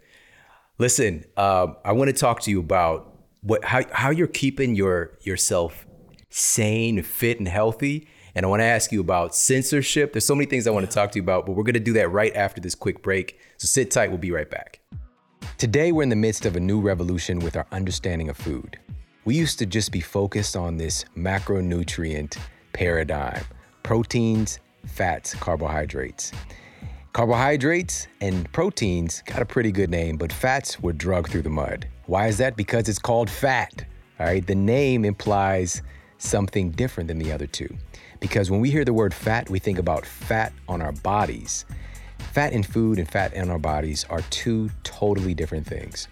Listen, 0.78 1.26
um, 1.38 1.78
I 1.86 1.92
want 1.92 2.10
to 2.10 2.16
talk 2.16 2.42
to 2.42 2.52
you 2.52 2.60
about 2.60 3.10
what 3.42 3.64
how 3.64 3.82
how 3.92 4.10
you're 4.10 4.28
keeping 4.28 4.76
your 4.76 5.18
yourself 5.22 5.86
sane, 6.30 7.02
fit, 7.04 7.40
and 7.40 7.48
healthy 7.48 8.08
and 8.36 8.46
I 8.46 8.50
want 8.50 8.62
to 8.62 8.66
ask 8.66 8.92
you 8.92 9.00
about 9.00 9.36
censorship. 9.36 10.14
There's 10.14 10.26
so 10.26 10.36
many 10.36 10.48
things 10.48 10.66
I 10.66 10.72
want 10.72 10.90
to 10.90 10.92
talk 10.92 11.12
to 11.12 11.20
you 11.20 11.24
about, 11.24 11.46
but 11.46 11.54
we're 11.54 11.64
going 11.64 11.74
to 11.76 11.80
do 11.80 11.94
that 11.94 12.12
right 12.12 12.36
after 12.36 12.60
this 12.60 12.74
quick 12.74 13.04
break. 13.04 13.40
So 13.58 13.68
sit 13.68 13.92
tight, 13.92 14.10
we'll 14.10 14.18
be 14.18 14.32
right 14.32 14.50
back. 14.50 14.80
Today, 15.58 15.92
we're 15.92 16.04
in 16.04 16.10
the 16.10 16.16
midst 16.16 16.46
of 16.46 16.56
a 16.56 16.60
new 16.60 16.82
revolution 16.82 17.40
with 17.40 17.56
our 17.56 17.68
understanding 17.72 18.30
of 18.30 18.38
food. 18.38 18.80
We 19.26 19.36
used 19.36 19.60
to 19.60 19.66
just 19.66 19.92
be 19.92 20.02
focused 20.02 20.58
on 20.58 20.78
this 20.78 21.06
macronutrient 21.16 22.38
paradigm 22.74 23.44
proteins, 23.84 24.60
fats, 24.86 25.34
carbohydrates. 25.36 26.32
Carbohydrates 27.14 28.08
and 28.22 28.52
proteins 28.54 29.22
got 29.28 29.40
a 29.40 29.46
pretty 29.46 29.72
good 29.72 29.92
name, 29.92 30.18
but 30.18 30.34
fats 30.34 30.80
were 30.80 30.94
drugged 30.94 31.30
through 31.30 31.44
the 31.44 31.50
mud. 31.50 31.88
Why 32.08 32.26
is 32.26 32.40
that? 32.40 32.56
Because 32.56 32.90
it's 32.90 32.98
called 32.98 33.30
fat. 33.30 33.86
All 34.20 34.26
right, 34.26 34.46
the 34.46 34.56
name 34.56 35.06
implies 35.06 35.84
something 36.18 36.72
different 36.72 37.08
than 37.08 37.20
the 37.20 37.32
other 37.32 37.46
two. 37.46 37.70
Because 38.20 38.50
when 38.50 38.62
we 38.62 38.72
hear 38.72 38.84
the 38.84 38.96
word 38.96 39.14
fat, 39.14 39.48
we 39.48 39.60
think 39.60 39.78
about 39.78 40.08
fat 40.08 40.54
on 40.68 40.82
our 40.82 40.92
bodies. 40.92 41.66
Fat 42.32 42.52
in 42.52 42.64
food 42.64 42.98
and 42.98 43.08
fat 43.08 43.32
in 43.34 43.52
our 43.52 43.60
bodies 43.60 44.08
are 44.10 44.22
two 44.32 44.72
totally 44.84 45.36
different 45.36 45.68
things. 45.68 46.08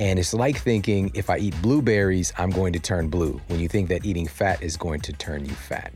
And 0.00 0.18
it's 0.18 0.34
like 0.34 0.58
thinking 0.58 1.12
if 1.14 1.30
I 1.30 1.38
eat 1.38 1.54
blueberries, 1.62 2.32
I'm 2.38 2.50
going 2.50 2.72
to 2.72 2.80
turn 2.80 3.08
blue, 3.08 3.40
when 3.46 3.60
you 3.60 3.68
think 3.68 3.88
that 3.90 4.04
eating 4.04 4.26
fat 4.26 4.60
is 4.64 4.76
going 4.76 5.00
to 5.02 5.12
turn 5.12 5.44
you 5.44 5.52
fat. 5.52 5.92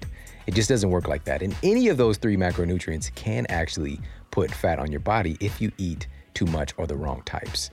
It 0.46 0.54
just 0.54 0.68
doesn't 0.68 0.90
work 0.90 1.08
like 1.08 1.24
that. 1.24 1.42
And 1.42 1.56
any 1.62 1.88
of 1.88 1.96
those 1.96 2.18
three 2.18 2.36
macronutrients 2.36 3.12
can 3.14 3.46
actually 3.48 3.98
put 4.34 4.50
fat 4.50 4.80
on 4.80 4.90
your 4.90 4.98
body 4.98 5.36
if 5.38 5.60
you 5.60 5.70
eat 5.78 6.08
too 6.34 6.44
much 6.46 6.74
or 6.76 6.88
the 6.88 6.96
wrong 6.96 7.22
types. 7.24 7.70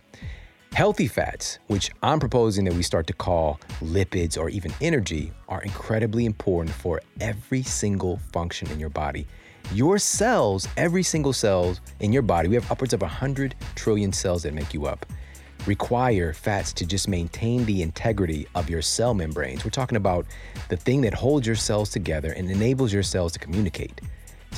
Healthy 0.74 1.08
fats, 1.08 1.58
which 1.66 1.90
I'm 2.04 2.20
proposing 2.20 2.66
that 2.66 2.76
we 2.76 2.84
start 2.84 3.08
to 3.08 3.14
call 3.14 3.60
lipids 3.82 4.38
or 4.38 4.48
even 4.48 4.72
energy, 4.80 5.32
are 5.50 5.64
incredibly 5.64 6.26
important 6.26 6.76
for 6.76 7.02
every 7.20 7.64
single 7.64 8.20
function 8.32 8.70
in 8.70 8.80
your 8.80 8.92
body. 8.92 9.26
Your 9.74 9.98
cells, 9.98 10.68
every 10.78 11.02
single 11.02 11.34
cell 11.34 11.76
in 12.00 12.14
your 12.14 12.22
body, 12.22 12.48
we 12.48 12.54
have 12.54 12.72
upwards 12.72 12.94
of 12.94 13.02
100 13.02 13.56
trillion 13.74 14.14
cells 14.14 14.44
that 14.44 14.54
make 14.54 14.72
you 14.72 14.86
up, 14.86 15.08
require 15.66 16.32
fats 16.32 16.74
to 16.74 16.86
just 16.86 17.08
maintain 17.08 17.66
the 17.66 17.82
integrity 17.82 18.48
of 18.54 18.70
your 18.70 18.84
cell 18.84 19.16
membranes. 19.16 19.66
We're 19.66 19.72
talking 19.72 19.98
about 19.98 20.28
the 20.70 20.78
thing 20.78 21.02
that 21.02 21.16
holds 21.16 21.48
your 21.48 21.56
cells 21.56 21.90
together 21.90 22.34
and 22.34 22.52
enables 22.52 22.94
your 22.94 23.02
cells 23.02 23.32
to 23.32 23.40
communicate. 23.40 24.00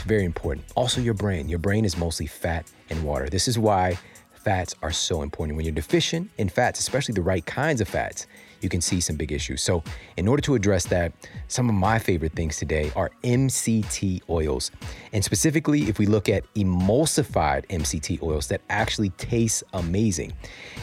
Very 0.06 0.26
important. 0.26 0.66
Also, 0.76 1.00
your 1.00 1.14
brain. 1.14 1.48
Your 1.48 1.60
brain 1.60 1.86
is 1.86 1.98
mostly 1.98 2.28
fat 2.28 2.70
and 2.90 3.04
water. 3.04 3.30
This 3.30 3.48
is 3.48 3.58
why 3.58 3.98
fats 4.34 4.76
are 4.82 4.92
so 4.92 5.22
important. 5.22 5.56
When 5.56 5.66
you're 5.66 5.74
deficient 5.74 6.30
in 6.38 6.50
fats, 6.50 6.80
especially 6.80 7.14
the 7.14 7.22
right 7.22 7.46
kinds 7.46 7.80
of 7.80 7.88
fats, 7.88 8.28
you 8.60 8.70
can 8.70 8.82
see 8.82 9.02
some 9.02 9.16
big 9.16 9.32
issues. 9.32 9.62
So, 9.62 9.84
in 10.18 10.28
order 10.28 10.42
to 10.44 10.56
address 10.56 10.86
that, 10.86 11.12
some 11.48 11.70
of 11.70 11.76
my 11.76 12.00
favorite 12.00 12.34
things 12.34 12.58
today 12.58 12.92
are 12.96 13.12
MCT 13.24 14.22
oils. 14.30 14.72
And 15.12 15.24
specifically, 15.24 15.84
if 15.84 16.00
we 16.00 16.06
look 16.06 16.30
at 16.30 16.52
emulsified 16.54 17.66
MCT 17.68 18.22
oils 18.22 18.48
that 18.48 18.62
actually 18.70 19.10
taste 19.12 19.64
amazing. 19.74 20.34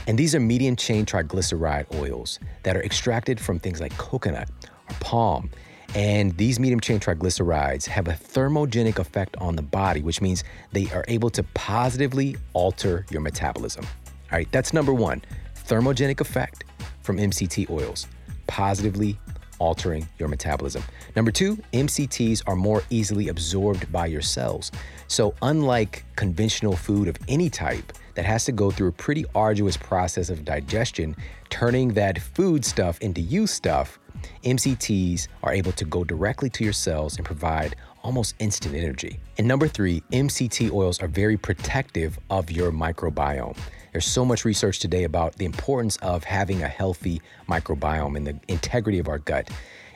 And 0.06 0.18
these 0.18 0.34
are 0.34 0.40
medium 0.40 0.76
chain 0.76 1.06
triglyceride 1.06 1.94
oils 1.94 2.38
that 2.62 2.76
are 2.76 2.82
extracted 2.82 3.40
from 3.40 3.58
things 3.58 3.80
like 3.80 3.96
coconut 3.96 4.48
or 4.88 4.96
palm. 5.00 5.50
And 5.94 6.36
these 6.36 6.60
medium 6.60 6.78
chain 6.80 7.00
triglycerides 7.00 7.86
have 7.86 8.06
a 8.06 8.12
thermogenic 8.12 8.98
effect 8.98 9.36
on 9.38 9.56
the 9.56 9.62
body, 9.62 10.02
which 10.02 10.20
means 10.20 10.44
they 10.72 10.88
are 10.90 11.04
able 11.08 11.30
to 11.30 11.42
positively 11.54 12.36
alter 12.52 13.06
your 13.10 13.20
metabolism. 13.20 13.84
All 14.30 14.38
right, 14.38 14.50
that's 14.52 14.72
number 14.72 14.94
one 14.94 15.22
thermogenic 15.56 16.20
effect 16.20 16.64
from 17.02 17.16
MCT 17.16 17.70
oils, 17.70 18.06
positively 18.46 19.18
altering 19.58 20.08
your 20.18 20.28
metabolism. 20.28 20.82
Number 21.14 21.30
two, 21.30 21.56
MCTs 21.72 22.42
are 22.46 22.56
more 22.56 22.82
easily 22.90 23.28
absorbed 23.28 23.90
by 23.92 24.06
your 24.06 24.22
cells. 24.22 24.72
So, 25.06 25.34
unlike 25.42 26.04
conventional 26.16 26.76
food 26.76 27.08
of 27.08 27.16
any 27.28 27.50
type 27.50 27.92
that 28.14 28.24
has 28.24 28.44
to 28.46 28.52
go 28.52 28.70
through 28.70 28.88
a 28.88 28.92
pretty 28.92 29.24
arduous 29.34 29.76
process 29.76 30.30
of 30.30 30.44
digestion, 30.44 31.14
turning 31.50 31.88
that 31.94 32.18
food 32.18 32.64
stuff 32.64 32.98
into 33.00 33.20
you 33.20 33.46
stuff, 33.46 33.98
MCTs 34.44 35.28
are 35.42 35.52
able 35.52 35.72
to 35.72 35.84
go 35.84 36.04
directly 36.04 36.50
to 36.50 36.64
your 36.64 36.72
cells 36.72 37.16
and 37.16 37.24
provide 37.24 37.76
almost 38.02 38.34
instant 38.38 38.74
energy. 38.74 39.20
And 39.38 39.46
number 39.46 39.68
three, 39.68 40.02
MCT 40.12 40.72
oils 40.72 41.00
are 41.02 41.08
very 41.08 41.36
protective 41.36 42.18
of 42.30 42.50
your 42.50 42.72
microbiome. 42.72 43.56
There's 43.92 44.06
so 44.06 44.24
much 44.24 44.44
research 44.44 44.78
today 44.78 45.04
about 45.04 45.36
the 45.36 45.44
importance 45.44 45.96
of 45.98 46.24
having 46.24 46.62
a 46.62 46.68
healthy 46.68 47.20
microbiome 47.48 48.16
and 48.16 48.26
the 48.26 48.38
integrity 48.48 48.98
of 48.98 49.08
our 49.08 49.18
gut. 49.18 49.50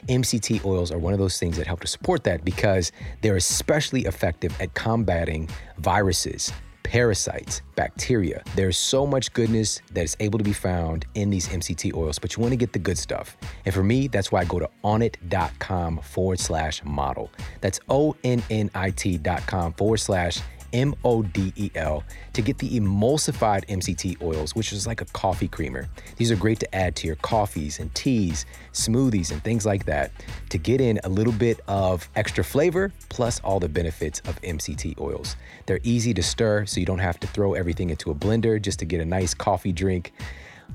MCT 0.09 0.65
oils 0.65 0.93
are 0.93 0.99
one 0.99 1.13
of 1.13 1.19
those 1.19 1.39
things 1.39 1.57
that 1.57 1.67
help 1.67 1.81
to 1.81 1.87
support 1.87 2.25
that 2.25 2.45
because 2.45 2.93
they're 3.23 3.37
especially 3.37 4.05
effective 4.05 4.55
at 4.61 4.75
combating 4.75 5.49
viruses, 5.79 6.53
parasites, 6.85 7.63
bacteria. 7.75 8.45
There's 8.55 8.77
so 8.77 9.05
much 9.05 9.33
goodness 9.33 9.83
that 9.93 10.05
is 10.05 10.17
able 10.21 10.39
to 10.39 10.45
be 10.45 10.53
found 10.53 11.07
in 11.15 11.31
these 11.31 11.49
MCT 11.49 11.95
oils, 11.95 12.21
but 12.21 12.37
you 12.37 12.41
want 12.41 12.53
to 12.53 12.57
get 12.57 12.73
the 12.73 12.79
good 12.79 12.97
stuff. 12.97 13.37
And 13.65 13.75
for 13.75 13.83
me, 13.83 14.07
that's 14.07 14.31
why 14.31 14.43
I 14.43 14.45
go 14.45 14.61
to 14.61 14.71
onnit.com 14.85 15.99
forward 15.99 16.39
slash 16.39 16.85
model. 16.85 17.33
That's 17.61 17.81
O 17.89 18.15
N 18.23 18.43
N 18.51 18.71
I 18.75 18.91
T.com 18.91 19.73
forward 19.73 19.97
slash 19.99 20.39
M 20.75 20.95
O 21.05 21.23
D 21.23 21.53
E 21.57 21.71
L, 21.77 22.05
to 22.35 22.43
get 22.43 22.59
the 22.59 22.79
emulsified 22.79 23.65
MCT 23.69 24.21
oils, 24.21 24.55
which 24.55 24.73
is 24.73 24.87
like 24.87 25.01
a 25.01 25.07
coffee 25.07 25.49
creamer. 25.49 25.89
These 26.17 26.31
are 26.31 26.37
great 26.37 26.61
to 26.61 26.75
add 26.75 26.97
to 26.97 27.07
your 27.07 27.17
coffees 27.17 27.79
and 27.79 27.95
teas, 27.95 28.45
smoothies, 28.73 29.31
and 29.31 29.43
things 29.43 29.65
like 29.65 29.87
that 29.87 30.13
to 30.51 30.59
get 30.59 30.81
in 30.81 31.01
a 31.05 31.09
little 31.09 31.33
bit 31.33 31.61
of 31.69 32.11
extra 32.17 32.45
flavor 32.45 32.93
plus 33.09 33.41
all 33.41 33.61
the 33.61 33.69
benefits 33.69 34.21
of 34.27 34.41
MCT 34.43 35.01
oils. 35.01 35.37
They're 35.65 35.81
easy 35.85 36.13
to 36.13 36.23
stir, 36.23 36.67
so 36.67 36.81
you 36.81 36.87
don't 36.87 36.99
have 36.99 37.19
to 37.21 37.27
throw 37.29 37.55
everything 37.55 37.89
into 37.89 38.11
a 38.11 38.15
blender 38.15 38.61
just 38.61 38.81
to 38.81 38.85
get 38.85 39.01
a 39.01 39.07
nice 39.07 39.33
coffee 39.33 39.73
drink 39.73 40.13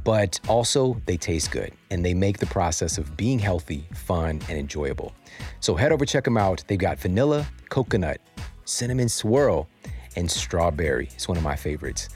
but 0.03 0.39
also 0.47 1.01
they 1.05 1.17
taste 1.17 1.51
good 1.51 1.73
and 1.89 2.05
they 2.05 2.13
make 2.13 2.37
the 2.37 2.45
process 2.45 2.97
of 2.97 3.17
being 3.17 3.39
healthy 3.39 3.87
fun 3.93 4.41
and 4.47 4.57
enjoyable. 4.57 5.13
So 5.59 5.75
head 5.75 5.91
over, 5.91 6.05
check 6.05 6.23
them 6.23 6.37
out. 6.37 6.63
They've 6.67 6.79
got 6.79 6.99
vanilla, 6.99 7.47
coconut, 7.69 8.21
cinnamon 8.69 9.09
swirl, 9.09 9.67
and 10.15 10.29
strawberry. 10.29 11.09
It's 11.13 11.27
one 11.27 11.37
of 11.37 11.43
my 11.43 11.55
favorites. 11.55 12.09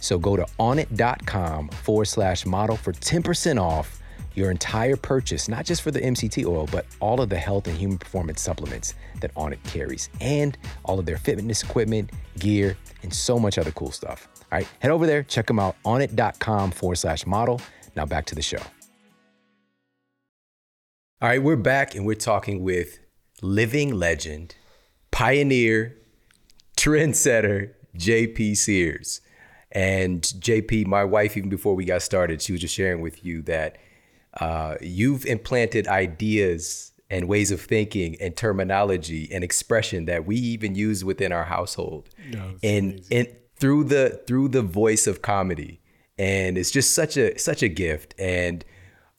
So 0.00 0.18
go 0.18 0.36
to 0.36 0.46
onnit.com 0.60 1.68
forward 1.68 2.06
slash 2.06 2.46
model 2.46 2.76
for 2.76 2.92
10% 2.92 3.60
off 3.60 4.00
your 4.34 4.50
entire 4.50 4.96
purchase, 4.96 5.48
not 5.48 5.64
just 5.64 5.82
for 5.82 5.90
the 5.90 6.00
MCT 6.00 6.46
oil, 6.46 6.68
but 6.70 6.86
all 7.00 7.20
of 7.20 7.28
the 7.28 7.36
health 7.36 7.66
and 7.66 7.76
human 7.76 7.98
performance 7.98 8.40
supplements 8.40 8.94
that 9.20 9.34
Onnit 9.34 9.62
carries, 9.64 10.08
and 10.20 10.56
all 10.84 11.00
of 11.00 11.06
their 11.06 11.16
fitness 11.16 11.62
equipment, 11.62 12.10
gear, 12.38 12.76
and 13.02 13.12
so 13.12 13.38
much 13.38 13.58
other 13.58 13.72
cool 13.72 13.90
stuff. 13.90 14.28
All 14.52 14.58
right, 14.58 14.68
head 14.78 14.92
over 14.92 15.06
there, 15.06 15.24
check 15.24 15.46
them 15.46 15.58
out, 15.58 15.76
onnit.com 15.84 16.70
forward 16.70 16.96
slash 16.96 17.26
model. 17.26 17.60
Now 17.96 18.06
back 18.06 18.26
to 18.26 18.36
the 18.36 18.42
show. 18.42 18.62
All 21.20 21.28
right, 21.28 21.42
we're 21.42 21.56
back 21.56 21.96
and 21.96 22.06
we're 22.06 22.14
talking 22.14 22.62
with 22.62 23.00
living 23.42 23.92
legend, 23.92 24.54
pioneer, 25.10 25.96
trendsetter, 26.76 27.72
JP 27.96 28.56
Sears. 28.56 29.20
And 29.72 30.22
JP, 30.22 30.86
my 30.86 31.04
wife, 31.04 31.36
even 31.36 31.50
before 31.50 31.74
we 31.74 31.84
got 31.84 32.02
started, 32.02 32.40
she 32.40 32.52
was 32.52 32.60
just 32.60 32.74
sharing 32.74 33.02
with 33.02 33.24
you 33.24 33.42
that 33.42 33.76
uh, 34.40 34.76
you've 34.80 35.26
implanted 35.26 35.86
ideas 35.86 36.92
and 37.10 37.28
ways 37.28 37.50
of 37.50 37.60
thinking 37.60 38.16
and 38.20 38.36
terminology 38.36 39.28
and 39.32 39.42
expression 39.42 40.04
that 40.06 40.26
we 40.26 40.36
even 40.36 40.74
use 40.74 41.04
within 41.04 41.32
our 41.32 41.44
household. 41.44 42.08
No, 42.30 42.56
and 42.62 43.02
and 43.10 43.28
through 43.56 43.84
the 43.84 44.22
through 44.26 44.48
the 44.48 44.62
voice 44.62 45.06
of 45.06 45.22
comedy. 45.22 45.80
And 46.18 46.58
it's 46.58 46.70
just 46.70 46.94
such 46.94 47.16
a 47.16 47.38
such 47.38 47.62
a 47.62 47.68
gift. 47.68 48.14
And 48.18 48.64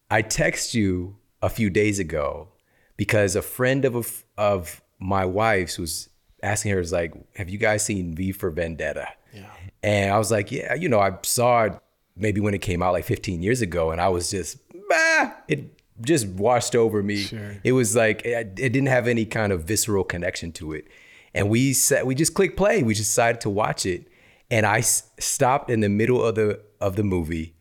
I 0.09 0.21
text 0.21 0.73
you 0.73 1.17
a 1.41 1.49
few 1.49 1.69
days 1.69 1.99
ago 1.99 2.49
because 2.97 3.35
a 3.35 3.41
friend 3.41 3.85
of 3.85 3.95
a, 3.95 4.41
of 4.41 4.81
my 4.99 5.25
wife's 5.25 5.77
was 5.77 6.09
asking 6.43 6.71
her, 6.71 6.79
is 6.79 6.91
like, 6.91 7.13
"Have 7.35 7.49
you 7.49 7.57
guys 7.57 7.83
seen 7.83 8.15
V 8.15 8.31
for 8.31 8.49
Vendetta?" 8.49 9.07
Yeah. 9.33 9.45
And 9.83 10.11
I 10.11 10.17
was 10.17 10.31
like, 10.31 10.51
"Yeah, 10.51 10.73
you 10.73 10.89
know, 10.89 10.99
I 10.99 11.17
saw 11.23 11.63
it 11.65 11.73
maybe 12.15 12.41
when 12.41 12.53
it 12.53 12.59
came 12.61 12.81
out 12.83 12.91
like 12.93 13.05
15 13.05 13.41
years 13.41 13.61
ago, 13.61 13.91
and 13.91 14.01
I 14.01 14.09
was 14.09 14.29
just, 14.29 14.57
bah, 14.89 15.31
it 15.47 15.65
just 16.01 16.27
washed 16.27 16.75
over 16.75 17.01
me. 17.03 17.17
Sure. 17.17 17.55
It 17.63 17.71
was 17.73 17.95
like 17.95 18.25
it, 18.25 18.59
it 18.59 18.69
didn't 18.73 18.87
have 18.87 19.07
any 19.07 19.25
kind 19.25 19.51
of 19.53 19.63
visceral 19.63 20.03
connection 20.03 20.51
to 20.53 20.73
it." 20.73 20.85
And 21.33 21.49
we 21.49 21.73
said 21.73 22.05
we 22.05 22.15
just 22.15 22.33
clicked 22.33 22.57
play. 22.57 22.81
We 22.83 22.93
decided 22.93 23.39
to 23.41 23.49
watch 23.49 23.85
it, 23.85 24.07
and 24.49 24.65
I 24.65 24.79
s- 24.79 25.09
stopped 25.19 25.69
in 25.69 25.79
the 25.81 25.89
middle 25.89 26.23
of 26.23 26.35
the 26.35 26.59
of 26.81 26.95
the 26.95 27.03
movie. 27.03 27.53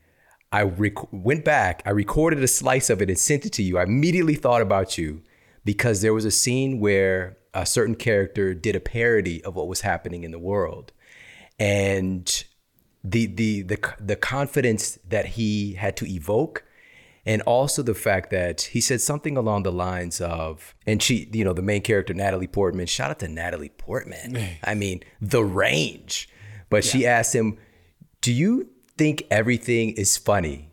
I 0.50 0.62
rec- 0.62 1.12
went 1.12 1.44
back. 1.44 1.82
I 1.84 1.90
recorded 1.90 2.42
a 2.42 2.48
slice 2.48 2.88
of 2.88 3.02
it 3.02 3.10
and 3.10 3.18
sent 3.18 3.44
it 3.44 3.52
to 3.54 3.62
you. 3.62 3.76
I 3.76 3.82
immediately 3.82 4.34
thought 4.34 4.62
about 4.62 4.96
you 4.96 5.20
because 5.64 6.02
there 6.02 6.14
was 6.14 6.24
a 6.24 6.30
scene 6.30 6.80
where 6.80 7.38
a 7.54 7.66
certain 7.66 7.94
character 7.94 8.54
did 8.54 8.76
a 8.76 8.80
parody 8.80 9.42
of 9.44 9.56
what 9.56 9.68
was 9.68 9.80
happening 9.82 10.24
in 10.24 10.30
the 10.30 10.38
world, 10.38 10.92
and 11.58 12.44
the 13.04 13.26
the 13.26 13.62
the 13.62 13.94
the 14.00 14.16
confidence 14.16 14.98
that 15.08 15.26
he 15.26 15.74
had 15.74 15.96
to 15.96 16.06
evoke 16.06 16.64
and 17.24 17.42
also 17.42 17.82
the 17.82 17.94
fact 17.94 18.30
that 18.30 18.62
he 18.62 18.80
said 18.80 19.00
something 19.00 19.36
along 19.36 19.62
the 19.62 19.72
lines 19.72 20.20
of 20.20 20.74
and 20.86 21.02
she 21.02 21.28
you 21.32 21.44
know 21.44 21.52
the 21.52 21.62
main 21.62 21.82
character 21.82 22.14
natalie 22.14 22.46
portman 22.46 22.86
shout 22.86 23.10
out 23.10 23.18
to 23.18 23.28
natalie 23.28 23.68
portman. 23.68 24.34
I 24.64 24.74
mean 24.74 25.02
the 25.20 25.44
range. 25.44 26.28
But 26.70 26.84
yeah. 26.84 26.90
she 26.90 27.06
asked 27.06 27.34
him 27.34 27.58
do 28.20 28.32
you 28.32 28.70
think 28.96 29.22
everything 29.30 29.92
is 29.92 30.16
funny? 30.16 30.72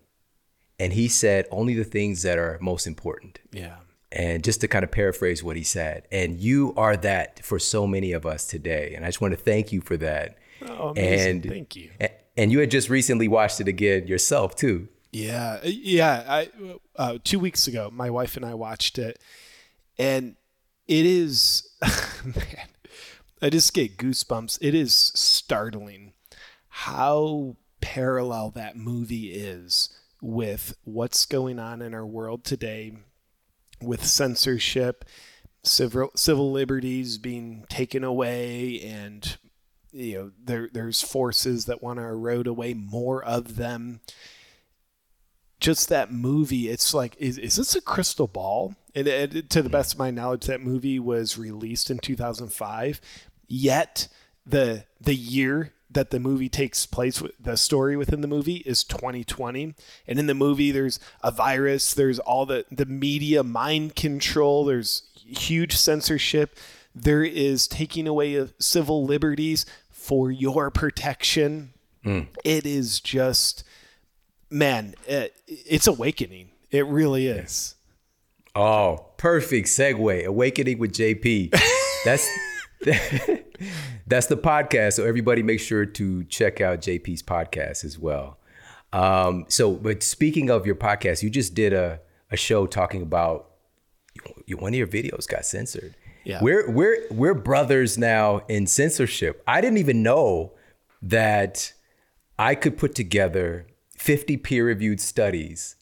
And 0.80 0.92
he 0.94 1.08
said 1.08 1.46
only 1.52 1.74
the 1.76 1.84
things 1.84 2.24
that 2.24 2.38
are 2.38 2.58
most 2.60 2.88
important. 2.88 3.40
Yeah 3.52 3.76
and 4.16 4.44
just 4.44 4.62
to 4.62 4.68
kind 4.68 4.84
of 4.84 4.92
paraphrase 4.92 5.44
what 5.44 5.58
he 5.58 5.64
said 5.64 6.08
and 6.12 6.40
you 6.40 6.74
are 6.78 6.96
that 6.96 7.44
for 7.44 7.60
so 7.60 7.86
many 7.86 8.14
of 8.14 8.26
us 8.26 8.48
today. 8.48 8.94
And 8.96 9.04
i 9.04 9.10
just 9.10 9.22
want 9.22 9.34
to 9.34 9.40
thank 9.40 9.72
you 9.72 9.82
for 9.82 9.98
that. 9.98 10.38
Oh, 10.66 10.90
amazing. 10.90 11.30
and 11.30 11.46
thank 11.46 11.76
you. 11.76 11.92
and 12.38 12.52
you 12.52 12.60
had 12.60 12.72
just 12.72 12.90
recently 12.90 13.28
watched 13.28 13.60
it 13.60 13.68
again 13.68 14.08
yourself 14.08 14.56
too. 14.56 14.88
Yeah 15.12 15.60
yeah 15.64 16.24
i 16.28 16.50
uh, 16.96 17.18
two 17.24 17.40
weeks 17.40 17.68
ago 17.68 17.90
my 17.92 18.10
wife 18.10 18.38
and 18.38 18.46
i 18.46 18.54
watched 18.54 18.98
it. 18.98 19.20
And 19.98 20.36
it 20.88 21.06
is 21.06 21.70
man 22.26 22.68
i 23.42 23.50
just 23.50 23.74
get 23.74 23.98
goosebumps. 23.98 24.58
It 24.62 24.74
is 24.74 24.96
startling 24.96 26.14
how 26.70 27.58
parallel 27.82 28.50
that 28.52 28.76
movie 28.76 29.32
is 29.34 29.90
with 30.22 30.76
what's 30.84 31.26
going 31.26 31.60
on 31.60 31.82
in 31.82 31.94
our 31.94 32.06
world 32.06 32.44
today 32.44 32.94
with 33.86 34.06
censorship, 34.06 35.06
civil 35.64 36.12
civil 36.16 36.52
liberties 36.52 37.18
being 37.18 37.66
taken 37.70 38.04
away, 38.04 38.82
and 38.82 39.38
you 39.92 40.16
know 40.16 40.32
there 40.44 40.70
there's 40.72 41.02
forces 41.02 41.66
that 41.66 41.84
want 41.84 42.00
to 42.00 42.06
erode 42.06 42.48
away 42.48 42.74
more 42.74 43.24
of 43.24 43.56
them. 43.56 44.02
Just 45.60 45.88
that 45.90 46.12
movie, 46.12 46.70
it's 46.70 46.94
like, 46.94 47.16
is, 47.18 47.38
is 47.38 47.56
this 47.56 47.76
a 47.76 47.82
crystal 47.82 48.28
ball? 48.28 48.76
And 48.94 49.08
it, 49.08 49.50
to 49.52 49.62
the 49.62 49.70
best 49.70 49.94
of 49.94 50.00
my 50.00 50.12
knowledge, 50.12 50.46
that 50.46 50.62
movie 50.62 51.00
was 51.00 51.38
released 51.38 51.90
in 51.90 51.98
2005. 51.98 53.02
Yet 53.48 54.10
the 54.46 54.86
the 55.00 55.16
year 55.16 55.74
that 55.90 56.10
the 56.10 56.20
movie 56.20 56.50
takes 56.50 56.86
place 56.86 57.22
with 57.22 57.32
the 57.40 57.56
story 57.56 57.96
within 57.96 58.22
the 58.22 58.28
movie 58.28 58.58
is 58.66 58.84
2020 58.84 59.76
and 60.08 60.20
in 60.20 60.28
the 60.28 60.34
movie 60.34 60.72
there's 60.72 61.00
a 61.24 61.32
virus 61.32 61.94
there's 61.94 62.20
all 62.20 62.46
the 62.46 62.66
the 62.72 62.86
media 62.86 63.44
mind 63.44 63.96
control 63.96 64.66
there's 64.66 65.04
huge 65.16 65.76
censorship 65.76 66.58
there 66.94 67.24
is 67.24 67.68
taking 67.68 68.08
away 68.08 68.36
of 68.36 68.54
civil 68.60 69.06
liberties 69.06 69.66
for 69.92 70.32
your 70.32 70.70
protection 70.72 71.72
mm. 72.04 72.28
it 72.44 72.66
is 72.66 73.00
just 73.00 73.64
man 74.50 74.96
it, 75.08 75.34
it's 75.48 75.88
awakening 75.88 76.50
It 76.76 76.86
really 76.88 77.28
is. 77.28 77.76
Oh, 78.54 79.06
perfect 79.16 79.70
segue. 79.70 80.26
Awakening 80.26 80.78
with 80.78 80.92
JP. 80.92 81.58
That's 82.06 82.28
that's 84.08 84.28
the 84.28 84.38
podcast. 84.38 84.94
So 84.94 85.06
everybody 85.06 85.44
make 85.44 85.60
sure 85.60 85.86
to 85.86 86.24
check 86.26 86.62
out 86.62 86.82
JP's 86.82 87.24
podcast 87.24 87.84
as 87.84 87.98
well. 88.00 88.40
Um, 88.94 89.46
so, 89.50 89.74
but 89.74 90.04
speaking 90.04 90.50
of 90.50 90.66
your 90.66 90.76
podcast, 90.76 91.22
you 91.22 91.30
just 91.30 91.54
did 91.54 91.74
a, 91.74 92.00
a 92.32 92.38
show 92.38 92.66
talking 92.66 93.02
about 93.02 93.52
one 94.58 94.74
of 94.74 94.78
your 94.78 94.88
videos 94.88 95.28
got 95.28 95.46
censored. 95.46 95.96
Yeah. 96.24 96.40
We're 96.42 96.70
we're 96.72 97.06
we're 97.12 97.34
brothers 97.34 97.98
now 97.98 98.42
in 98.48 98.66
censorship. 98.68 99.44
I 99.48 99.62
didn't 99.62 99.78
even 99.78 100.02
know 100.02 100.54
that 101.02 101.74
I 102.40 102.56
could 102.56 102.78
put 102.78 102.96
together 102.96 103.68
50 103.98 104.38
peer-reviewed 104.38 105.00
studies 105.00 105.76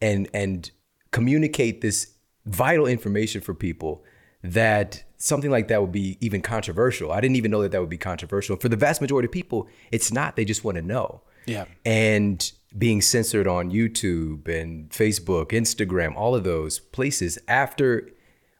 and 0.00 0.28
and 0.32 0.70
communicate 1.10 1.80
this 1.80 2.14
vital 2.46 2.86
information 2.86 3.40
for 3.40 3.54
people 3.54 4.04
that 4.42 5.04
something 5.18 5.50
like 5.50 5.68
that 5.68 5.80
would 5.80 5.92
be 5.92 6.16
even 6.20 6.40
controversial. 6.40 7.12
I 7.12 7.20
didn't 7.20 7.36
even 7.36 7.50
know 7.50 7.62
that 7.62 7.72
that 7.72 7.80
would 7.80 7.90
be 7.90 7.98
controversial. 7.98 8.56
For 8.56 8.68
the 8.68 8.76
vast 8.76 9.00
majority 9.00 9.26
of 9.26 9.32
people, 9.32 9.68
it's 9.92 10.10
not. 10.12 10.36
They 10.36 10.44
just 10.44 10.64
want 10.64 10.76
to 10.76 10.82
know. 10.82 11.22
Yeah. 11.46 11.66
And 11.84 12.50
being 12.76 13.02
censored 13.02 13.46
on 13.46 13.70
YouTube 13.70 14.48
and 14.48 14.88
Facebook, 14.90 15.48
Instagram, 15.48 16.14
all 16.16 16.34
of 16.34 16.44
those 16.44 16.78
places 16.78 17.38
after 17.48 18.08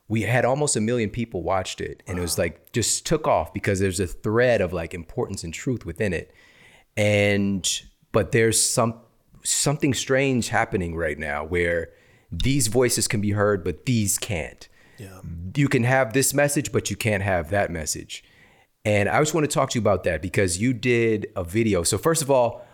we 0.09 0.23
had 0.23 0.45
almost 0.45 0.75
a 0.75 0.81
million 0.81 1.09
people 1.09 1.43
watched 1.43 1.81
it 1.81 2.03
and 2.07 2.17
wow. 2.17 2.21
it 2.21 2.23
was 2.23 2.37
like 2.37 2.73
just 2.73 3.07
took 3.07 3.29
off 3.29 3.55
because 3.55 3.79
there's 3.79 4.01
a 4.01 4.09
thread 4.09 4.61
of 4.61 4.73
like 4.73 4.93
importance 4.93 5.45
and 5.45 5.55
truth 5.55 5.87
within 5.87 6.13
it. 6.13 6.35
And 6.97 7.67
but 8.11 8.33
there's 8.33 8.61
some 8.61 9.01
something 9.45 9.95
strange 9.95 10.49
happening 10.49 10.97
right 10.97 11.19
now 11.19 11.45
where 11.45 11.91
these 12.33 12.67
voices 12.67 13.09
can 13.09 13.21
be 13.21 13.31
heard 13.31 13.65
but 13.65 13.87
these 13.87 14.19
can't 14.19 14.69
yeah. 15.01 15.21
You 15.57 15.69
can 15.69 15.85
have 15.85 16.13
this 16.13 16.35
message, 16.35 16.73
but 16.73 16.91
you 16.91 16.97
can't 16.97 17.23
have 17.23 17.51
that 17.51 17.71
message. 17.71 18.23
And 18.85 19.09
I 19.09 19.19
just 19.19 19.33
want 19.33 19.49
to 19.49 19.55
talk 19.55 19.71
to 19.71 19.79
you 19.79 19.81
about 19.81 20.05
that 20.05 20.21
because 20.21 20.61
you 20.61 20.75
did 20.75 21.29
a 21.37 21.43
video. 21.43 21.83
So 21.83 21.97
first 21.97 22.21
of 22.21 22.31
all, 22.31 22.67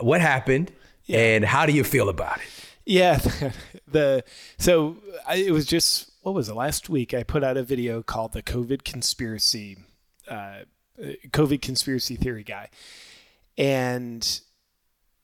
what 0.00 0.20
happened 0.20 0.72
yeah. 1.04 1.18
and 1.18 1.44
how 1.44 1.66
do 1.66 1.72
you 1.72 1.82
feel 1.82 2.08
about 2.08 2.38
it? 2.38 2.44
Yeah, 2.84 3.20
the 3.88 4.24
so 4.58 4.96
I, 5.26 5.36
it 5.36 5.52
was 5.52 5.66
just 5.66 6.10
what 6.22 6.34
was 6.34 6.48
it 6.48 6.54
last 6.54 6.88
week? 6.88 7.14
I 7.14 7.22
put 7.22 7.44
out 7.44 7.56
a 7.56 7.62
video 7.62 8.02
called 8.02 8.32
the 8.32 8.42
COVID 8.42 8.84
conspiracy, 8.84 9.78
uh, 10.28 10.60
COVID 11.00 11.62
conspiracy 11.62 12.16
theory 12.16 12.44
guy, 12.44 12.70
and 13.56 14.40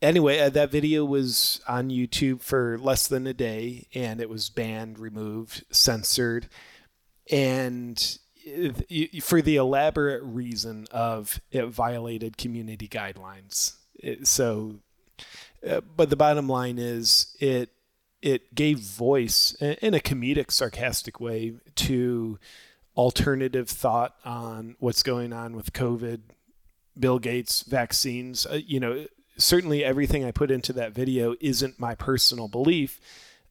anyway, 0.03 0.39
uh, 0.41 0.51
that 0.51 0.71
video 0.71 1.05
was 1.05 1.61
on 1.69 1.91
YouTube 1.91 2.41
for 2.41 2.79
less 2.79 3.09
than 3.09 3.27
a 3.27 3.35
day 3.35 3.87
and 3.95 4.21
it 4.21 4.29
was 4.29 4.51
banned, 4.51 4.99
removed, 4.99 5.65
censored. 5.71 6.49
And 7.31 8.19
for 9.23 9.43
the 9.43 9.57
elaborate 9.57 10.23
reason 10.23 10.87
of 10.91 11.41
it 11.51 11.67
violated 11.67 12.37
community 12.37 12.89
guidelines. 12.89 13.75
It, 13.95 14.27
so, 14.27 14.77
uh, 15.69 15.81
but 15.97 16.11
the 16.11 16.17
bottom 16.17 16.49
line 16.49 16.79
is 16.79 17.37
it 17.41 17.71
it 18.21 18.55
gave 18.55 18.81
voice 18.81 19.55
in 19.61 19.95
a 19.95 20.01
comedic, 20.01 20.51
sarcastic 20.51 21.21
way 21.21 21.55
to 21.77 22.39
alternative 22.97 23.69
thought 23.69 24.17
on 24.25 24.75
what's 24.81 25.05
going 25.05 25.33
on 25.33 25.55
with 25.55 25.73
COVID, 25.73 26.23
Bill 26.99 27.21
Gates 27.21 27.63
vaccines. 27.63 28.45
Uh, 28.45 28.59
you 28.67 28.81
know, 28.81 29.07
certainly 29.39 29.85
everything 29.85 30.25
I 30.25 30.31
put 30.31 30.51
into 30.51 30.73
that 30.75 30.93
video 30.93 31.35
isn't 31.41 31.81
my 31.81 31.95
personal 31.95 32.49
belief. 32.49 33.01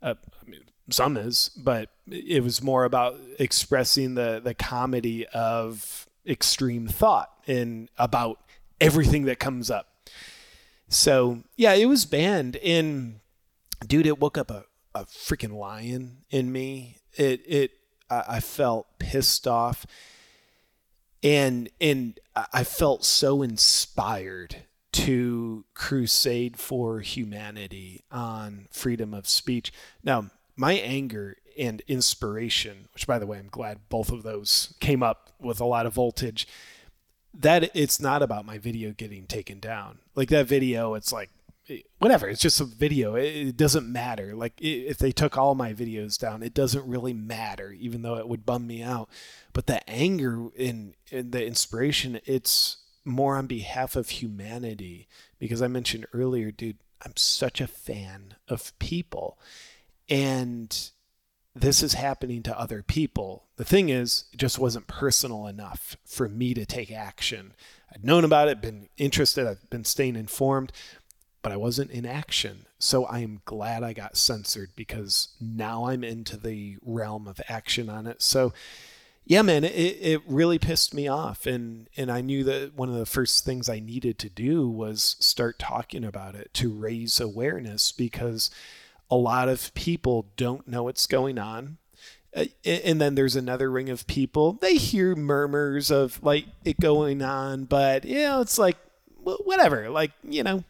Uh, 0.02 0.16
I 0.46 0.50
mean, 0.50 0.62
some 0.90 1.18
is, 1.18 1.50
but 1.58 1.90
it 2.08 2.44
was 2.44 2.62
more 2.62 2.86
about 2.86 3.20
expressing 3.40 4.16
the 4.16 4.40
the 4.44 4.54
comedy 4.54 5.26
of 5.28 6.08
extreme 6.26 6.88
thought 6.88 7.32
and 7.48 7.90
about 7.98 8.40
everything 8.80 9.26
that 9.26 9.40
comes 9.40 9.72
up. 9.72 9.88
So 10.90 11.44
yeah, 11.56 11.74
it 11.74 11.86
was 11.86 12.06
banned. 12.06 12.58
And 12.58 13.20
dude, 13.86 14.06
it 14.06 14.20
woke 14.20 14.38
up 14.38 14.52
a, 14.52 14.66
a 14.94 15.06
freaking 15.06 15.54
lion 15.54 16.20
in 16.30 16.52
me. 16.52 16.98
It 17.16 17.42
it 17.46 17.72
I 18.10 18.40
felt 18.40 18.88
pissed 19.00 19.48
off 19.48 19.86
and 21.24 21.70
and 21.82 22.20
I 22.54 22.64
felt 22.64 23.04
so 23.04 23.42
inspired 23.42 24.58
to 24.98 25.64
crusade 25.76 26.58
for 26.58 27.02
humanity 27.02 28.04
on 28.12 28.68
freedom 28.72 29.14
of 29.14 29.28
speech. 29.28 29.72
Now, 30.04 30.32
my 30.56 30.74
anger 30.74 31.38
and 31.58 31.84
inspiration, 31.88 32.88
which 32.93 33.06
by 33.06 33.20
the 33.20 33.28
way, 33.28 33.38
I'm 33.38 33.50
glad 33.50 33.89
both 33.89 34.12
of 34.12 34.24
those 34.24 34.74
came 34.80 35.04
up 35.04 35.30
with 35.39 35.60
a 35.60 35.66
lot 35.66 35.86
of 35.86 35.93
voltage, 35.93 36.48
that 37.32 37.70
it's 37.76 38.00
not 38.00 38.24
about 38.24 38.45
my 38.45 38.58
video 38.58 38.91
getting 38.91 39.28
taken 39.28 39.60
down. 39.60 40.00
Like 40.16 40.30
that 40.30 40.48
video, 40.48 40.95
it's 40.95 41.14
like 41.14 41.30
whatever 42.00 42.30
it's 42.30 42.41
just 42.41 42.62
a 42.62 42.64
video 42.64 43.16
it, 43.16 43.58
doesn't 43.58 43.91
matter 43.91 44.34
like 44.34 44.54
if 44.62 44.98
they 45.00 45.12
took 45.12 45.38
all 45.38 45.54
my 45.54 45.74
videos 45.74 46.18
down 46.18 46.41
it 46.41 46.54
doesn't 46.54 46.88
really 46.88 47.12
matter 47.12 47.74
even 47.74 48.04
though 48.04 48.16
it 48.16 48.26
would 48.26 48.45
bum 48.45 48.66
me 48.66 48.82
out 48.82 49.10
but 49.52 49.68
the 49.68 49.88
anger 49.89 50.48
and, 50.58 50.93
and 51.12 51.34
the 51.34 51.45
inspiration 51.45 52.22
it's 52.24 52.78
more 53.08 53.38
on 53.38 53.47
behalf 53.47 53.95
of 53.95 54.10
humanity 54.10 55.08
because 55.39 55.62
I 55.62 55.68
mentioned 55.68 56.05
earlier, 56.14 56.51
dude, 56.51 56.78
I'm 57.03 57.16
such 57.16 57.62
a 57.62 57.68
fan 57.68 58.36
of 58.47 58.78
people. 58.80 59.39
And 60.10 60.89
this 61.55 61.82
is 61.82 61.93
happening 61.93 62.43
to 62.43 62.60
other 62.60 62.84
people. 62.84 63.45
The 63.55 63.66
thing 63.66 63.89
is, 63.89 64.26
it 64.32 64.38
just 64.38 64.60
wasn't 64.60 64.88
personal 64.88 65.47
enough 65.47 65.97
for 66.05 66.30
me 66.30 66.53
to 66.53 66.66
take 66.66 66.91
action. 66.91 67.53
I'd 67.93 68.03
known 68.03 68.24
about 68.24 68.47
it, 68.47 68.62
been 68.62 68.89
interested, 68.97 69.47
I've 69.47 69.70
been 69.70 69.86
staying 69.86 70.16
informed, 70.16 70.72
but 71.41 71.51
I 71.51 71.58
wasn't 71.58 71.91
in 71.91 72.05
action. 72.05 72.66
So 72.78 73.05
I 73.05 73.20
am 73.20 73.41
glad 73.45 73.84
I 73.84 73.93
got 73.93 74.18
censored 74.18 74.72
because 74.76 75.30
now 75.39 75.86
I'm 75.86 76.03
into 76.03 76.38
the 76.38 76.78
realm 76.82 77.28
of 77.28 77.41
action 77.47 77.89
on 77.89 78.05
it. 78.05 78.22
So 78.22 78.53
yeah, 79.28 79.41
man, 79.41 79.65
it, 79.65 79.97
it 80.01 80.21
really 80.25 80.57
pissed 80.57 80.93
me 80.93 81.09
off. 81.09 81.45
And, 81.45 81.89
and 81.97 82.09
I 82.09 82.21
knew 82.21 82.45
that 82.45 82.75
one 82.75 82.88
of 82.88 82.95
the 82.95 83.05
first 83.05 83.43
things 83.43 83.67
I 83.67 83.80
needed 83.80 84.17
to 84.19 84.30
do 84.30 84.69
was 84.69 85.17
start 85.19 85.59
talking 85.59 86.05
about 86.05 86.34
it 86.34 86.53
to 86.55 86.71
raise 86.71 87.19
awareness 87.19 87.91
because 87.91 88.49
a 89.11 89.17
lot 89.17 89.49
of 89.49 89.73
people 89.73 90.28
don't 90.38 90.65
know 90.65 90.84
what's 90.84 91.07
going 91.07 91.38
on. 91.38 91.78
Uh, 92.34 92.45
and 92.63 93.01
then 93.01 93.15
there's 93.15 93.36
another 93.36 93.69
ring 93.69 93.89
of 93.89 94.07
people, 94.07 94.53
they 94.53 94.75
hear 94.75 95.15
murmurs 95.15 95.91
of 95.91 96.23
like 96.23 96.45
it 96.63 96.80
going 96.80 97.21
on, 97.21 97.65
but 97.65 98.05
you 98.05 98.19
know, 98.19 98.39
it's 98.41 98.57
like, 98.57 98.78
whatever, 99.23 99.89
like, 99.89 100.11
you 100.23 100.41
know, 100.41 100.63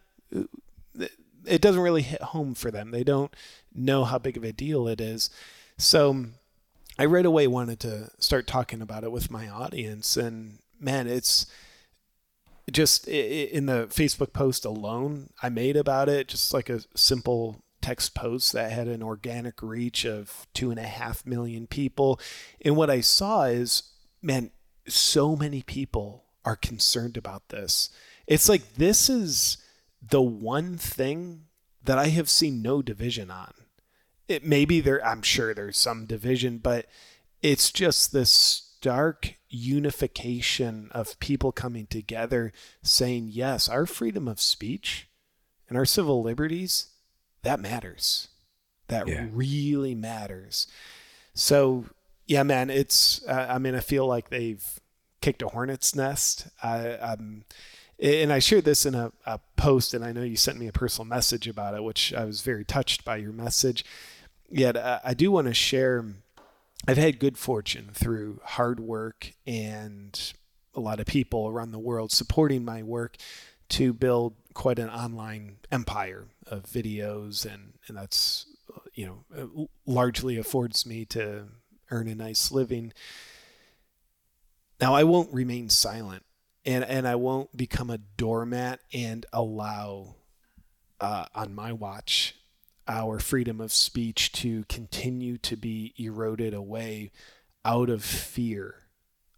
it 1.45 1.61
doesn't 1.61 1.81
really 1.81 2.01
hit 2.01 2.21
home 2.21 2.55
for 2.55 2.71
them. 2.71 2.89
They 2.89 3.03
don't 3.03 3.31
know 3.73 4.03
how 4.03 4.17
big 4.17 4.35
of 4.35 4.43
a 4.43 4.51
deal 4.51 4.87
it 4.87 4.99
is. 4.99 5.29
So, 5.77 6.25
I 6.99 7.05
right 7.05 7.25
away 7.25 7.47
wanted 7.47 7.79
to 7.81 8.09
start 8.19 8.47
talking 8.47 8.81
about 8.81 9.03
it 9.03 9.11
with 9.11 9.29
my 9.29 9.47
audience. 9.47 10.17
And 10.17 10.59
man, 10.79 11.07
it's 11.07 11.45
just 12.71 13.07
in 13.07 13.67
the 13.67 13.87
Facebook 13.89 14.33
post 14.33 14.65
alone 14.65 15.29
I 15.41 15.49
made 15.49 15.77
about 15.77 16.09
it, 16.09 16.27
just 16.27 16.53
like 16.53 16.69
a 16.69 16.81
simple 16.95 17.61
text 17.81 18.15
post 18.15 18.51
that 18.53 18.71
had 18.71 18.87
an 18.87 19.03
organic 19.03 19.61
reach 19.61 20.05
of 20.05 20.47
two 20.53 20.71
and 20.71 20.79
a 20.79 20.83
half 20.83 21.25
million 21.25 21.67
people. 21.67 22.19
And 22.65 22.75
what 22.75 22.89
I 22.89 23.01
saw 23.01 23.43
is, 23.43 23.83
man, 24.21 24.51
so 24.87 25.35
many 25.35 25.61
people 25.61 26.25
are 26.43 26.55
concerned 26.55 27.15
about 27.15 27.49
this. 27.49 27.89
It's 28.25 28.49
like 28.49 28.75
this 28.75 29.09
is 29.09 29.57
the 30.01 30.21
one 30.21 30.77
thing 30.77 31.43
that 31.83 31.97
I 31.97 32.07
have 32.07 32.29
seen 32.29 32.61
no 32.61 32.81
division 32.81 33.29
on 33.29 33.53
it 34.27 34.45
maybe 34.45 34.79
there 34.79 35.05
I'm 35.05 35.21
sure 35.21 35.53
there's 35.53 35.77
some 35.77 36.05
division, 36.05 36.57
but 36.57 36.85
it's 37.41 37.71
just 37.71 38.11
this 38.11 38.29
stark 38.29 39.35
unification 39.49 40.89
of 40.91 41.19
people 41.19 41.51
coming 41.51 41.87
together 41.87 42.51
saying, 42.81 43.29
yes, 43.31 43.69
our 43.69 43.85
freedom 43.85 44.27
of 44.27 44.39
speech 44.39 45.07
and 45.69 45.77
our 45.77 45.85
civil 45.85 46.21
liberties, 46.21 46.87
that 47.43 47.59
matters. 47.59 48.27
That 48.87 49.07
yeah. 49.07 49.27
really 49.31 49.95
matters. 49.95 50.67
So, 51.33 51.85
yeah, 52.25 52.43
man, 52.43 52.69
it's, 52.69 53.25
uh, 53.27 53.47
I 53.49 53.57
mean, 53.57 53.75
I 53.75 53.79
feel 53.79 54.05
like 54.05 54.29
they've 54.29 54.63
kicked 55.21 55.41
a 55.41 55.49
hornet's 55.49 55.95
nest. 55.95 56.47
I, 56.61 56.97
I'm, 56.97 57.45
and 57.99 58.31
I 58.31 58.39
shared 58.39 58.65
this 58.65 58.85
in 58.85 58.95
a, 58.95 59.11
a 59.25 59.39
post, 59.55 59.93
and 59.93 60.05
I 60.05 60.11
know 60.11 60.23
you 60.23 60.35
sent 60.35 60.59
me 60.59 60.67
a 60.67 60.71
personal 60.71 61.05
message 61.05 61.47
about 61.47 61.73
it, 61.73 61.83
which 61.83 62.13
I 62.13 62.25
was 62.25 62.41
very 62.41 62.63
touched 62.63 63.03
by 63.03 63.17
your 63.17 63.33
message 63.33 63.83
yet 64.49 64.75
uh, 64.75 64.99
I 65.03 65.13
do 65.13 65.31
want 65.31 65.47
to 65.47 65.53
share. 65.53 66.05
I've 66.87 66.97
had 66.97 67.19
good 67.19 67.37
fortune 67.37 67.89
through 67.93 68.39
hard 68.43 68.79
work 68.79 69.33
and 69.45 70.33
a 70.75 70.79
lot 70.79 70.99
of 70.99 71.07
people 71.07 71.47
around 71.47 71.71
the 71.71 71.79
world 71.79 72.11
supporting 72.11 72.63
my 72.63 72.83
work 72.83 73.17
to 73.69 73.93
build 73.93 74.35
quite 74.53 74.79
an 74.79 74.89
online 74.89 75.57
empire 75.71 76.27
of 76.45 76.63
videos 76.63 77.45
and 77.45 77.73
and 77.87 77.97
that's 77.97 78.45
you 78.97 79.05
know, 79.05 79.23
uh, 79.37 79.65
largely 79.85 80.37
affords 80.37 80.85
me 80.85 81.05
to 81.05 81.45
earn 81.91 82.07
a 82.07 82.15
nice 82.15 82.51
living. 82.51 82.91
Now 84.81 84.95
I 84.95 85.03
won't 85.03 85.33
remain 85.33 85.69
silent 85.69 86.23
and 86.65 86.83
and 86.83 87.07
I 87.07 87.15
won't 87.15 87.55
become 87.55 87.89
a 87.89 87.99
doormat 87.99 88.79
and 88.91 89.25
allow 89.31 90.15
uh, 90.99 91.25
on 91.35 91.53
my 91.53 91.71
watch 91.71 92.35
our 92.87 93.19
freedom 93.19 93.59
of 93.59 93.71
speech 93.71 94.31
to 94.33 94.63
continue 94.69 95.37
to 95.39 95.55
be 95.55 95.93
eroded 95.97 96.53
away 96.53 97.11
out 97.65 97.89
of 97.89 98.03
fear 98.03 98.87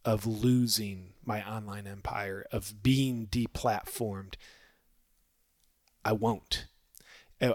of 0.05 0.25
losing 0.25 1.13
my 1.25 1.47
online 1.47 1.87
empire, 1.87 2.45
of 2.51 2.81
being 2.81 3.27
deplatformed. 3.27 4.35
I 6.05 6.13
won't. 6.13 6.65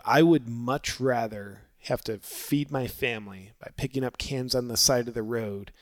I 0.04 0.22
would 0.22 0.48
much 0.48 1.00
rather 1.00 1.62
have 1.84 2.02
to 2.04 2.18
feed 2.18 2.70
my 2.70 2.86
family 2.86 3.52
by 3.58 3.70
picking 3.76 4.04
up 4.04 4.18
cans 4.18 4.54
on 4.54 4.68
the 4.68 4.76
side 4.76 5.08
of 5.08 5.14
the 5.14 5.22
road 5.22 5.72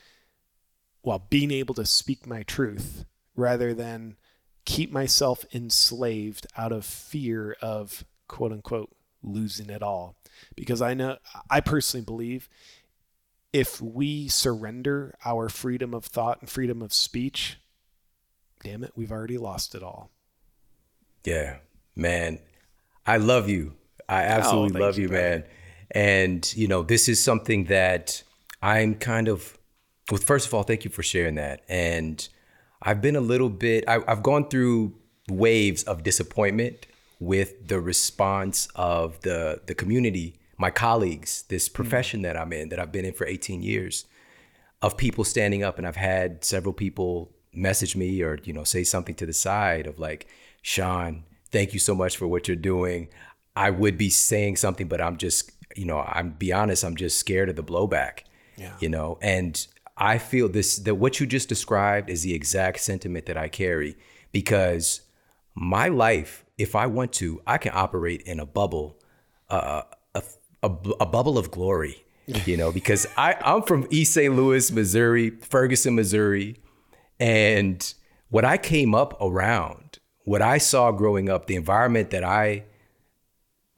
while 1.01 1.27
being 1.29 1.51
able 1.51 1.75
to 1.75 1.85
speak 1.85 2.27
my 2.27 2.43
truth 2.43 3.05
rather 3.35 3.73
than 3.73 4.17
keep 4.65 4.91
myself 4.91 5.45
enslaved 5.53 6.47
out 6.57 6.71
of 6.71 6.85
fear 6.85 7.55
of 7.61 8.03
quote 8.27 8.51
unquote 8.51 8.95
losing 9.23 9.69
it 9.69 9.81
all. 9.81 10.15
Because 10.55 10.81
I 10.81 10.93
know, 10.93 11.17
I 11.49 11.61
personally 11.61 12.03
believe 12.03 12.49
if 13.51 13.79
we 13.79 14.27
surrender 14.27 15.15
our 15.23 15.47
freedom 15.49 15.93
of 15.93 16.05
thought 16.05 16.41
and 16.41 16.49
freedom 16.49 16.81
of 16.81 16.93
speech, 16.93 17.57
damn 18.63 18.83
it, 18.83 18.91
we've 18.95 19.11
already 19.11 19.37
lost 19.37 19.75
it 19.75 19.83
all. 19.83 20.11
Yeah, 21.23 21.57
man. 21.95 22.39
I 23.05 23.17
love 23.17 23.49
you. 23.49 23.73
I 24.09 24.23
oh, 24.23 24.27
absolutely 24.27 24.81
oh, 24.81 24.85
love 24.85 24.97
you, 24.97 25.07
you 25.07 25.13
man. 25.13 25.43
And, 25.91 26.53
you 26.55 26.67
know, 26.67 26.81
this 26.81 27.07
is 27.07 27.23
something 27.23 27.65
that 27.65 28.23
I'm 28.61 28.95
kind 28.95 29.27
of, 29.27 29.57
well, 30.11 30.19
first 30.19 30.47
of 30.47 30.53
all, 30.53 30.63
thank 30.63 30.83
you 30.83 30.89
for 30.89 31.03
sharing 31.03 31.35
that. 31.35 31.61
And 31.69 32.27
I've 32.81 33.01
been 33.01 33.15
a 33.15 33.21
little 33.21 33.49
bit, 33.49 33.83
I, 33.87 33.99
I've 34.07 34.23
gone 34.23 34.49
through 34.49 34.95
waves 35.29 35.83
of 35.83 36.03
disappointment 36.03 36.87
with 37.23 37.67
the 37.67 37.79
response 37.79 38.67
of 38.75 39.19
the 39.21 39.61
the 39.65 39.75
community, 39.75 40.39
my 40.57 40.69
colleagues, 40.69 41.43
this 41.49 41.69
mm. 41.69 41.73
profession 41.73 42.19
mm 42.19 42.23
that 42.23 42.37
I'm 42.37 42.53
in, 42.53 42.69
that 42.69 42.79
I've 42.79 42.91
been 42.91 43.05
in 43.05 43.13
for 43.13 43.25
18 43.25 43.61
years, 43.61 44.05
of 44.81 44.97
people 44.97 45.23
standing 45.23 45.63
up, 45.63 45.77
and 45.77 45.87
I've 45.87 45.95
had 45.95 46.43
several 46.43 46.73
people 46.73 47.31
message 47.53 47.95
me 47.95 48.21
or 48.21 48.39
you 48.43 48.53
know 48.53 48.63
say 48.63 48.83
something 48.83 49.15
to 49.15 49.25
the 49.25 49.33
side 49.33 49.87
of 49.87 49.99
like, 49.99 50.27
Shawn, 50.61 51.23
thank 51.51 51.73
you 51.73 51.79
so 51.79 51.95
much 51.95 52.17
for 52.17 52.27
what 52.27 52.47
you're 52.47 52.57
doing. 52.57 53.07
I 53.55 53.69
would 53.69 53.97
be 53.97 54.09
saying 54.09 54.55
something, 54.55 54.87
but 54.87 54.99
I'm 54.99 55.17
just, 55.17 55.51
you 55.75 55.85
know, 55.85 55.99
I'm 55.99 56.31
be 56.31 56.51
honest, 56.51 56.83
I'm 56.83 56.95
just 56.95 57.17
scared 57.17 57.49
of 57.49 57.55
the 57.55 57.63
blowback. 57.63 58.21
Yeah. 58.57 58.75
You 58.79 58.89
know, 58.89 59.17
and 59.21 59.65
I 59.97 60.17
feel 60.17 60.49
this 60.49 60.77
that 60.79 60.95
what 60.95 61.19
you 61.19 61.25
just 61.25 61.49
described 61.49 62.09
is 62.09 62.23
the 62.23 62.33
exact 62.33 62.79
sentiment 62.79 63.27
that 63.27 63.37
I 63.37 63.47
carry 63.47 63.95
because 64.31 65.01
my 65.55 65.87
life, 65.87 66.42
if 66.57 66.75
I 66.75 66.87
want 66.87 67.13
to, 67.13 67.41
I 67.45 67.57
can 67.57 67.71
operate 67.73 68.21
in 68.23 68.39
a 68.39 68.45
bubble, 68.45 68.99
uh, 69.49 69.83
a, 70.13 70.23
a, 70.61 70.71
a 71.01 71.05
bubble 71.05 71.37
of 71.37 71.51
glory, 71.51 72.03
you 72.45 72.57
know, 72.57 72.71
because 72.71 73.07
I, 73.17 73.35
I'm 73.43 73.63
from 73.63 73.87
East 73.89 74.13
St. 74.13 74.35
Louis, 74.35 74.71
Missouri, 74.71 75.31
Ferguson, 75.31 75.95
Missouri. 75.95 76.57
And 77.19 77.93
what 78.29 78.45
I 78.45 78.57
came 78.57 78.95
up 78.95 79.19
around, 79.21 79.99
what 80.25 80.41
I 80.41 80.57
saw 80.57 80.91
growing 80.91 81.29
up, 81.29 81.47
the 81.47 81.55
environment 81.55 82.11
that 82.11 82.23
I 82.23 82.63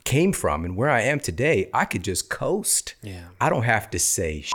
came 0.04 0.32
from 0.32 0.64
and 0.64 0.78
where 0.78 0.90
I 0.90 1.02
am 1.02 1.20
today, 1.20 1.70
I 1.74 1.86
could 1.86 2.04
just 2.04 2.30
coast. 2.30 2.96
Yeah. 3.02 3.26
I 3.42 3.50
don't 3.50 3.64
have 3.64 3.90
to 3.92 4.00
say 4.00 4.42
shit. 4.42 4.54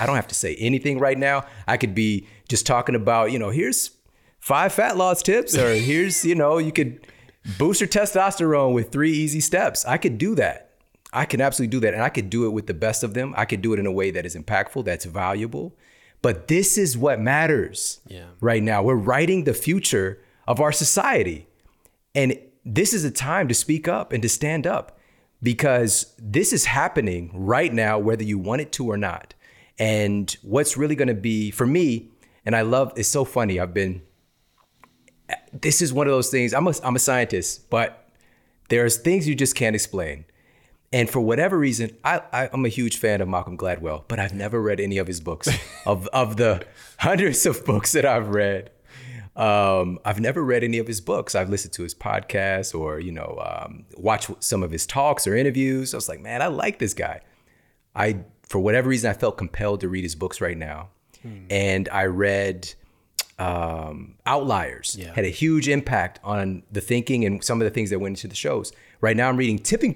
I 0.00 0.06
don't 0.06 0.16
have 0.16 0.28
to 0.28 0.34
say 0.34 0.54
anything 0.56 0.98
right 0.98 1.18
now. 1.18 1.44
I 1.66 1.76
could 1.76 1.94
be 1.94 2.26
just 2.48 2.66
talking 2.66 2.94
about, 2.94 3.32
you 3.32 3.38
know, 3.38 3.50
here's 3.50 3.90
five 4.40 4.72
fat 4.72 4.96
loss 4.96 5.22
tips, 5.22 5.56
or 5.56 5.74
here's, 5.74 6.24
you 6.24 6.34
know, 6.34 6.58
you 6.58 6.72
could 6.72 7.06
boost 7.58 7.80
your 7.80 7.88
testosterone 7.88 8.74
with 8.74 8.90
three 8.90 9.12
easy 9.12 9.40
steps. 9.40 9.84
I 9.84 9.98
could 9.98 10.18
do 10.18 10.34
that. 10.36 10.70
I 11.12 11.24
can 11.24 11.40
absolutely 11.40 11.70
do 11.70 11.80
that. 11.80 11.94
And 11.94 12.02
I 12.02 12.08
could 12.08 12.28
do 12.28 12.46
it 12.46 12.50
with 12.50 12.66
the 12.66 12.74
best 12.74 13.04
of 13.04 13.14
them. 13.14 13.34
I 13.36 13.44
could 13.44 13.62
do 13.62 13.72
it 13.72 13.78
in 13.78 13.86
a 13.86 13.92
way 13.92 14.10
that 14.10 14.26
is 14.26 14.34
impactful, 14.34 14.84
that's 14.84 15.04
valuable. 15.04 15.76
But 16.22 16.48
this 16.48 16.78
is 16.78 16.96
what 16.96 17.20
matters 17.20 18.00
yeah. 18.08 18.26
right 18.40 18.62
now. 18.62 18.82
We're 18.82 18.94
writing 18.94 19.44
the 19.44 19.54
future 19.54 20.22
of 20.48 20.60
our 20.60 20.72
society. 20.72 21.46
And 22.14 22.38
this 22.64 22.94
is 22.94 23.04
a 23.04 23.10
time 23.10 23.46
to 23.48 23.54
speak 23.54 23.86
up 23.86 24.12
and 24.12 24.22
to 24.22 24.28
stand 24.28 24.66
up 24.66 24.98
because 25.42 26.14
this 26.18 26.52
is 26.52 26.64
happening 26.64 27.30
right 27.34 27.72
now, 27.72 27.98
whether 27.98 28.24
you 28.24 28.38
want 28.38 28.62
it 28.62 28.72
to 28.72 28.90
or 28.90 28.96
not. 28.96 29.34
And 29.78 30.34
what's 30.42 30.76
really 30.76 30.94
going 30.94 31.08
to 31.08 31.14
be 31.14 31.50
for 31.50 31.66
me, 31.66 32.08
and 32.46 32.56
I 32.56 32.62
love 32.62 32.92
it's 32.96 33.08
so 33.08 33.24
funny. 33.24 33.60
I've 33.60 33.74
been 33.74 34.02
this 35.52 35.80
is 35.80 35.92
one 35.92 36.06
of 36.06 36.12
those 36.12 36.30
things. 36.30 36.52
I'm 36.52 36.66
a 36.66 36.74
I'm 36.82 36.96
a 36.96 37.00
scientist, 37.00 37.70
but 37.70 38.08
there's 38.68 38.96
things 38.96 39.28
you 39.28 39.34
just 39.34 39.54
can't 39.54 39.74
explain. 39.74 40.24
And 40.92 41.10
for 41.10 41.20
whatever 41.20 41.58
reason, 41.58 41.96
I, 42.04 42.22
I 42.32 42.48
am 42.52 42.64
a 42.64 42.68
huge 42.68 42.98
fan 42.98 43.20
of 43.20 43.26
Malcolm 43.28 43.58
Gladwell, 43.58 44.04
but 44.06 44.20
I've 44.20 44.32
never 44.32 44.62
read 44.62 44.78
any 44.78 44.98
of 44.98 45.08
his 45.08 45.20
books. 45.20 45.48
of 45.86 46.06
of 46.08 46.36
the 46.36 46.64
hundreds 46.98 47.46
of 47.46 47.64
books 47.64 47.92
that 47.92 48.04
I've 48.04 48.28
read, 48.28 48.70
um, 49.36 49.98
I've 50.04 50.20
never 50.20 50.44
read 50.44 50.62
any 50.62 50.78
of 50.78 50.86
his 50.86 51.00
books. 51.00 51.34
I've 51.34 51.50
listened 51.50 51.72
to 51.74 51.82
his 51.82 51.94
podcast 51.94 52.78
or 52.78 53.00
you 53.00 53.12
know 53.12 53.40
um, 53.44 53.86
watched 53.96 54.30
some 54.40 54.62
of 54.62 54.70
his 54.70 54.86
talks 54.86 55.26
or 55.26 55.34
interviews. 55.34 55.94
I 55.94 55.96
was 55.96 56.08
like, 56.08 56.20
man, 56.20 56.42
I 56.42 56.46
like 56.46 56.78
this 56.78 56.94
guy. 56.94 57.20
I 57.96 58.20
for 58.42 58.58
whatever 58.58 58.88
reason, 58.88 59.10
I 59.10 59.14
felt 59.14 59.38
compelled 59.38 59.80
to 59.80 59.88
read 59.88 60.04
his 60.04 60.14
books 60.14 60.40
right 60.40 60.56
now. 60.56 60.90
Hmm. 61.22 61.46
And 61.50 61.88
I 61.88 62.04
read 62.04 62.74
um, 63.38 64.14
Outliers, 64.26 64.96
yeah. 64.98 65.12
had 65.14 65.24
a 65.24 65.30
huge 65.30 65.68
impact 65.68 66.20
on 66.22 66.62
the 66.70 66.80
thinking 66.80 67.24
and 67.24 67.42
some 67.42 67.60
of 67.60 67.64
the 67.64 67.70
things 67.70 67.90
that 67.90 67.98
went 67.98 68.16
into 68.16 68.28
the 68.28 68.34
shows. 68.34 68.72
Right 69.00 69.16
now, 69.16 69.28
I'm 69.28 69.36
reading 69.36 69.58
Tipping 69.58 69.94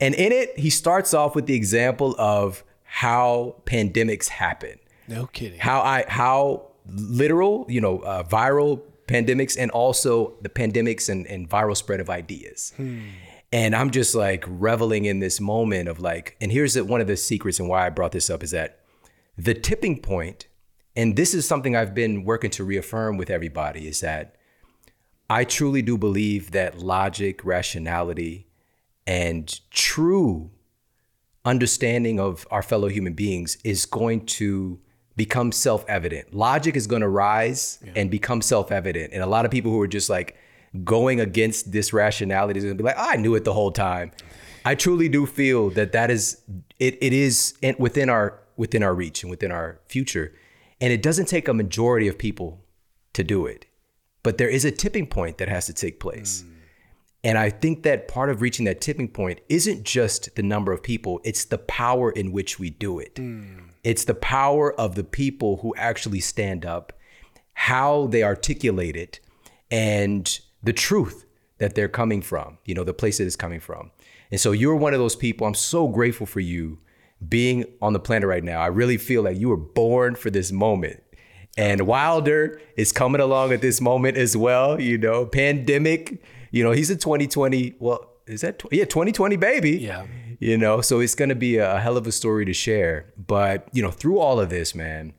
And 0.00 0.14
in 0.14 0.32
it, 0.32 0.58
he 0.58 0.70
starts 0.70 1.14
off 1.14 1.34
with 1.34 1.46
the 1.46 1.54
example 1.54 2.16
of 2.18 2.64
how 2.82 3.56
pandemics 3.64 4.28
happen. 4.28 4.78
No 5.08 5.26
kidding. 5.26 5.60
How 5.60 5.80
I 5.80 6.04
how 6.08 6.68
literal, 6.86 7.66
you 7.68 7.80
know, 7.80 8.00
uh, 8.00 8.24
viral 8.24 8.82
pandemics 9.06 9.56
and 9.58 9.70
also 9.70 10.34
the 10.42 10.48
pandemics 10.48 11.08
and, 11.08 11.26
and 11.26 11.48
viral 11.48 11.76
spread 11.76 12.00
of 12.00 12.10
ideas. 12.10 12.72
Hmm. 12.76 13.00
And 13.52 13.76
I'm 13.76 13.90
just 13.90 14.14
like 14.14 14.44
reveling 14.48 15.04
in 15.04 15.20
this 15.20 15.40
moment 15.40 15.88
of 15.88 16.00
like, 16.00 16.36
and 16.40 16.50
here's 16.50 16.74
the, 16.74 16.84
one 16.84 17.00
of 17.00 17.06
the 17.06 17.16
secrets 17.16 17.60
and 17.60 17.68
why 17.68 17.86
I 17.86 17.90
brought 17.90 18.12
this 18.12 18.30
up 18.30 18.42
is 18.42 18.52
that 18.52 18.80
the 19.36 19.54
tipping 19.54 20.00
point, 20.00 20.46
and 20.96 21.16
this 21.16 21.34
is 21.34 21.46
something 21.46 21.74
I've 21.76 21.94
been 21.94 22.24
working 22.24 22.50
to 22.52 22.64
reaffirm 22.64 23.16
with 23.16 23.30
everybody, 23.30 23.86
is 23.88 24.00
that 24.00 24.36
I 25.30 25.44
truly 25.44 25.82
do 25.82 25.96
believe 25.96 26.50
that 26.50 26.78
logic, 26.78 27.44
rationality, 27.44 28.46
and 29.06 29.60
true 29.70 30.50
understanding 31.44 32.20
of 32.20 32.46
our 32.50 32.62
fellow 32.62 32.88
human 32.88 33.14
beings 33.14 33.58
is 33.64 33.86
going 33.86 34.26
to 34.26 34.78
become 35.16 35.52
self 35.52 35.84
evident. 35.88 36.34
Logic 36.34 36.76
is 36.76 36.86
going 36.86 37.02
to 37.02 37.08
rise 37.08 37.78
yeah. 37.84 37.92
and 37.96 38.10
become 38.10 38.42
self 38.42 38.70
evident. 38.70 39.12
And 39.12 39.22
a 39.22 39.26
lot 39.26 39.44
of 39.44 39.50
people 39.50 39.70
who 39.70 39.80
are 39.80 39.88
just 39.88 40.10
like, 40.10 40.36
going 40.84 41.20
against 41.20 41.72
this 41.72 41.92
rationality 41.92 42.58
is 42.58 42.64
going 42.64 42.76
to 42.76 42.82
be 42.82 42.86
like, 42.86 42.96
oh, 42.98 43.08
I 43.10 43.16
knew 43.16 43.34
it 43.34 43.44
the 43.44 43.52
whole 43.52 43.70
time. 43.70 44.10
I 44.64 44.74
truly 44.74 45.08
do 45.08 45.26
feel 45.26 45.70
that 45.70 45.92
that 45.92 46.10
is 46.10 46.40
it. 46.78 46.96
It 47.00 47.12
is 47.12 47.54
within 47.78 48.08
our 48.08 48.38
within 48.56 48.82
our 48.82 48.94
reach 48.94 49.22
and 49.22 49.30
within 49.30 49.50
our 49.50 49.80
future, 49.86 50.32
and 50.82 50.92
it 50.92 51.00
doesn't 51.00 51.26
take 51.26 51.46
a 51.46 51.54
majority 51.54 52.08
of 52.08 52.18
people 52.18 52.64
to 53.12 53.22
do 53.22 53.46
it, 53.46 53.66
but 54.24 54.36
there 54.36 54.48
is 54.48 54.64
a 54.64 54.70
tipping 54.72 55.06
point 55.06 55.38
that 55.38 55.48
has 55.48 55.66
to 55.66 55.72
take 55.72 56.00
place. 56.00 56.42
Mm. 56.42 56.52
And 57.24 57.38
I 57.38 57.50
think 57.50 57.84
that 57.84 58.08
part 58.08 58.30
of 58.30 58.42
reaching 58.42 58.64
that 58.64 58.80
tipping 58.80 59.06
point 59.06 59.40
isn't 59.48 59.84
just 59.84 60.34
the 60.34 60.42
number 60.42 60.72
of 60.72 60.82
people, 60.82 61.20
it's 61.22 61.44
the 61.44 61.58
power 61.58 62.10
in 62.10 62.32
which 62.32 62.58
we 62.58 62.68
do 62.68 62.98
it. 62.98 63.14
Mm. 63.14 63.68
It's 63.84 64.04
the 64.04 64.14
power 64.14 64.78
of 64.78 64.96
the 64.96 65.04
people 65.04 65.58
who 65.58 65.72
actually 65.76 66.18
stand 66.18 66.66
up, 66.66 66.92
how 67.54 68.08
they 68.08 68.24
articulate 68.24 68.96
it, 68.96 69.20
and 69.70 70.40
the 70.64 70.72
truth 70.72 71.24
that 71.58 71.76
they're 71.76 71.88
coming 71.88 72.22
from, 72.22 72.58
you 72.64 72.74
know, 72.74 72.82
the 72.82 72.92
place 72.92 73.18
that 73.18 73.24
it's 73.24 73.36
coming 73.36 73.60
from. 73.60 73.92
And 74.32 74.40
so 74.40 74.50
you're 74.50 74.74
one 74.74 74.94
of 74.94 74.98
those 74.98 75.14
people. 75.14 75.46
I'm 75.46 75.54
so 75.54 75.86
grateful 75.86 76.26
for 76.26 76.40
you 76.40 76.80
being 77.28 77.64
on 77.80 77.92
the 77.92 78.00
planet 78.00 78.28
right 78.28 78.44
now. 78.44 78.60
I 78.60 78.66
really 78.66 78.96
feel 78.96 79.22
like 79.22 79.36
you 79.36 79.48
were 79.48 79.56
born 79.56 80.14
for 80.14 80.30
this 80.30 80.52
moment. 80.52 81.02
And 81.56 81.82
Wilder 81.86 82.60
is 82.76 82.92
coming 82.92 83.20
along 83.20 83.52
at 83.52 83.60
this 83.60 83.80
moment 83.80 84.16
as 84.16 84.36
well, 84.36 84.80
you 84.80 84.96
know, 84.96 85.26
pandemic, 85.26 86.22
you 86.50 86.62
know, 86.64 86.70
he's 86.70 86.88
a 86.90 86.96
2020, 86.96 87.74
well, 87.78 88.10
is 88.26 88.40
that, 88.40 88.58
tw- 88.58 88.72
yeah, 88.72 88.84
2020 88.84 89.36
baby. 89.36 89.72
Yeah. 89.72 90.06
You 90.40 90.56
know, 90.56 90.80
so 90.80 91.00
it's 91.00 91.14
going 91.14 91.28
to 91.28 91.34
be 91.34 91.58
a 91.58 91.78
hell 91.78 91.96
of 91.96 92.06
a 92.06 92.12
story 92.12 92.44
to 92.46 92.52
share. 92.52 93.12
But, 93.16 93.68
you 93.72 93.82
know, 93.82 93.90
through 93.90 94.18
all 94.18 94.40
of 94.40 94.50
this, 94.50 94.74
man, 94.74 95.12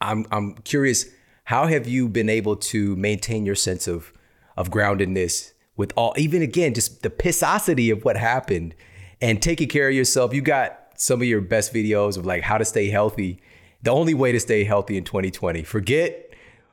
I'm, 0.00 0.24
I'm 0.30 0.54
curious, 0.58 1.06
how 1.44 1.66
have 1.66 1.86
you 1.86 2.08
been 2.08 2.28
able 2.28 2.56
to 2.56 2.94
maintain 2.96 3.44
your 3.44 3.54
sense 3.54 3.86
of 3.86 4.12
of 4.56 4.70
groundedness 4.70 5.52
with 5.76 5.92
all 5.96 6.14
even 6.16 6.42
again 6.42 6.74
just 6.74 7.02
the 7.02 7.10
pissosity 7.10 7.90
of 7.90 8.04
what 8.04 8.16
happened 8.16 8.74
and 9.20 9.42
taking 9.42 9.68
care 9.68 9.88
of 9.88 9.94
yourself. 9.94 10.34
You 10.34 10.42
got 10.42 10.85
some 10.96 11.20
of 11.20 11.26
your 11.26 11.40
best 11.40 11.72
videos 11.72 12.16
of 12.16 12.26
like 12.26 12.42
how 12.42 12.58
to 12.58 12.64
stay 12.64 12.88
healthy. 12.90 13.40
The 13.82 13.90
only 13.90 14.14
way 14.14 14.32
to 14.32 14.40
stay 14.40 14.64
healthy 14.64 14.96
in 14.96 15.04
2020. 15.04 15.62
Forget 15.62 16.30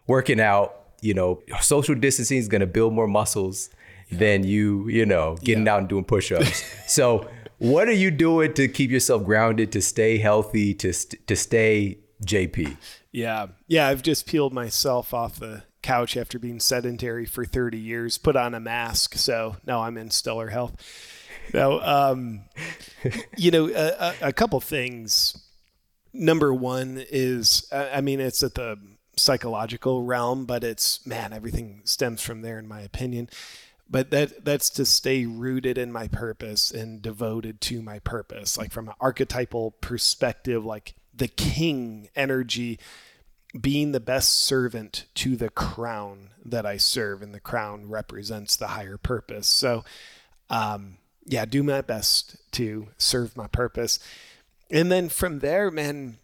working 0.07 0.39
out. 0.39 0.79
You 1.01 1.13
know, 1.13 1.41
social 1.61 1.95
distancing 1.95 2.37
is 2.37 2.47
going 2.47 2.61
to 2.61 2.67
build 2.67 2.93
more 2.93 3.07
muscles 3.07 3.69
yeah. 4.09 4.19
than 4.19 4.43
you, 4.45 4.87
you 4.87 5.05
know, 5.05 5.35
getting 5.43 5.65
yeah. 5.65 5.73
out 5.73 5.79
and 5.79 5.89
doing 5.89 6.05
push-ups. 6.05 6.63
so, 6.87 7.29
what 7.57 7.89
are 7.89 7.93
you 7.93 8.09
doing 8.09 8.53
to 8.53 8.67
keep 8.69 8.89
yourself 8.89 9.25
grounded, 9.25 9.71
to 9.73 9.81
stay 9.81 10.17
healthy, 10.17 10.73
to 10.75 10.93
st- 10.93 11.27
to 11.27 11.35
stay 11.35 11.99
JP? 12.25 12.77
Yeah, 13.11 13.47
yeah. 13.67 13.87
I've 13.87 14.01
just 14.01 14.25
peeled 14.25 14.53
myself 14.53 15.13
off 15.13 15.39
the 15.39 15.63
couch 15.81 16.17
after 16.17 16.39
being 16.39 16.59
sedentary 16.59 17.25
for 17.25 17.45
30 17.45 17.77
years, 17.77 18.17
put 18.17 18.35
on 18.35 18.55
a 18.55 18.59
mask, 18.59 19.15
so 19.15 19.57
now 19.67 19.81
I'm 19.81 19.97
in 19.97 20.09
stellar 20.09 20.47
health. 20.47 20.73
Now, 21.53 21.79
um, 21.81 22.41
you 23.37 23.51
know, 23.51 23.69
a, 23.69 24.13
a, 24.21 24.33
couple 24.33 24.59
things. 24.59 25.37
Number 26.13 26.53
one 26.53 27.03
is, 27.09 27.67
I 27.71 28.01
mean, 28.01 28.19
it's 28.19 28.43
at 28.43 28.55
the 28.55 28.77
psychological 29.17 30.03
realm, 30.03 30.45
but 30.45 30.63
it's 30.63 31.05
man, 31.05 31.33
everything 31.33 31.81
stems 31.85 32.21
from 32.21 32.41
there, 32.41 32.59
in 32.59 32.67
my 32.67 32.81
opinion. 32.81 33.29
But 33.89 34.11
that 34.11 34.45
that's 34.45 34.69
to 34.71 34.85
stay 34.85 35.25
rooted 35.25 35.77
in 35.77 35.91
my 35.91 36.07
purpose 36.07 36.71
and 36.71 37.01
devoted 37.01 37.61
to 37.61 37.81
my 37.81 37.99
purpose, 37.99 38.57
like 38.57 38.71
from 38.71 38.87
an 38.87 38.95
archetypal 38.99 39.71
perspective, 39.71 40.65
like 40.65 40.95
the 41.13 41.27
king 41.27 42.09
energy 42.15 42.79
being 43.59 43.91
the 43.91 43.99
best 43.99 44.33
servant 44.33 45.05
to 45.13 45.35
the 45.35 45.49
crown 45.49 46.29
that 46.43 46.65
I 46.65 46.77
serve, 46.77 47.21
and 47.21 47.33
the 47.33 47.39
crown 47.39 47.87
represents 47.87 48.55
the 48.55 48.67
higher 48.67 48.97
purpose. 48.97 49.47
So, 49.47 49.83
um, 50.49 50.97
yeah, 51.25 51.45
do 51.45 51.63
my 51.63 51.81
best 51.81 52.35
to 52.53 52.87
serve 52.97 53.37
my 53.37 53.47
purpose. 53.47 53.99
And 54.69 54.91
then 54.91 55.09
from 55.09 55.39
there, 55.39 55.71
man, 55.71 56.17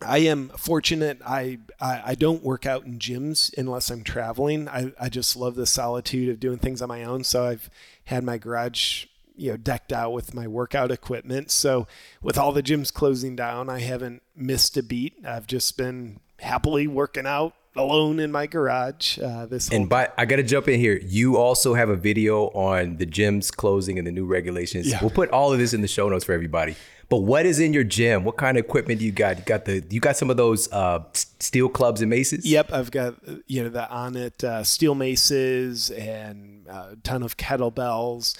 I 0.00 0.18
am 0.18 0.50
fortunate. 0.50 1.20
I, 1.24 1.58
I, 1.80 2.02
I 2.06 2.14
don't 2.14 2.42
work 2.42 2.66
out 2.66 2.84
in 2.84 2.98
gyms 2.98 3.56
unless 3.56 3.90
I'm 3.90 4.04
traveling. 4.04 4.68
I, 4.68 4.92
I 5.00 5.08
just 5.08 5.36
love 5.36 5.54
the 5.54 5.66
solitude 5.66 6.28
of 6.28 6.40
doing 6.40 6.58
things 6.58 6.82
on 6.82 6.88
my 6.88 7.04
own. 7.04 7.24
So 7.24 7.46
I've 7.46 7.70
had 8.04 8.24
my 8.24 8.38
garage, 8.38 9.06
you 9.34 9.52
know, 9.52 9.56
decked 9.56 9.92
out 9.92 10.12
with 10.12 10.34
my 10.34 10.46
workout 10.46 10.90
equipment. 10.90 11.50
So 11.50 11.86
with 12.22 12.36
all 12.36 12.52
the 12.52 12.62
gyms 12.62 12.92
closing 12.92 13.34
down, 13.34 13.70
I 13.70 13.80
haven't 13.80 14.22
missed 14.36 14.76
a 14.76 14.82
beat. 14.82 15.14
I've 15.26 15.46
just 15.46 15.76
been 15.76 16.20
happily 16.38 16.86
working 16.86 17.26
out 17.26 17.54
alone 17.76 18.20
in 18.20 18.30
my 18.30 18.46
garage. 18.46 19.18
Uh, 19.18 19.46
this 19.46 19.68
and 19.70 19.88
by 19.88 20.10
I 20.16 20.24
got 20.24 20.36
to 20.36 20.42
jump 20.42 20.68
in 20.68 20.78
here. 20.78 21.00
You 21.02 21.36
also 21.36 21.74
have 21.74 21.88
a 21.88 21.96
video 21.96 22.46
on 22.48 22.96
the 22.96 23.06
gyms 23.06 23.54
closing 23.54 23.98
and 23.98 24.06
the 24.06 24.12
new 24.12 24.26
regulations. 24.26 24.86
Yeah. 24.86 24.98
We'll 25.00 25.10
put 25.10 25.30
all 25.30 25.52
of 25.52 25.58
this 25.58 25.74
in 25.74 25.80
the 25.80 25.88
show 25.88 26.08
notes 26.08 26.24
for 26.24 26.32
everybody. 26.32 26.76
But 27.08 27.18
what 27.18 27.46
is 27.46 27.60
in 27.60 27.72
your 27.72 27.84
gym? 27.84 28.24
What 28.24 28.36
kind 28.36 28.56
of 28.56 28.64
equipment 28.64 29.00
do 29.00 29.06
you 29.06 29.12
got? 29.12 29.38
You 29.38 29.44
got 29.44 29.66
the 29.66 29.84
you 29.90 30.00
got 30.00 30.16
some 30.16 30.30
of 30.30 30.36
those 30.36 30.72
uh, 30.72 31.04
steel 31.12 31.68
clubs 31.68 32.00
and 32.00 32.10
maces. 32.10 32.46
Yep, 32.46 32.72
I've 32.72 32.90
got 32.90 33.14
you 33.46 33.62
know 33.62 33.68
the 33.68 33.86
Onnit 33.90 34.42
uh, 34.42 34.64
steel 34.64 34.94
maces 34.94 35.90
and 35.90 36.66
a 36.66 36.96
ton 37.02 37.22
of 37.22 37.36
kettlebells. 37.36 38.36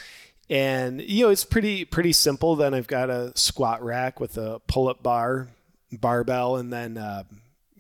And 0.51 1.01
you 1.01 1.24
know 1.24 1.30
it's 1.30 1.45
pretty 1.45 1.85
pretty 1.85 2.12
simple. 2.12 2.57
Then 2.57 2.74
I've 2.74 2.87
got 2.87 3.11
a 3.11 3.32
squat 3.35 3.82
rack 3.82 4.20
with 4.20 4.37
a 4.39 4.61
pull 4.66 4.89
up 4.89 5.03
bar, 5.03 5.49
barbell, 5.93 6.57
and 6.57 6.72
then 6.72 6.97
uh, 6.99 7.24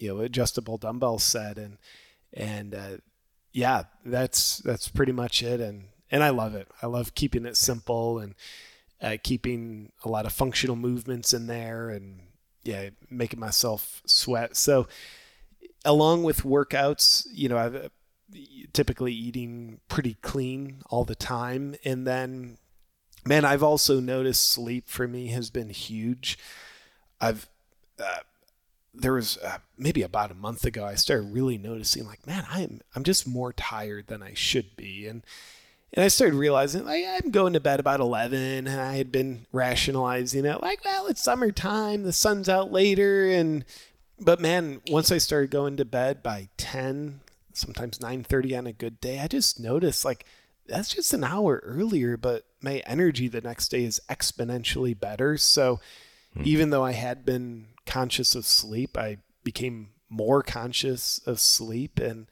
you 0.04 0.14
know 0.14 0.20
adjustable 0.20 0.76
dumbbell 0.76 1.18
set 1.18 1.56
and 1.56 1.78
and 2.32 2.74
uh, 2.74 2.96
yeah 3.52 3.84
that's 4.04 4.58
that's 4.58 4.88
pretty 4.88 5.12
much 5.12 5.42
it 5.42 5.60
and 5.60 5.84
and 6.10 6.22
I 6.22 6.28
love 6.28 6.54
it. 6.54 6.68
I 6.80 6.86
love 6.86 7.14
keeping 7.14 7.44
it 7.46 7.56
simple 7.56 8.20
and 8.20 8.34
uh, 9.02 9.16
keeping 9.22 9.90
a 10.04 10.08
lot 10.08 10.26
of 10.26 10.32
functional 10.32 10.76
movements 10.76 11.32
in 11.32 11.46
there 11.46 11.88
and 11.88 12.20
yeah 12.62 12.90
making 13.10 13.40
myself 13.40 14.02
sweat. 14.06 14.56
So 14.56 14.86
along 15.84 16.22
with 16.22 16.42
workouts 16.42 17.26
you 17.32 17.48
know 17.48 17.58
I've 17.58 17.74
uh, 17.74 17.88
typically 18.72 19.12
eating 19.12 19.80
pretty 19.88 20.14
clean 20.22 20.82
all 20.90 21.04
the 21.04 21.14
time 21.14 21.74
and 21.84 22.06
then 22.06 22.58
man 23.24 23.44
I've 23.44 23.62
also 23.62 24.00
noticed 24.00 24.48
sleep 24.48 24.88
for 24.88 25.08
me 25.08 25.28
has 25.28 25.50
been 25.50 25.70
huge. 25.70 26.38
I've 27.20 27.48
uh, 27.98 28.20
there 28.94 29.14
was 29.14 29.38
uh, 29.38 29.58
maybe 29.76 30.02
about 30.02 30.30
a 30.30 30.34
month 30.34 30.64
ago 30.64 30.84
I 30.84 30.94
started 30.94 31.32
really 31.32 31.58
noticing 31.58 32.06
like 32.06 32.26
man 32.26 32.46
I'm 32.50 32.80
I'm 32.94 33.02
just 33.02 33.26
more 33.26 33.52
tired 33.52 34.06
than 34.06 34.22
I 34.22 34.34
should 34.34 34.76
be 34.76 35.06
and 35.06 35.22
and 35.92 36.04
I 36.04 36.08
started 36.08 36.36
realizing 36.36 36.84
like 36.84 37.04
I'm 37.06 37.30
going 37.30 37.52
to 37.54 37.60
bed 37.60 37.80
about 37.80 38.00
11 38.00 38.68
and 38.68 38.80
I 38.80 38.96
had 38.96 39.10
been 39.10 39.46
rationalizing 39.52 40.44
it 40.44 40.62
like 40.62 40.84
well 40.84 41.06
it's 41.06 41.22
summertime 41.22 42.04
the 42.04 42.12
sun's 42.12 42.48
out 42.48 42.72
later 42.72 43.28
and 43.30 43.64
but 44.20 44.40
man 44.40 44.80
once 44.88 45.10
I 45.10 45.18
started 45.18 45.50
going 45.50 45.76
to 45.76 45.84
bed 45.84 46.22
by 46.22 46.48
10 46.56 47.20
sometimes 47.52 47.98
9:30 47.98 48.58
on 48.58 48.66
a 48.66 48.72
good 48.72 49.00
day 49.00 49.20
I 49.20 49.26
just 49.26 49.58
noticed 49.58 50.04
like 50.04 50.24
that's 50.66 50.94
just 50.94 51.12
an 51.12 51.24
hour 51.24 51.60
earlier 51.64 52.16
but 52.16 52.46
my 52.62 52.78
energy 52.86 53.28
the 53.28 53.40
next 53.40 53.68
day 53.68 53.84
is 53.84 54.00
exponentially 54.08 54.98
better 54.98 55.36
so 55.36 55.80
hmm. 56.32 56.42
even 56.44 56.70
though 56.70 56.84
I 56.84 56.92
had 56.92 57.24
been 57.24 57.66
conscious 57.86 58.34
of 58.34 58.44
sleep. 58.44 58.96
I 58.96 59.18
became 59.42 59.90
more 60.08 60.42
conscious 60.42 61.18
of 61.26 61.40
sleep. 61.40 61.98
And 61.98 62.26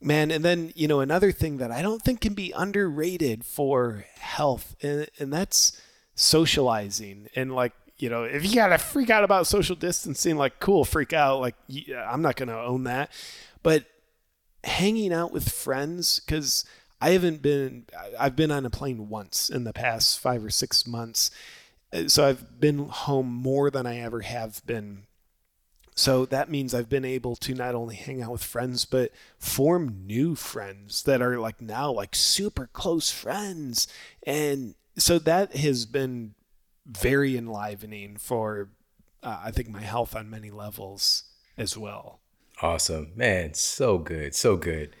man 0.00 0.30
and 0.30 0.44
then 0.44 0.72
you 0.74 0.86
know 0.86 1.00
another 1.00 1.32
thing 1.32 1.56
that 1.56 1.70
i 1.70 1.80
don't 1.80 2.02
think 2.02 2.20
can 2.20 2.34
be 2.34 2.52
underrated 2.54 3.46
for 3.46 4.04
health 4.18 4.76
and, 4.82 5.08
and 5.18 5.32
that's 5.32 5.80
socializing. 6.16 7.28
And 7.36 7.54
like 7.54 7.72
you 7.98 8.10
know 8.10 8.24
if 8.24 8.44
you 8.44 8.54
gotta 8.56 8.78
freak 8.78 9.10
out 9.10 9.22
about 9.22 9.46
social 9.46 9.76
distancing 9.76 10.36
like 10.36 10.58
cool 10.58 10.84
freak 10.84 11.12
out. 11.12 11.40
Like 11.40 11.54
i'm 12.08 12.22
not 12.22 12.36
gonna 12.36 12.58
own 12.58 12.84
that. 12.84 13.12
But 13.62 13.84
hanging 14.64 15.12
out 15.12 15.30
with 15.30 15.48
friends 15.48 16.18
because 16.18 16.64
i 17.00 17.10
haven't 17.10 17.40
been 17.40 17.86
i've 18.18 18.34
been 18.34 18.50
on 18.50 18.66
a 18.66 18.70
plane 18.70 19.08
once 19.08 19.48
in 19.48 19.62
the 19.62 19.72
past 19.72 20.18
five 20.18 20.44
or 20.44 20.50
six 20.50 20.88
months 20.88 21.30
so 22.06 22.26
I've 22.26 22.60
been 22.60 22.88
home 22.88 23.32
more 23.32 23.70
than 23.70 23.86
I 23.86 23.98
ever 23.98 24.20
have 24.20 24.64
been. 24.66 25.04
So 25.94 26.26
that 26.26 26.50
means 26.50 26.74
I've 26.74 26.90
been 26.90 27.06
able 27.06 27.36
to 27.36 27.54
not 27.54 27.74
only 27.74 27.94
hang 27.94 28.22
out 28.22 28.32
with 28.32 28.44
friends, 28.44 28.84
but 28.84 29.12
form 29.38 30.02
new 30.06 30.34
friends 30.34 31.02
that 31.04 31.22
are 31.22 31.38
like 31.38 31.60
now 31.60 31.90
like 31.90 32.14
super 32.14 32.66
close 32.66 33.10
friends. 33.10 33.88
And 34.26 34.74
so 34.98 35.18
that 35.20 35.56
has 35.56 35.86
been 35.86 36.34
very 36.84 37.36
enlivening 37.36 38.16
for, 38.18 38.68
uh, 39.22 39.40
I 39.44 39.50
think, 39.50 39.70
my 39.70 39.80
health 39.80 40.14
on 40.14 40.28
many 40.28 40.50
levels 40.50 41.24
as 41.56 41.78
well. 41.78 42.20
Awesome. 42.60 43.12
Man, 43.16 43.54
so 43.54 43.98
good. 43.98 44.34
So 44.34 44.56
good. 44.56 44.94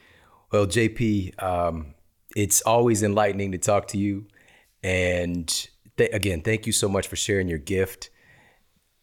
Well, 0.50 0.66
JP, 0.66 1.42
um, 1.42 1.94
it's 2.34 2.62
always 2.62 3.02
enlightening 3.02 3.52
to 3.52 3.58
talk 3.58 3.88
to 3.88 3.98
you. 3.98 4.26
And 4.82 5.68
th- 5.96 6.10
again, 6.12 6.42
thank 6.42 6.66
you 6.66 6.72
so 6.72 6.88
much 6.88 7.08
for 7.08 7.16
sharing 7.16 7.48
your 7.48 7.58
gift. 7.58 8.10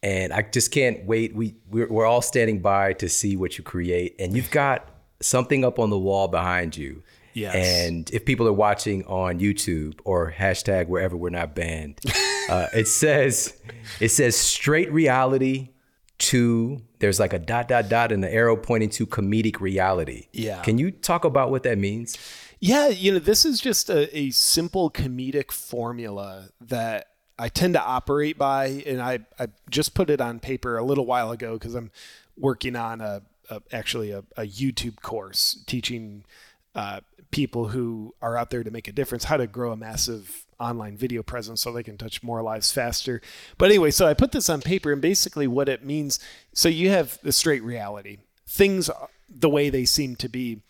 And 0.02 0.32
I 0.32 0.42
just 0.42 0.70
can't 0.70 1.04
wait. 1.06 1.34
We 1.34 1.56
we're, 1.70 1.88
we're 1.88 2.06
all 2.06 2.22
standing 2.22 2.60
by 2.60 2.92
to 2.94 3.08
see 3.08 3.36
what 3.36 3.56
you 3.56 3.64
create, 3.64 4.16
and 4.18 4.36
you've 4.36 4.50
got 4.50 4.88
something 5.20 5.64
up 5.64 5.78
on 5.78 5.90
the 5.90 5.98
wall 5.98 6.28
behind 6.28 6.76
you. 6.76 7.02
Yes. 7.32 7.54
And 7.54 8.10
if 8.10 8.24
people 8.24 8.46
are 8.46 8.52
watching 8.52 9.04
on 9.06 9.40
YouTube 9.40 9.98
or 10.04 10.32
hashtag 10.36 10.88
wherever 10.88 11.16
we're 11.16 11.30
not 11.30 11.54
banned, 11.54 12.00
uh, 12.48 12.68
it 12.74 12.86
says 12.86 13.54
it 13.98 14.10
says 14.10 14.36
straight 14.36 14.92
reality 14.92 15.70
to 16.18 16.80
there's 17.00 17.18
like 17.18 17.32
a 17.32 17.38
dot 17.38 17.68
dot 17.68 17.88
dot 17.88 18.12
and 18.12 18.22
the 18.22 18.32
arrow 18.32 18.56
pointing 18.56 18.90
to 18.90 19.06
comedic 19.06 19.60
reality. 19.60 20.28
Yeah. 20.32 20.62
Can 20.62 20.78
you 20.78 20.90
talk 20.90 21.24
about 21.24 21.50
what 21.50 21.64
that 21.64 21.78
means? 21.78 22.16
Yeah, 22.66 22.88
you 22.88 23.12
know, 23.12 23.18
this 23.18 23.44
is 23.44 23.60
just 23.60 23.90
a, 23.90 24.16
a 24.16 24.30
simple 24.30 24.90
comedic 24.90 25.52
formula 25.52 26.48
that 26.62 27.08
I 27.38 27.50
tend 27.50 27.74
to 27.74 27.82
operate 27.82 28.38
by, 28.38 28.82
and 28.86 29.02
I, 29.02 29.18
I 29.38 29.48
just 29.68 29.92
put 29.92 30.08
it 30.08 30.18
on 30.18 30.40
paper 30.40 30.78
a 30.78 30.82
little 30.82 31.04
while 31.04 31.30
ago 31.30 31.58
because 31.58 31.74
I'm 31.74 31.90
working 32.38 32.74
on 32.74 33.02
a, 33.02 33.20
a 33.50 33.60
actually 33.70 34.12
a, 34.12 34.24
a, 34.38 34.44
YouTube 34.46 35.02
course 35.02 35.62
teaching 35.66 36.24
uh, 36.74 37.00
people 37.30 37.68
who 37.68 38.14
are 38.22 38.38
out 38.38 38.48
there 38.48 38.64
to 38.64 38.70
make 38.70 38.88
a 38.88 38.92
difference 38.92 39.24
how 39.24 39.36
to 39.36 39.46
grow 39.46 39.72
a 39.72 39.76
massive 39.76 40.46
online 40.58 40.96
video 40.96 41.22
presence 41.22 41.60
so 41.60 41.70
they 41.70 41.82
can 41.82 41.98
touch 41.98 42.22
more 42.22 42.40
lives 42.40 42.72
faster. 42.72 43.20
But 43.58 43.66
anyway, 43.66 43.90
so 43.90 44.06
I 44.06 44.14
put 44.14 44.32
this 44.32 44.48
on 44.48 44.62
paper, 44.62 44.90
and 44.90 45.02
basically 45.02 45.46
what 45.46 45.68
it 45.68 45.84
means. 45.84 46.18
So 46.54 46.70
you 46.70 46.88
have 46.88 47.18
the 47.22 47.30
straight 47.30 47.62
reality, 47.62 48.20
things 48.48 48.88
the 49.28 49.50
way 49.50 49.70
they 49.70 49.84
seem 49.84 50.16
to 50.16 50.28
be, 50.28 50.60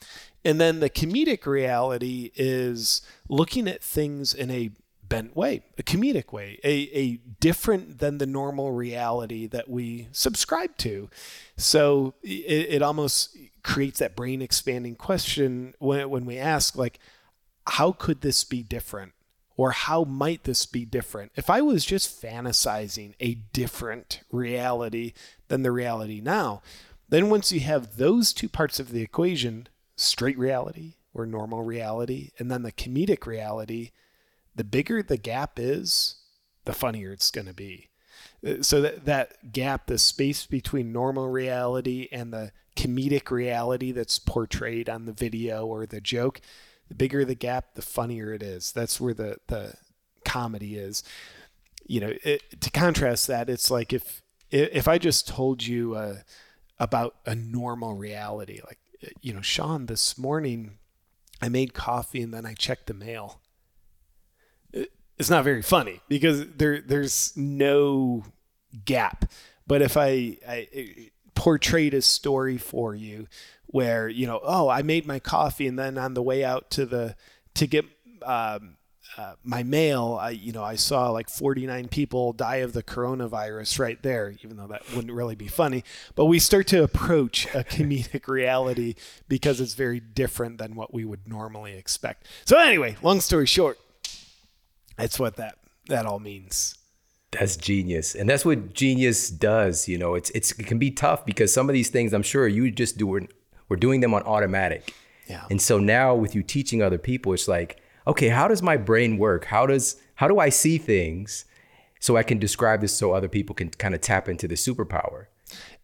and 0.45 0.61
then 0.61 0.81
the 0.81 0.91
comedic 0.91 1.47
reality 1.47 2.31
is 2.35 3.03
looking 3.29 3.67
at 3.69 3.83
things 3.83 4.35
in 4.35 4.51
a 4.51 4.71
bent 5.09 5.37
way, 5.37 5.63
a 5.79 5.83
comedic 5.83 6.33
way, 6.33 6.59
a, 6.65 6.89
a 6.93 7.17
different 7.41 7.99
than 7.99 8.19
the 8.19 8.27
normal 8.27 8.73
reality 8.73 9.47
that 9.47 9.69
we 9.69 10.09
subscribe 10.13 10.77
to. 10.79 11.09
So 11.57 12.15
it, 12.23 12.67
it 12.71 12.83
almost 12.83 13.37
creates 13.63 13.99
that 13.99 14.17
brain 14.17 14.43
expanding 14.43 14.97
question 14.97 15.75
when, 15.79 16.11
when 16.11 16.27
we 16.27 16.39
ask, 16.39 16.77
like, 16.77 16.99
how 17.67 17.93
could 17.93 18.21
this 18.21 18.45
be 18.45 18.63
different? 18.63 19.13
Or 19.57 19.71
how 19.71 20.03
might 20.05 20.45
this 20.45 20.67
be 20.67 20.85
different? 20.85 21.33
If 21.37 21.49
I 21.49 21.61
was 21.61 21.85
just 21.85 22.21
fantasizing 22.21 23.15
a 23.21 23.35
different 23.53 24.21
reality 24.33 25.13
than 25.49 25.63
the 25.63 25.71
reality 25.71 26.21
now, 26.21 26.61
then 27.09 27.31
once 27.31 27.53
you 27.53 27.61
have 27.61 27.97
those 27.97 28.33
two 28.33 28.49
parts 28.49 28.81
of 28.81 28.91
the 28.91 29.03
equation, 29.03 29.69
straight 29.97 30.39
reality 30.39 30.95
or 31.13 31.27
normal 31.27 31.63
reality, 31.63 32.31
and 32.39 32.51
then 32.51 32.63
the 32.63 32.73
comedic 32.73 33.27
reality, 33.27 33.91
the 34.55 34.65
bigger 34.65 35.03
the 35.03 35.17
gap 35.17 35.59
is, 35.59 36.17
the 36.65 36.73
funnier 36.73 37.13
it's 37.13 37.31
going 37.31 37.47
to 37.47 37.55
be. 37.55 37.91
Uh, 38.47 38.63
so 38.63 38.81
that 38.81 39.05
that 39.05 39.53
gap, 39.53 39.87
the 39.87 39.99
space 39.99 40.47
between 40.47 40.93
normal 40.93 41.29
reality 41.29 42.09
and 42.11 42.33
the 42.33 42.53
comedic 42.77 43.31
reality 43.31 43.93
that's 43.93 44.19
portrayed 44.19 44.89
on 44.89 45.05
the 45.05 45.13
video 45.13 45.67
or 45.67 45.87
the 45.87 46.01
joke, 46.01 46.41
the 46.89 46.95
bigger 46.95 47.25
the 47.25 47.35
gap, 47.35 47.75
the 47.75 47.83
funnier 47.83 48.33
it 48.33 48.43
is. 48.43 48.73
That's 48.73 49.01
where 49.01 49.15
the 49.15 49.39
the 49.47 49.75
comedy 50.25 50.77
is. 50.77 51.03
You 51.87 52.01
know, 52.01 52.13
it, 52.23 52.61
to 52.61 52.71
contrast 52.71 53.27
that, 53.29 53.49
it's 53.49 53.71
like 53.71 53.93
if 53.93 54.23
if 54.51 54.89
I 54.89 54.99
just 54.99 55.29
told 55.29 55.65
you 55.65 55.95
uh, 55.95 56.17
about 56.79 57.17
a 57.27 57.35
normal 57.35 57.95
reality, 57.95 58.61
like 58.67 58.79
you 59.21 59.33
know, 59.33 59.41
Shawn, 59.41 59.87
this 59.87 60.17
morning 60.19 60.79
I 61.41 61.49
made 61.49 61.75
coffee 61.75 62.23
and 62.23 62.33
then 62.33 62.47
I 62.47 62.55
checked 62.55 62.87
the 62.87 62.95
mail. 62.95 63.41
It's 65.17 65.31
not 65.31 65.45
very 65.45 65.63
funny 65.63 66.01
because 66.09 66.47
there 66.57 66.81
there's 66.81 67.37
no 67.37 68.25
gap. 68.85 69.31
But 69.67 69.81
if 69.81 69.97
I, 69.97 70.39
I 70.47 71.11
portrayed 71.35 71.95
a 71.95 72.03
story 72.03 72.59
for 72.59 72.95
you 72.95 73.29
where 73.67 74.09
you 74.09 74.27
know, 74.27 74.41
oh, 74.43 74.69
I 74.69 74.83
made 74.83 75.07
my 75.07 75.19
coffee 75.19 75.67
and 75.67 75.79
then 75.79 75.99
on 75.99 76.15
the 76.15 76.23
way 76.23 76.45
out 76.45 76.71
to 76.73 76.87
the 76.87 77.17
to 77.55 77.67
get 77.67 77.85
um, 78.23 78.77
uh, 79.17 79.35
my 79.45 79.63
mail, 79.63 80.19
I 80.21 80.31
you 80.31 80.53
know 80.53 80.65
I 80.65 80.77
saw 80.77 81.11
like 81.11 81.29
49 81.29 81.89
people 81.89 82.33
die 82.33 82.57
of 82.57 82.73
the 82.73 82.83
coronavirus 82.83 83.79
right 83.79 84.03
there, 84.03 84.35
even 84.43 84.57
though 84.57 84.67
that 84.67 84.83
wouldn't 84.95 85.13
really 85.13 85.35
be 85.35 85.49
funny. 85.49 85.85
But 86.15 86.27
we 86.27 86.39
start 86.39 86.67
to 86.69 86.83
approach 86.83 87.47
a 87.55 87.65
comedic 87.65 88.27
reality 88.27 88.95
because 89.29 89.61
it's 89.61 89.75
very 89.75 90.01
different 90.01 90.59
than 90.59 90.75
what 90.75 90.93
we 90.93 91.05
would 91.05 91.29
normally 91.29 91.75
expect. 91.75 92.27
So 92.45 92.59
anyway, 92.59 92.97
long 93.03 93.21
story 93.21 93.47
short, 93.47 93.79
that's 94.97 95.19
what 95.19 95.37
that 95.37 95.59
that 95.87 96.07
all 96.07 96.19
means. 96.19 96.77
That's 97.31 97.57
genius, 97.57 98.15
and 98.15 98.29
that's 98.29 98.45
what 98.45 98.75
genius 98.75 99.29
does. 99.29 99.89
You 99.89 99.99
know, 99.99 100.15
it's, 100.15 100.31
it's 100.31 100.53
it 100.53 100.67
can 100.67 100.79
be 100.79 100.91
tough 100.91 101.25
because 101.27 101.53
some 101.53 101.69
of 101.69 101.73
these 101.73 101.91
things, 101.91 102.13
I'm 102.13 102.23
sure 102.23 102.47
you 102.49 102.71
just 102.71 102.97
do 102.97 103.07
we're 103.69 103.77
doing 103.77 104.01
them 104.01 104.15
on 104.15 104.23
automatic. 104.23 104.95
Yeah. 105.29 105.45
And 105.51 105.61
so 105.61 105.79
now 105.79 106.15
with 106.15 106.35
you 106.35 106.43
teaching 106.43 106.83
other 106.83 106.99
people, 106.99 107.33
it's 107.33 107.49
like 107.49 107.81
okay, 108.07 108.29
how 108.29 108.49
does 108.49 108.63
my 108.63 108.77
brain 108.77 109.19
work? 109.19 109.47
How 109.47 109.67
does 109.67 109.97
how 110.17 110.29
do 110.29 110.39
I 110.39 110.49
see 110.49 110.79
things 110.79 111.45
so 112.01 112.17
I 112.17 112.23
can 112.23 112.39
describe 112.39 112.81
this 112.81 112.97
so 112.97 113.13
other 113.13 113.29
people 113.29 113.55
can 113.55 113.71
kind 113.71 113.95
of 113.95 114.01
tap 114.01 114.29
into 114.29 114.47
the 114.47 114.55
superpower? 114.55 115.27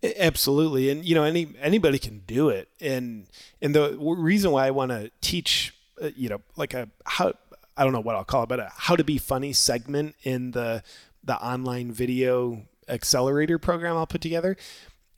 Absolutely, 0.03 0.91
and 0.91 1.05
you 1.05 1.14
know, 1.14 1.25
any 1.25 1.55
anybody 1.61 1.99
can 1.99 2.21
do 2.27 2.49
it, 2.49 2.68
and 2.81 3.27
and 3.61 3.75
the 3.75 3.97
reason 3.99 4.51
why 4.51 4.66
I 4.66 4.71
want 4.71 4.91
to 4.91 5.11
teach, 5.21 5.75
uh, 6.03 6.11
you 6.16 6.29
know, 6.29 6.41
like 6.57 6.75
a 6.75 6.89
how 7.05 7.35
I 7.77 7.85
don't 7.85 7.93
know 7.93 8.01
what 8.01 8.16
I'll 8.16 8.25
call 8.25 8.45
it, 8.45 8.49
but 8.49 8.61
a 8.61 8.71
how 8.75 8.97
to 8.97 9.05
be 9.05 9.18
funny 9.18 9.53
segment 9.53 10.16
in 10.23 10.53
the 10.53 10.83
the 11.23 11.37
online 11.37 11.93
video 11.93 12.62
accelerator 12.89 13.59
program 13.59 13.97
I'll 13.97 14.07
put 14.07 14.21
together 14.21 14.57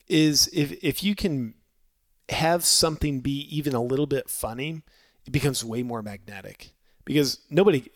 is 0.07 0.49
if 0.53 0.71
if 0.83 1.03
you 1.03 1.15
can 1.15 1.55
have 2.29 2.63
something 2.65 3.21
be 3.21 3.47
even 3.55 3.73
a 3.73 3.81
little 3.81 4.05
bit 4.05 4.29
funny, 4.29 4.81
it 5.25 5.31
becomes 5.31 5.63
way 5.63 5.81
more 5.81 6.01
magnetic 6.01 6.72
because 7.05 7.39
nobody 7.49 7.89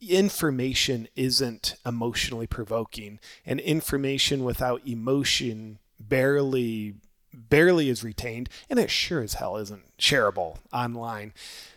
information 0.00 1.08
isn't 1.14 1.74
emotionally 1.84 2.46
provoking 2.46 3.18
and 3.44 3.60
information 3.60 4.44
without 4.44 4.80
emotion 4.86 5.78
barely 5.98 6.94
barely 7.32 7.88
is 7.88 8.02
retained 8.02 8.48
and 8.68 8.78
it 8.78 8.90
sure 8.90 9.22
as 9.22 9.34
hell 9.34 9.56
isn't 9.56 9.96
shareable 9.98 10.56
online. 10.72 11.32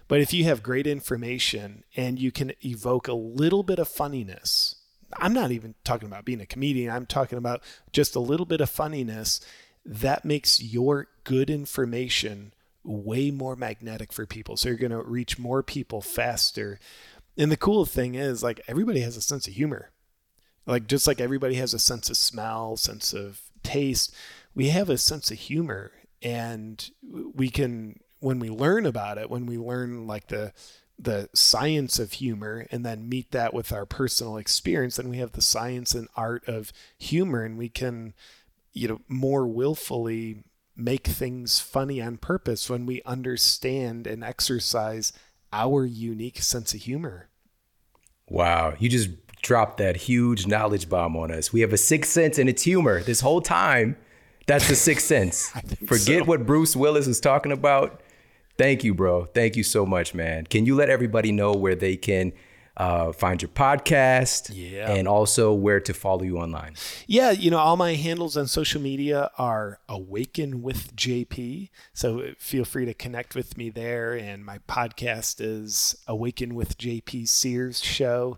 But 0.08 0.22
if 0.22 0.34
you 0.34 0.46
have 0.46 0.64
great 0.64 0.88
information 0.88 1.84
and 1.96 2.18
you 2.18 2.32
can 2.32 2.54
evoke 2.64 3.08
a 3.08 3.14
little 3.14 3.64
bit 3.64 3.80
of 3.80 3.88
funniness 3.88 4.76
i'm 5.20 5.34
not 5.34 5.52
even 5.52 5.76
talking 5.84 6.08
about 6.08 6.26
being 6.26 6.42
a 6.42 6.46
comedian 6.46 6.90
i'm 6.94 7.06
talking 7.06 7.38
about 7.38 7.62
just 7.92 8.16
a 8.16 8.20
little 8.20 8.46
bit 8.46 8.62
of 8.62 8.70
funniness 8.70 9.40
that 9.86 10.24
makes 10.26 10.62
your 10.62 11.08
good 11.24 11.50
information 11.50 12.53
way 12.84 13.32
more 13.32 13.56
magnetic 13.56 14.12
for 14.12 14.26
people. 14.26 14.58
So 14.58 14.70
you're 14.70 14.78
going 14.78 14.92
to 14.92 15.02
reach 15.02 15.40
more 15.40 15.64
people 15.64 16.02
faster. 16.02 16.80
And 17.38 17.52
the 17.52 17.58
cool 17.58 17.86
thing 17.86 18.16
is, 18.16 18.44
like, 18.44 18.62
everybody 18.68 19.02
has 19.02 19.18
a 19.18 19.22
sense 19.22 19.48
of 19.48 19.54
humor. 19.54 19.92
Like, 20.66 20.88
just 20.88 21.08
like 21.08 21.20
everybody 21.20 21.56
has 21.56 21.74
a 21.74 21.80
sense 21.80 22.10
of 22.10 22.18
smell, 22.18 22.78
sense 22.78 23.14
of 23.14 23.42
taste, 23.64 24.14
we 24.56 24.70
have 24.70 24.90
a 24.90 24.98
sense 24.98 25.32
of 25.32 25.38
humor. 25.38 25.92
And 26.22 26.90
we 27.02 27.50
can, 27.50 28.00
when 28.20 28.40
we 28.40 28.50
learn 28.50 28.86
about 28.86 29.18
it, 29.18 29.30
when 29.30 29.46
we 29.46 29.58
learn 29.58 30.08
like 30.08 30.28
the, 30.28 30.54
the 30.98 31.30
science 31.34 32.00
of 32.00 32.14
humor 32.14 32.66
and 32.72 32.86
then 32.86 33.10
meet 33.10 33.32
that 33.32 33.54
with 33.54 33.74
our 33.74 33.86
personal 33.86 34.38
experience, 34.38 34.96
then 34.96 35.10
we 35.10 35.18
have 35.18 35.34
the 35.34 35.42
science 35.42 35.94
and 35.94 36.08
art 36.16 36.48
of 36.48 36.72
humor 36.98 37.44
and 37.44 37.58
we 37.58 37.68
can, 37.68 38.14
you 38.72 38.88
know, 38.88 39.02
more 39.10 39.46
willfully 39.48 40.44
make 40.76 41.08
things 41.08 41.60
funny 41.60 42.02
on 42.02 42.18
purpose 42.18 42.70
when 42.70 42.86
we 42.86 43.02
understand 43.06 44.08
and 44.08 44.24
exercise 44.24 45.14
our 45.52 45.86
unique 45.86 46.42
sense 46.42 46.74
of 46.74 46.82
humor. 46.82 47.30
Wow, 48.30 48.74
you 48.80 48.90
just 48.90 49.10
dropped 49.42 49.78
that 49.78 49.98
huge 49.98 50.48
knowledge 50.48 50.90
bomb 50.90 51.16
on 51.16 51.32
us. 51.32 51.54
We 51.54 51.62
have 51.62 51.74
a 51.74 51.78
sixth 51.78 52.12
sense 52.12 52.40
and 52.40 52.50
it's 52.50 52.64
humor. 52.64 53.04
This 53.04 53.22
whole 53.22 53.42
time, 53.42 53.98
that's 54.48 54.68
the 54.68 54.76
sixth 54.76 55.06
sense. 55.06 55.50
Forget 55.86 56.20
so. 56.20 56.24
what 56.26 56.46
Bruce 56.46 56.76
Willis 56.76 57.08
was 57.08 57.20
talking 57.20 57.52
about. 57.52 58.02
Thank 58.58 58.84
you, 58.84 58.94
bro. 58.94 59.26
Thank 59.26 59.56
you 59.56 59.64
so 59.64 59.86
much, 59.86 60.14
man. 60.14 60.46
Can 60.46 60.66
you 60.66 60.76
let 60.76 60.90
everybody 60.90 61.32
know 61.32 61.54
where 61.54 61.76
they 61.76 61.98
can 61.98 62.34
uh, 62.76 63.12
find 63.12 63.42
your 63.42 63.50
podcast, 63.50 64.52
yeah. 64.54 64.92
and 64.92 65.08
also 65.08 65.54
where 65.54 65.80
to 65.80 65.94
follow 65.94 66.24
you 66.24 66.38
online. 66.38 66.76
Yeah, 67.08 67.32
you 67.32 67.52
know, 67.52 67.60
all 67.60 67.78
my 67.78 67.94
handles 67.94 68.36
on 68.36 68.48
social 68.48 68.82
media 68.82 69.30
are 69.38 69.80
Awaken 69.88 70.62
with 70.62 70.96
JP. 70.96 71.70
So 71.94 72.34
feel 72.40 72.66
free 72.66 72.86
to 72.86 72.94
connect 72.94 73.36
with 73.36 73.58
me 73.58 73.70
there. 73.70 74.14
And 74.14 74.44
my 74.44 74.58
podcast 74.68 75.36
is 75.40 75.96
Awaken 76.08 76.56
with 76.56 76.78
JP 76.78 77.28
Sears 77.28 77.84
Show. 77.84 78.38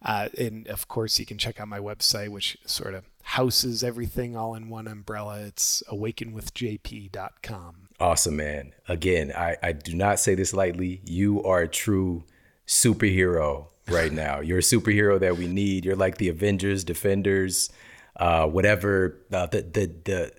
Uh, 0.00 0.28
and 0.38 0.66
of 0.68 0.88
course, 0.88 1.18
you 1.18 1.26
can 1.26 1.38
check 1.38 1.60
out 1.60 1.68
my 1.68 1.80
website, 1.80 2.28
which 2.30 2.56
sort 2.64 2.94
of 2.94 3.04
houses 3.22 3.84
everything 3.84 4.36
all 4.36 4.54
in 4.54 4.70
one 4.70 4.86
umbrella. 4.86 5.40
It's 5.40 5.82
awakenwithjp.com. 5.90 7.74
Awesome, 8.00 8.36
man. 8.36 8.72
Again, 8.86 9.32
I, 9.36 9.56
I 9.62 9.72
do 9.72 9.94
not 9.94 10.20
say 10.20 10.34
this 10.34 10.54
lightly. 10.54 11.02
You 11.04 11.42
are 11.42 11.62
a 11.62 11.68
true 11.68 12.24
superhero 12.68 13.66
right 13.88 14.12
now. 14.12 14.40
You're 14.40 14.58
a 14.58 14.62
superhero 14.62 15.18
that 15.18 15.36
we 15.36 15.48
need. 15.48 15.84
You're 15.84 15.96
like 15.96 16.18
the 16.18 16.28
Avengers, 16.28 16.84
Defenders, 16.84 17.70
uh, 18.16 18.46
whatever. 18.46 19.18
Uh, 19.32 19.46
the 19.46 19.62
the 19.62 19.92
the 20.04 20.32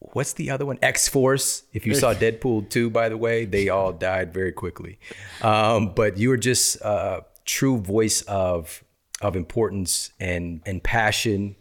what's 0.00 0.32
the 0.32 0.50
other 0.50 0.66
one? 0.66 0.78
X 0.82 1.08
Force. 1.08 1.62
If 1.72 1.86
you 1.86 1.94
saw 1.94 2.14
Deadpool 2.14 2.70
2, 2.70 2.90
by 2.90 3.08
the 3.08 3.16
way, 3.16 3.44
they 3.44 3.68
all 3.68 3.92
died 3.92 4.32
very 4.32 4.52
quickly. 4.52 4.98
Um, 5.42 5.94
but 5.94 6.16
you 6.16 6.32
are 6.32 6.36
just 6.36 6.76
a 6.80 7.24
true 7.44 7.78
voice 7.78 8.22
of 8.22 8.82
of 9.20 9.36
importance 9.36 10.10
and 10.18 10.60
and 10.66 10.82
passion 10.82 11.56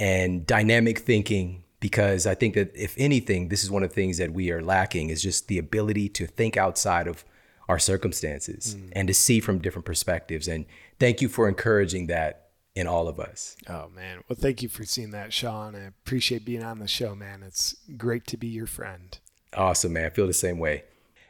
and 0.00 0.46
dynamic 0.46 1.00
thinking 1.00 1.64
because 1.80 2.26
I 2.26 2.34
think 2.34 2.54
that 2.54 2.74
if 2.74 2.94
anything, 2.96 3.48
this 3.48 3.62
is 3.62 3.70
one 3.70 3.82
of 3.82 3.90
the 3.90 3.94
things 3.94 4.16
that 4.18 4.32
we 4.32 4.50
are 4.50 4.62
lacking 4.62 5.10
is 5.10 5.22
just 5.22 5.48
the 5.48 5.58
ability 5.58 6.08
to 6.10 6.26
think 6.26 6.56
outside 6.56 7.06
of 7.06 7.24
our 7.68 7.78
circumstances 7.78 8.76
mm. 8.76 8.92
and 8.92 9.08
to 9.08 9.14
see 9.14 9.40
from 9.40 9.58
different 9.58 9.86
perspectives. 9.86 10.48
And 10.48 10.66
thank 10.98 11.20
you 11.20 11.28
for 11.28 11.48
encouraging 11.48 12.08
that 12.08 12.48
in 12.74 12.86
all 12.86 13.08
of 13.08 13.20
us. 13.20 13.56
Oh 13.68 13.88
man. 13.94 14.22
Well, 14.28 14.36
thank 14.38 14.62
you 14.62 14.68
for 14.68 14.84
seeing 14.84 15.10
that, 15.12 15.32
Shawn. 15.32 15.74
I 15.74 15.84
appreciate 15.84 16.44
being 16.44 16.62
on 16.62 16.78
the 16.78 16.88
show, 16.88 17.14
man. 17.14 17.42
It's 17.42 17.76
great 17.96 18.26
to 18.28 18.36
be 18.36 18.48
your 18.48 18.66
friend. 18.66 19.16
Awesome, 19.54 19.92
man. 19.92 20.06
I 20.06 20.10
feel 20.10 20.26
the 20.26 20.32
same 20.32 20.58
way. 20.58 20.84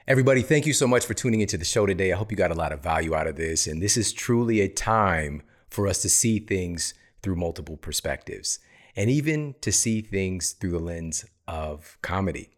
Everybody, 0.06 0.43
thank 0.43 0.66
you 0.66 0.73
so 0.73 0.86
much 0.86 1.06
for 1.06 1.15
tuning 1.15 1.40
into 1.40 1.56
the 1.56 1.65
show 1.65 1.86
today. 1.86 2.12
I 2.12 2.16
hope 2.16 2.31
you 2.31 2.36
got 2.36 2.51
a 2.51 2.55
lot 2.55 2.73
of 2.73 2.82
value 2.82 3.15
out 3.15 3.27
of 3.27 3.36
this. 3.36 3.66
And 3.66 3.81
this 3.81 3.97
is 3.97 4.12
truly 4.12 4.61
a 4.61 4.69
time 4.69 5.43
for 5.70 5.86
us 5.86 6.02
to 6.02 6.09
see 6.09 6.39
things 6.39 6.94
through 7.23 7.36
multiple 7.36 7.77
perspectives 7.77 8.59
and 8.97 9.11
even 9.11 9.55
to 9.61 9.73
see 9.73 10.02
things 10.02 10.52
through 10.52 10.73
the 10.73 10.78
lens 10.78 11.24
of 11.48 11.98
comedy 12.02 12.53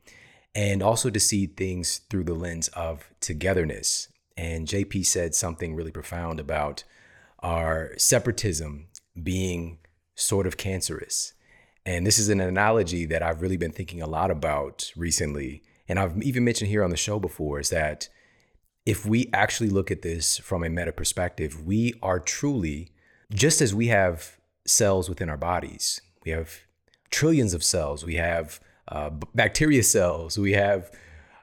and 0.57 0.83
also 0.83 1.11
to 1.11 1.21
see 1.21 1.45
things 1.45 1.99
through 2.09 2.25
the 2.25 2.35
lens 2.35 2.69
of 2.69 3.11
togetherness. 3.21 4.09
And 4.39 4.67
JP 4.67 5.05
said 5.05 5.35
something 5.35 5.75
really 5.75 5.91
profound 5.91 6.41
about 6.41 6.83
our 7.41 7.93
separatism 7.99 8.87
being 9.23 9.79
sort 10.15 10.47
of 10.47 10.57
cancerous. 10.57 11.35
And 11.85 12.07
this 12.07 12.19
is 12.19 12.31
an 12.31 12.41
analogy 12.41 13.05
that 13.05 13.23
I've 13.23 13.43
really 13.43 13.59
been 13.59 13.71
thinking 13.71 14.01
a 14.01 14.07
lot 14.07 14.31
about 14.31 14.91
recently. 14.97 15.63
And 15.89 15.99
I've 15.99 16.21
even 16.23 16.45
mentioned 16.45 16.71
here 16.71 16.83
on 16.83 16.91
the 16.91 16.97
show 16.97 17.21
before 17.21 17.61
is 17.61 17.69
that 17.69 18.09
if 18.87 19.05
we 19.05 19.29
actually 19.35 19.69
look 19.69 19.91
at 19.91 20.01
this 20.01 20.39
from 20.39 20.65
a 20.65 20.71
meta 20.71 20.93
perspective, 20.93 21.67
we 21.67 21.93
are 22.03 22.19
truly, 22.19 22.93
just 23.31 23.61
as 23.61 23.75
we 23.75 23.89
have 23.89 24.39
cells 24.67 25.11
within 25.11 25.29
our 25.29 25.37
bodies, 25.37 26.01
we 26.25 26.31
have 26.31 26.61
trillions 27.11 27.53
of 27.53 27.63
cells, 27.63 28.07
we 28.07 28.15
have 28.15 28.59
uh, 28.89 29.11
bacteria 29.35 29.83
cells, 29.83 30.39
we 30.39 30.53
have 30.53 30.91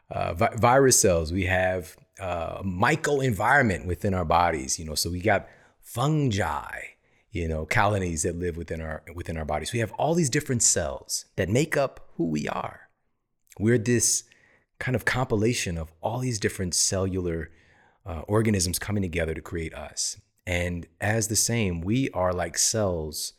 uh, 0.09 0.33
vi- 0.33 0.55
virus 0.55 0.99
cells, 0.99 1.31
we 1.31 1.45
have 1.45 1.97
uh, 2.19 2.61
microenvironment 2.61 3.85
within 3.85 4.13
our 4.13 4.25
bodies. 4.25 4.79
You 4.79 4.85
know, 4.85 4.95
so 4.95 5.09
we 5.09 5.19
got 5.19 5.47
fungi, 5.81 6.79
you 7.31 7.47
know, 7.47 7.65
colonies 7.65 8.23
that 8.23 8.37
live 8.37 8.57
within 8.57 8.81
our 8.81 9.03
within 9.13 9.37
our 9.37 9.45
bodies. 9.45 9.73
We 9.73 9.79
have 9.79 9.91
all 9.93 10.13
these 10.13 10.29
different 10.29 10.63
cells 10.63 11.25
that 11.35 11.49
make 11.49 11.75
up 11.75 12.09
who 12.15 12.29
we 12.29 12.47
are. 12.47 12.89
We're 13.59 13.77
this 13.77 14.23
kind 14.79 14.95
of 14.95 15.05
compilation 15.05 15.77
of 15.77 15.91
all 16.01 16.19
these 16.19 16.39
different 16.39 16.73
cellular 16.73 17.51
uh, 18.05 18.21
organisms 18.27 18.79
coming 18.79 19.01
together 19.01 19.33
to 19.33 19.41
create 19.41 19.73
us. 19.73 20.17
And 20.45 20.87
as 20.99 21.27
the 21.27 21.35
same, 21.35 21.81
we 21.81 22.09
are 22.09 22.33
like 22.33 22.57
cells 22.57 23.33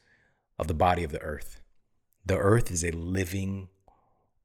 of 0.58 0.68
the 0.68 0.74
body 0.74 1.04
of 1.04 1.12
the 1.12 1.20
earth. 1.20 1.60
The 2.24 2.38
earth 2.38 2.70
is 2.70 2.84
a 2.84 2.92
living 2.92 3.68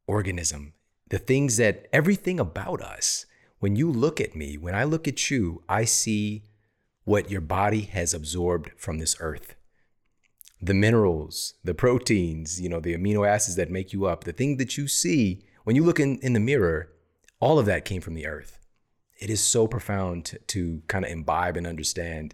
organism. 0.10 0.74
The 1.10 1.20
things 1.20 1.58
that 1.58 1.88
everything 1.94 2.40
about 2.40 2.82
us, 2.82 3.26
when 3.60 3.76
you 3.76 3.92
look 3.92 4.20
at 4.20 4.36
me, 4.36 4.58
when 4.58 4.76
I 4.76 4.84
look 4.84 5.08
at 5.08 5.30
you, 5.30 5.64
I 5.70 5.86
see 5.86 6.44
what 7.04 7.32
your 7.32 7.42
body 7.42 7.82
has 7.82 8.14
absorbed 8.14 8.72
from 8.78 8.98
this 8.98 9.16
earth. 9.20 9.56
The 10.62 10.74
minerals, 10.74 11.54
the 11.64 11.74
proteins, 11.74 12.60
you 12.60 12.70
know, 12.70 12.80
the 12.80 12.96
amino 12.96 13.28
acids 13.28 13.56
that 13.56 13.72
make 13.72 13.94
you 13.94 14.06
up, 14.06 14.24
the 14.24 14.34
thing 14.34 14.58
that 14.58 14.78
you 14.78 14.88
see 14.88 15.44
when 15.64 15.76
you 15.76 15.84
look 15.84 16.00
in, 16.00 16.18
in 16.20 16.34
the 16.34 16.40
mirror, 16.40 16.90
all 17.40 17.60
of 17.60 17.66
that 17.68 17.86
came 17.86 18.02
from 18.02 18.16
the 18.16 18.28
earth. 18.28 18.60
It 19.20 19.30
is 19.30 19.42
so 19.42 19.68
profound 19.68 20.26
to, 20.26 20.40
to 20.40 20.82
kind 20.88 21.06
of 21.06 21.12
imbibe 21.12 21.58
and 21.58 21.68
understand 21.68 22.34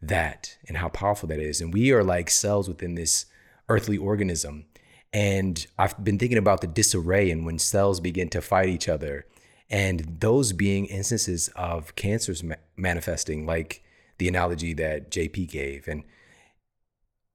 that 0.00 0.56
and 0.66 0.76
how 0.76 0.88
powerful 0.88 1.28
that 1.28 1.40
is. 1.40 1.60
And 1.60 1.74
we 1.74 1.92
are 1.92 2.04
like 2.04 2.30
cells 2.30 2.68
within 2.68 2.94
this 2.94 3.26
earthly 3.68 3.98
organism. 3.98 4.66
And 5.12 5.66
I've 5.78 6.02
been 6.02 6.18
thinking 6.18 6.38
about 6.38 6.60
the 6.60 6.66
disarray 6.66 7.30
and 7.30 7.44
when 7.44 7.58
cells 7.58 8.00
begin 8.00 8.28
to 8.30 8.40
fight 8.40 8.68
each 8.68 8.88
other, 8.88 9.26
and 9.68 10.18
those 10.20 10.52
being 10.52 10.86
instances 10.86 11.48
of 11.56 11.94
cancers 11.96 12.42
ma- 12.42 12.54
manifesting, 12.76 13.46
like 13.46 13.82
the 14.18 14.28
analogy 14.28 14.72
that 14.74 15.10
JP 15.10 15.50
gave. 15.50 15.88
And 15.88 16.04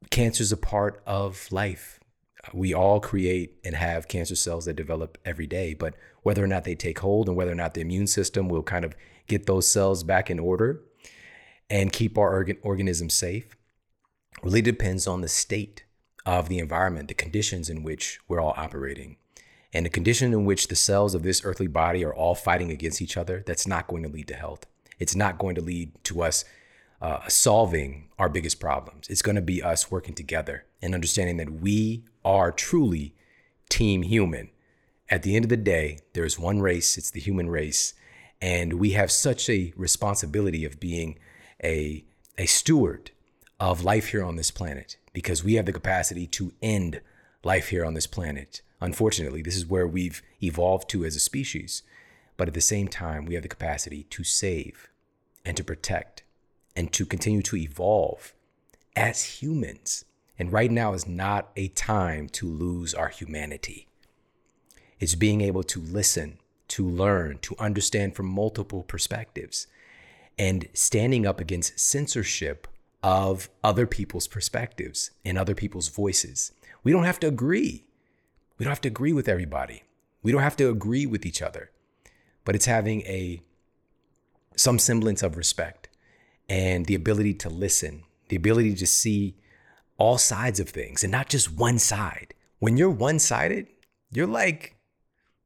cancer 0.10 0.44
is 0.44 0.52
a 0.52 0.58
part 0.58 1.02
of 1.06 1.52
life 1.52 2.00
we 2.54 2.74
all 2.74 3.00
create 3.00 3.58
and 3.64 3.76
have 3.76 4.08
cancer 4.08 4.36
cells 4.36 4.66
that 4.66 4.76
develop 4.76 5.18
every 5.26 5.48
day, 5.48 5.74
but 5.74 5.96
whether 6.24 6.44
or 6.44 6.48
not 6.48 6.64
they 6.64 6.76
take 6.76 7.00
hold 7.00 7.28
and 7.28 7.38
whether 7.38 7.52
or 7.52 7.56
not 7.56 7.74
the 7.74 7.82
immune 7.82 8.08
system 8.08 8.50
will 8.50 8.64
kind 8.64 8.86
of 8.86 8.96
get 9.28 9.46
those 9.46 9.68
cells 9.68 10.04
back 10.04 10.30
in 10.30 10.40
order 10.40 10.82
and 11.70 11.92
keep 11.92 12.18
our 12.18 12.34
organ- 12.34 12.58
organism 12.62 13.10
safe 13.10 13.56
really 14.44 14.62
depends 14.62 15.08
on 15.08 15.22
the 15.22 15.28
state 15.28 15.85
of 16.26 16.50
the 16.50 16.60
environment, 16.60 17.08
the 17.08 17.14
conditions 17.14 17.70
in 17.70 17.84
which 17.84 18.20
we're 18.28 18.42
all 18.42 18.54
operating. 18.58 19.18
And 19.74 19.86
the 19.86 19.90
condition 19.90 20.34
in 20.34 20.46
which 20.46 20.68
the 20.68 20.76
cells 20.76 21.14
of 21.14 21.24
this 21.24 21.44
earthly 21.44 21.68
body 21.68 22.04
are 22.04 22.14
all 22.14 22.34
fighting 22.34 22.72
against 22.72 23.02
each 23.02 23.18
other, 23.18 23.44
that's 23.46 23.68
not 23.68 23.88
going 23.88 24.04
to 24.04 24.10
lead 24.10 24.28
to 24.30 24.36
health. 24.36 24.66
It's 25.00 25.16
not 25.16 25.38
going 25.38 25.56
to 25.56 25.62
lead 25.62 25.92
to 26.06 26.24
us 26.24 26.46
uh, 27.02 27.28
solving 27.28 28.08
our 28.18 28.30
biggest 28.30 28.60
problems. 28.60 29.10
It's 29.10 29.22
going 29.22 29.36
to 29.36 29.42
be 29.42 29.62
us 29.62 29.92
working 29.92 30.16
together 30.16 30.66
and 30.82 30.96
understanding 30.96 31.38
that 31.38 31.62
we 31.62 32.06
are 32.24 32.52
truly 32.52 33.14
team 33.70 34.04
human. 34.04 34.50
At 35.10 35.24
the 35.24 35.36
end 35.36 35.46
of 35.46 35.50
the 35.50 35.58
day, 35.58 36.00
there's 36.14 36.40
one 36.40 36.62
race, 36.62 36.98
it's 36.98 37.12
the 37.12 37.20
human 37.20 37.50
race. 37.50 37.94
And 38.42 38.74
we 38.74 38.92
have 38.92 39.12
such 39.12 39.50
a 39.50 39.74
responsibility 39.76 40.66
of 40.66 40.80
being 40.80 41.20
a, 41.64 42.06
a 42.38 42.46
steward 42.46 43.12
of 43.60 43.84
life 43.84 44.08
here 44.08 44.24
on 44.24 44.36
this 44.36 44.52
planet 44.52 44.98
because 45.16 45.46
we 45.46 45.54
have 45.54 45.66
the 45.66 45.72
capacity 45.72 46.28
to 46.28 46.52
end 46.62 47.00
life 47.42 47.70
here 47.70 47.86
on 47.86 47.94
this 47.94 48.06
planet. 48.06 48.62
Unfortunately, 48.82 49.42
this 49.42 49.56
is 49.56 49.66
where 49.66 49.88
we've 49.88 50.22
evolved 50.44 50.90
to 50.90 51.06
as 51.06 51.16
a 51.16 51.22
species. 51.22 51.84
But 52.36 52.50
at 52.50 52.54
the 52.54 52.60
same 52.60 52.90
time, 52.90 53.24
we 53.24 53.36
have 53.36 53.44
the 53.44 53.48
capacity 53.48 54.04
to 54.10 54.26
save 54.26 54.90
and 55.46 55.56
to 55.56 55.64
protect 55.64 56.24
and 56.76 56.92
to 56.92 57.06
continue 57.06 57.42
to 57.44 57.56
evolve 57.56 58.34
as 58.94 59.42
humans. 59.42 60.04
And 60.38 60.52
right 60.52 60.70
now 60.70 60.94
is 60.94 61.08
not 61.08 61.50
a 61.56 61.70
time 61.70 62.28
to 62.30 62.46
lose 62.46 62.94
our 62.94 63.08
humanity. 63.08 63.88
It's 65.00 65.16
being 65.16 65.40
able 65.40 65.64
to 65.64 65.80
listen, 65.80 66.40
to 66.68 66.86
learn, 66.86 67.40
to 67.44 67.56
understand 67.58 68.18
from 68.18 68.26
multiple 68.26 68.84
perspectives, 68.84 69.68
and 70.38 70.68
standing 70.74 71.26
up 71.26 71.40
against 71.40 71.80
censorship 71.80 72.68
of 73.06 73.50
other 73.64 73.86
people's 73.86 74.28
perspectives 74.28 75.12
and 75.24 75.38
other 75.38 75.54
people's 75.54 75.90
voices. 75.90 76.52
We 76.84 76.92
don't 76.92 77.04
have 77.04 77.20
to 77.20 77.28
agree. 77.28 77.86
We 78.58 78.64
don't 78.64 78.72
have 78.72 78.82
to 78.82 78.88
agree 78.88 79.14
with 79.14 79.30
everybody. 79.30 79.84
We 80.24 80.32
don't 80.32 80.42
have 80.42 80.58
to 80.58 80.72
agree 80.72 81.06
with 81.06 81.24
each 81.24 81.40
other. 81.40 81.70
But 82.46 82.56
it's 82.56 82.66
having 82.66 83.02
a 83.02 83.44
some 84.56 84.80
semblance 84.80 85.22
of 85.22 85.38
respect 85.38 85.88
and 86.50 86.88
the 86.88 86.96
ability 86.96 87.36
to 87.36 87.50
listen, 87.50 88.06
the 88.30 88.38
ability 88.38 88.74
to 88.74 88.88
see 88.88 89.36
all 89.98 90.18
sides 90.18 90.60
of 90.60 90.70
things 90.70 91.04
and 91.04 91.12
not 91.12 91.30
just 91.30 91.54
one 91.54 91.78
side. 91.78 92.34
When 92.58 92.76
you're 92.76 92.90
one-sided, 92.90 93.68
you're 94.10 94.26
like 94.26 94.78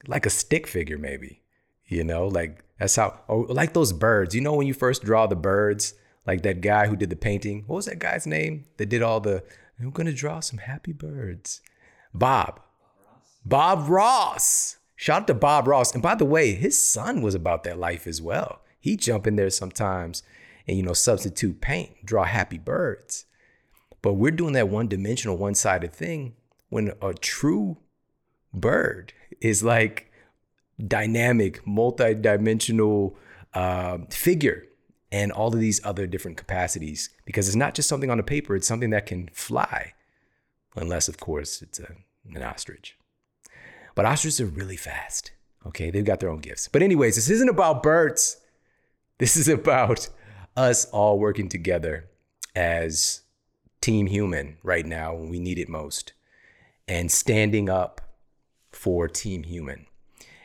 like 0.08 0.26
a 0.26 0.30
stick 0.30 0.66
figure 0.66 0.98
maybe. 0.98 1.42
You 1.88 2.06
know, 2.06 2.26
like 2.30 2.64
that's 2.78 2.96
how 2.96 3.20
or 3.28 3.48
like 3.48 3.74
those 3.74 3.92
birds. 3.92 4.34
You 4.34 4.40
know 4.40 4.56
when 4.56 4.68
you 4.68 4.74
first 4.74 5.04
draw 5.04 5.28
the 5.28 5.36
birds, 5.36 5.94
like 6.30 6.44
that 6.44 6.62
guy 6.62 6.86
who 6.86 6.96
did 6.96 7.10
the 7.10 7.16
painting. 7.16 7.64
What 7.66 7.78
was 7.78 7.86
that 7.88 7.98
guy's 7.98 8.28
name 8.28 8.66
that 8.78 8.88
did 8.88 9.02
all 9.02 9.20
the 9.20 9.44
I'm 9.80 9.90
going 9.90 10.06
to 10.06 10.14
draw 10.14 10.42
some 10.42 10.60
happy 10.60 10.94
birds. 10.94 11.62
Bob. 12.14 12.60
Bob 13.44 13.90
Ross. 13.90 14.78
Shout 14.96 15.22
out 15.22 15.28
to 15.28 15.34
Bob 15.34 15.68
Ross. 15.68 15.94
And 15.94 16.04
by 16.04 16.14
the 16.14 16.26
way, 16.26 16.54
his 16.54 16.78
son 16.78 17.22
was 17.22 17.34
about 17.34 17.64
that 17.64 17.80
life 17.80 18.06
as 18.06 18.22
well. 18.22 18.62
He 18.80 18.96
jump 18.96 19.26
in 19.26 19.38
there 19.38 19.50
sometimes 19.50 20.22
and 20.68 20.78
you 20.78 20.84
know 20.84 20.94
substitute 20.94 21.62
paint, 21.62 22.06
draw 22.06 22.26
happy 22.26 22.60
birds. 22.60 23.26
But 24.04 24.14
we're 24.14 24.32
doing 24.32 24.54
that 24.54 24.70
one 24.70 24.88
dimensional, 24.88 25.36
one 25.36 25.56
sided 25.56 25.94
thing 25.94 26.36
when 26.70 26.92
a 27.02 27.14
true 27.16 27.78
bird 28.54 29.14
is 29.42 29.64
like 29.64 30.12
dynamic, 30.86 31.66
multi 31.66 32.14
dimensional 32.14 33.18
uh, 33.56 33.98
figure 34.12 34.69
and 35.12 35.32
all 35.32 35.54
of 35.54 35.60
these 35.60 35.84
other 35.84 36.08
different 36.08 36.38
capacities 36.38 37.10
because 37.26 37.48
it's 37.48 37.56
not 37.56 37.74
just 37.74 37.90
something 37.90 38.10
on 38.10 38.20
a 38.20 38.24
paper, 38.24 38.56
it's 38.56 38.68
something 38.68 38.92
that 38.92 39.06
can 39.06 39.30
fly, 39.34 39.94
unless, 40.76 41.08
of 41.08 41.20
course, 41.20 41.62
it's 41.62 41.80
a, 41.80 41.96
an 42.34 42.44
ostrich. 42.44 42.98
But 43.96 44.06
ostriches 44.06 44.40
are 44.40 44.46
really 44.46 44.78
fast. 44.78 45.32
Okay, 45.66 45.92
they've 45.92 46.06
got 46.06 46.20
their 46.20 46.30
own 46.30 46.40
gifts. 46.40 46.68
But, 46.68 46.84
anyways, 46.84 47.16
this 47.16 47.30
isn't 47.30 47.50
about 47.50 47.84
birds. 47.84 48.38
This 49.18 49.36
is 49.36 49.48
about 49.48 50.10
us 50.56 50.86
all 50.86 51.20
working 51.20 51.50
together 51.50 52.10
as 52.56 53.22
Team 53.82 54.08
Human 54.08 54.58
right 54.64 54.86
now 54.86 55.14
when 55.14 55.30
we 55.30 55.40
need 55.40 55.60
it 55.60 55.70
most 55.70 56.14
and 56.88 57.12
standing 57.12 57.70
up 57.70 58.02
for 58.72 59.08
Team 59.08 59.44
Human. 59.44 59.86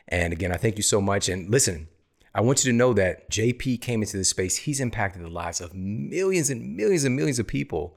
And 0.07 0.33
again, 0.33 0.51
I 0.51 0.57
thank 0.57 0.77
you 0.77 0.83
so 0.83 1.01
much. 1.01 1.27
And 1.29 1.49
listen, 1.49 1.87
I 2.35 2.41
want 2.41 2.65
you 2.65 2.71
to 2.73 2.77
know 2.77 2.91
that 2.91 3.31
JP 3.31 3.79
came 3.79 4.01
into 4.01 4.17
this 4.17 4.27
space. 4.27 4.57
He's 4.57 4.81
impacted 4.81 5.23
the 5.23 5.29
lives 5.29 5.61
of 5.61 5.73
millions 5.73 6.49
and 6.49 6.75
millions 6.75 7.05
and 7.05 7.15
millions 7.15 7.39
of 7.39 7.47
people. 7.47 7.95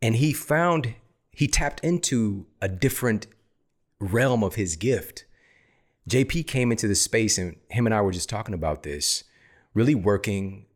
And 0.00 0.14
he 0.14 0.32
found, 0.32 0.94
he 1.32 1.48
tapped 1.48 1.80
into 1.80 2.46
a 2.62 2.68
different 2.68 3.26
realm 3.98 4.44
of 4.44 4.54
his 4.54 4.76
gift. 4.76 5.24
JP 6.08 6.46
came 6.46 6.70
into 6.70 6.86
this 6.86 7.02
space, 7.02 7.38
and 7.38 7.56
him 7.68 7.86
and 7.86 7.94
I 7.94 8.02
were 8.02 8.12
just 8.12 8.28
talking 8.28 8.54
about 8.54 8.84
this, 8.84 9.24
really 9.74 9.96
working 9.96 10.66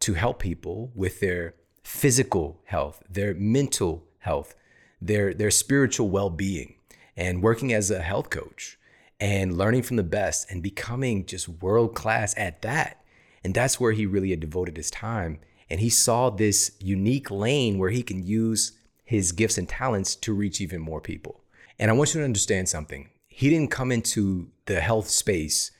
to 0.00 0.14
help 0.14 0.40
people 0.40 0.90
with 0.92 1.20
their 1.20 1.54
physical 1.84 2.60
health, 2.64 3.00
their 3.08 3.34
mental 3.34 4.08
health, 4.18 4.56
their, 5.00 5.34
their 5.34 5.52
spiritual 5.52 6.10
well 6.10 6.30
being, 6.30 6.74
and 7.16 7.44
working 7.44 7.72
as 7.72 7.92
a 7.92 8.02
health 8.02 8.28
coach 8.28 8.76
and 9.20 9.56
learning 9.56 9.82
from 9.82 9.96
the 9.96 10.02
best 10.02 10.50
and 10.50 10.62
becoming 10.62 11.24
just 11.26 11.48
world 11.48 11.94
class 11.94 12.34
at 12.36 12.62
that. 12.62 13.04
And 13.42 13.54
that's 13.54 13.78
where 13.78 13.92
he 13.92 14.06
really 14.06 14.30
had 14.30 14.40
devoted 14.40 14.76
his 14.76 14.90
time. 14.90 15.38
And 15.70 15.80
he 15.80 15.90
saw 15.90 16.30
this 16.30 16.72
unique 16.80 17.30
lane 17.30 17.78
where 17.78 17.90
he 17.90 18.02
can 18.02 18.22
use 18.22 18.72
his 19.04 19.32
gifts 19.32 19.58
and 19.58 19.68
talents 19.68 20.14
to 20.16 20.32
reach 20.32 20.60
even 20.60 20.80
more 20.80 21.00
people. 21.00 21.42
And 21.78 21.90
I 21.90 21.94
want 21.94 22.14
you 22.14 22.20
to 22.20 22.24
understand 22.24 22.68
something. 22.68 23.10
He 23.28 23.50
didn't 23.50 23.70
come 23.70 23.90
into 23.92 24.50
the 24.66 24.80
health 24.80 25.08
space 25.08 25.70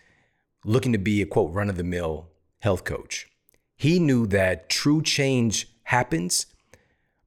looking 0.65 0.93
to 0.93 0.99
be 0.99 1.23
a 1.23 1.27
quote 1.27 1.53
run 1.53 1.71
of 1.71 1.77
the 1.77 1.85
mill 1.85 2.29
health 2.61 2.85
coach. 2.85 3.27
He 3.77 3.99
knew 3.99 4.27
that 4.29 4.69
true 4.69 5.03
change 5.03 5.69
happens 5.85 6.47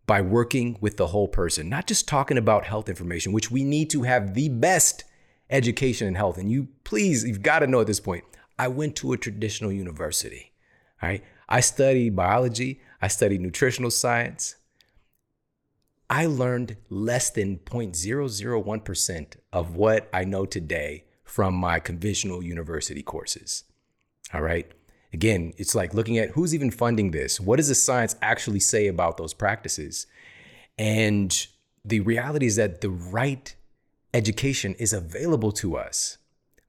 by 0.06 0.22
working 0.22 0.78
with 0.80 0.98
the 0.98 1.08
whole 1.08 1.28
person, 1.28 1.70
not 1.70 1.86
just 1.86 2.08
talking 2.08 2.38
about 2.38 2.66
health 2.66 2.90
information, 2.90 3.34
which 3.34 3.52
we 3.52 3.64
need 3.64 3.90
to 3.90 4.04
have 4.04 4.34
the 4.34 4.50
best 4.50 5.04
education 5.50 6.08
and 6.08 6.18
health. 6.18 6.38
And 6.38 6.52
you 6.52 6.68
please, 6.84 7.24
you've 7.24 7.42
got 7.42 7.60
to 7.60 7.68
know 7.68 7.82
at 7.82 7.88
this 7.88 8.00
point, 8.00 8.24
I 8.60 8.68
went 8.68 8.96
to 8.98 9.14
a 9.14 9.18
traditional 9.18 9.72
university. 9.72 10.52
All 11.02 11.10
right. 11.10 11.24
I 11.50 11.62
studied 11.62 12.16
biology, 12.16 12.82
I 13.02 13.08
studied 13.08 13.42
nutritional 13.42 13.92
science. 13.92 14.56
I 16.10 16.26
learned 16.26 16.78
less 16.90 17.30
than 17.30 17.58
0.001% 17.58 19.36
of 19.52 19.76
what 19.76 20.10
I 20.14 20.24
know 20.24 20.46
today 20.46 21.04
from 21.26 21.54
my 21.54 21.80
conventional 21.80 22.42
university 22.42 23.04
courses. 23.04 23.66
All 24.34 24.42
right. 24.42 24.72
Again, 25.14 25.54
it's 25.58 25.76
like 25.76 25.94
looking 25.94 26.18
at 26.18 26.32
who's 26.32 26.56
even 26.56 26.72
funding 26.72 27.12
this. 27.12 27.40
What 27.40 27.58
does 27.58 27.68
the 27.68 27.76
science 27.76 28.16
actually 28.22 28.62
say 28.62 28.88
about 28.88 29.18
those 29.18 29.34
practices? 29.34 30.08
And 30.78 31.48
the 31.84 32.00
reality 32.02 32.46
is 32.46 32.56
that 32.56 32.82
the 32.82 32.90
right 32.90 33.54
education 34.14 34.74
is 34.76 34.94
available 34.94 35.52
to 35.54 35.78
us, 35.78 36.18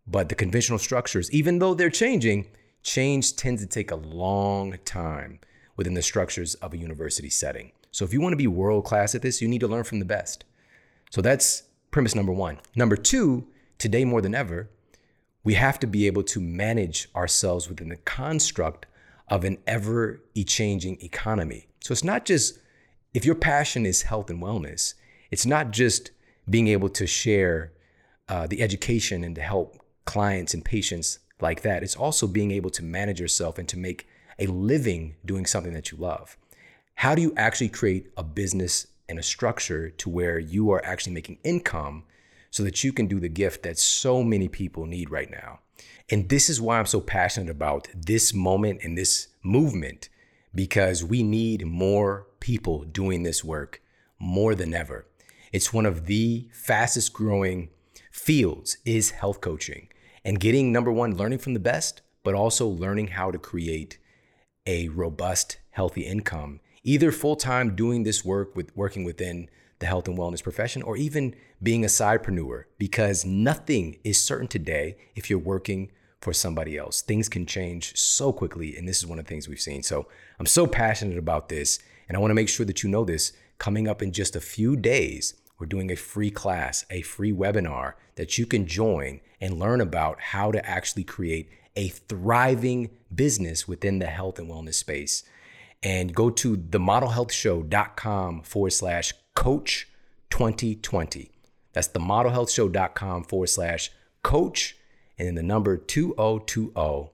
but 0.06 0.28
the 0.28 0.35
conventional 0.35 0.78
structures, 0.78 1.31
even 1.31 1.59
though 1.59 1.74
they're 1.74 1.90
changing, 1.90 2.47
change 2.82 3.36
tends 3.36 3.62
to 3.62 3.69
take 3.69 3.90
a 3.90 3.97
long 3.97 4.77
time 4.85 5.40
within 5.77 5.94
the 5.94 6.02
structures 6.02 6.55
of 6.56 6.73
a 6.73 6.78
university 6.78 7.31
setting. 7.31 7.73
So 7.90 8.05
if 8.05 8.12
you 8.12 8.20
want 8.20 8.32
to 8.32 8.36
be 8.39 8.47
world 8.47 8.85
class 8.85 9.15
at 9.15 9.23
this, 9.23 9.40
you 9.40 9.48
need 9.48 9.60
to 9.60 9.69
learn 9.69 9.85
from 9.85 9.98
the 9.98 10.05
best. 10.05 10.44
So 11.10 11.20
that's 11.23 11.65
premise 11.90 12.15
number 12.15 12.32
one. 12.32 12.59
Number 12.77 12.97
two, 12.97 13.47
today 13.78 14.05
more 14.05 14.20
than 14.20 14.35
ever, 14.35 14.69
we 15.44 15.55
have 15.55 15.78
to 15.81 15.86
be 15.86 16.06
able 16.06 16.24
to 16.24 16.40
manage 16.40 17.09
ourselves 17.15 17.69
within 17.69 17.89
the 17.89 17.97
construct 17.97 18.86
of 19.28 19.44
an 19.44 19.59
ever 19.66 20.20
changing 20.47 21.01
economy. 21.01 21.69
So 21.81 21.93
it's 21.93 22.05
not 22.05 22.24
just 22.24 22.59
if 23.15 23.24
your 23.24 23.35
passion 23.35 23.86
is 23.86 24.02
health 24.02 24.31
and 24.31 24.43
wellness, 24.43 24.94
it's 25.31 25.47
not 25.47 25.70
just 25.70 26.10
being 26.49 26.69
able 26.69 26.89
to 26.91 27.07
share 27.07 27.73
uh, 28.29 28.47
the 28.47 28.62
education 28.62 29.25
and 29.25 29.35
to 29.35 29.43
help 29.43 29.79
clients 30.05 30.55
and 30.55 30.65
patients 30.65 31.19
like 31.41 31.62
that. 31.62 31.83
It's 31.83 31.97
also 31.97 32.27
being 32.27 32.51
able 32.51 32.70
to 32.70 32.83
manage 32.83 33.20
yourself 33.20 33.59
and 33.59 33.69
to 33.69 33.79
make 33.79 34.07
a 34.39 34.47
living 34.47 35.16
doing 35.25 35.47
something 35.47 35.73
that 35.75 35.91
you 35.91 35.99
love. 35.99 36.37
How 36.95 37.15
do 37.15 37.23
you 37.23 37.33
actually 37.37 37.69
create 37.69 38.11
a 38.16 38.23
business 38.23 38.87
and 39.09 39.19
a 39.19 39.23
structure 39.23 39.91
to 39.91 40.11
where 40.11 40.39
you 40.39 40.70
are 40.70 40.85
actually 40.85 41.15
making 41.15 41.39
income 41.45 42.05
so 42.51 42.62
that 42.65 42.83
you 42.83 42.93
can 42.93 43.07
do 43.07 43.20
the 43.20 43.29
gift 43.29 43.62
that 43.62 43.79
so 43.79 44.23
many 44.23 44.49
people 44.49 44.87
need 44.87 45.11
right 45.11 45.31
now? 45.31 45.61
And 46.11 46.29
this 46.29 46.49
is 46.49 46.61
why 46.61 46.79
I'm 46.79 46.87
so 46.87 47.01
passionate 47.01 47.51
about 47.51 47.89
this 47.95 48.33
moment 48.33 48.81
and 48.83 48.97
this 48.97 49.29
movement 49.43 50.09
because 50.55 51.05
we 51.05 51.23
need 51.23 51.66
more 51.66 52.27
people 52.41 52.85
doing 52.85 53.23
this 53.23 53.45
work 53.45 53.83
more 54.19 54.55
than 54.55 54.75
ever. 54.75 55.07
It's 55.53 55.73
one 55.73 55.87
of 55.87 56.07
the 56.07 56.49
fastest 56.53 57.12
growing 57.12 57.70
fields 58.11 58.79
is 58.85 59.11
health 59.12 59.41
coaching 59.41 59.89
and 60.25 60.41
getting 60.41 60.73
number 60.73 60.93
one 60.93 61.16
learning 61.16 61.39
from 61.39 61.55
the 61.55 61.61
best, 61.61 62.03
but 62.23 62.35
also 62.35 62.66
learning 62.66 63.09
how 63.09 63.31
to 63.31 63.39
create 63.39 63.99
a 64.66 64.89
robust 64.89 65.59
healthy 65.70 66.03
income, 66.03 66.61
either 66.83 67.11
full-time 67.11 67.75
doing 67.75 68.03
this 68.03 68.25
work 68.25 68.55
with 68.55 68.77
working 68.77 69.05
within 69.05 69.49
the 69.79 69.87
health 69.87 70.09
and 70.09 70.19
wellness 70.19 70.43
profession 70.43 70.83
or 70.83 70.97
even 70.97 71.35
being 71.62 71.85
a 71.85 71.89
sidepreneur 71.89 72.65
because 72.79 73.25
nothing 73.25 73.99
is 74.05 74.23
certain 74.23 74.49
today 74.49 74.97
if 75.15 75.31
you're 75.31 75.39
working 75.39 75.91
for 76.20 76.33
somebody 76.33 76.77
else. 76.77 77.01
Things 77.01 77.29
can 77.29 77.47
change 77.47 77.97
so 77.97 78.33
quickly 78.33 78.77
and 78.77 78.89
this 78.89 78.99
is 78.99 79.07
one 79.07 79.19
of 79.19 79.25
the 79.25 79.29
things 79.29 79.49
we've 79.49 79.61
seen. 79.61 79.83
So, 79.83 80.09
I'm 80.39 80.47
so 80.47 80.66
passionate 80.66 81.16
about 81.16 81.49
this 81.49 81.79
and 82.09 82.16
I 82.16 82.20
want 82.20 82.31
to 82.31 82.35
make 82.35 82.49
sure 82.49 82.66
that 82.66 82.83
you 82.83 82.89
know 82.89 83.05
this 83.05 83.33
coming 83.59 83.89
up 83.89 84.03
in 84.03 84.13
just 84.13 84.37
a 84.37 84.41
few 84.41 84.77
days 84.77 85.35
we're 85.59 85.67
doing 85.67 85.91
a 85.91 85.97
free 85.97 86.31
class, 86.31 86.87
a 86.89 87.03
free 87.03 87.33
webinar 87.33 87.95
that 88.15 88.39
you 88.39 88.47
can 88.47 88.67
join 88.67 89.21
and 89.41 89.59
learn 89.59 89.81
about 89.81 90.21
how 90.21 90.53
to 90.53 90.65
actually 90.65 91.05
create 91.05 91.51
a 91.75 91.89
thriving 91.89 92.91
business 93.15 93.67
within 93.67 93.99
the 93.99 94.07
health 94.07 94.39
and 94.39 94.49
wellness 94.49 94.75
space. 94.75 95.25
And 95.83 96.15
go 96.15 96.31
to 96.31 96.57
themodelhealthshow.com 96.57 98.43
forward 98.43 98.73
slash 98.73 99.13
coach 99.35 99.89
2020. 100.31 101.31
That's 101.73 101.89
themodelhealthshow.com 101.89 103.25
forward 103.25 103.49
slash 103.49 103.91
coach 104.23 104.77
and 105.19 105.29
then 105.29 105.35
the 105.35 105.43
number 105.43 105.77
2020 105.77 107.11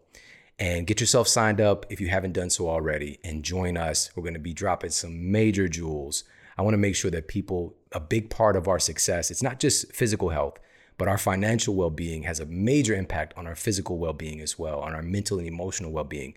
and 0.58 0.86
get 0.86 1.00
yourself 1.00 1.26
signed 1.26 1.60
up 1.60 1.84
if 1.90 2.00
you 2.00 2.08
haven't 2.08 2.32
done 2.32 2.48
so 2.48 2.68
already 2.68 3.18
and 3.24 3.42
join 3.42 3.76
us. 3.76 4.10
We're 4.14 4.22
going 4.22 4.34
to 4.34 4.40
be 4.40 4.54
dropping 4.54 4.90
some 4.90 5.32
major 5.32 5.68
jewels 5.68 6.24
I 6.56 6.62
want 6.62 6.74
to 6.74 6.78
make 6.78 6.96
sure 6.96 7.10
that 7.10 7.28
people, 7.28 7.76
a 7.92 8.00
big 8.00 8.30
part 8.30 8.56
of 8.56 8.68
our 8.68 8.78
success, 8.78 9.30
it's 9.30 9.42
not 9.42 9.60
just 9.60 9.92
physical 9.92 10.30
health, 10.30 10.58
but 10.96 11.08
our 11.08 11.18
financial 11.18 11.74
well 11.74 11.90
being 11.90 12.22
has 12.22 12.40
a 12.40 12.46
major 12.46 12.94
impact 12.94 13.34
on 13.36 13.46
our 13.46 13.56
physical 13.56 13.98
well 13.98 14.12
being 14.12 14.40
as 14.40 14.58
well, 14.58 14.80
on 14.80 14.94
our 14.94 15.02
mental 15.02 15.38
and 15.38 15.48
emotional 15.48 15.90
well 15.90 16.04
being. 16.04 16.34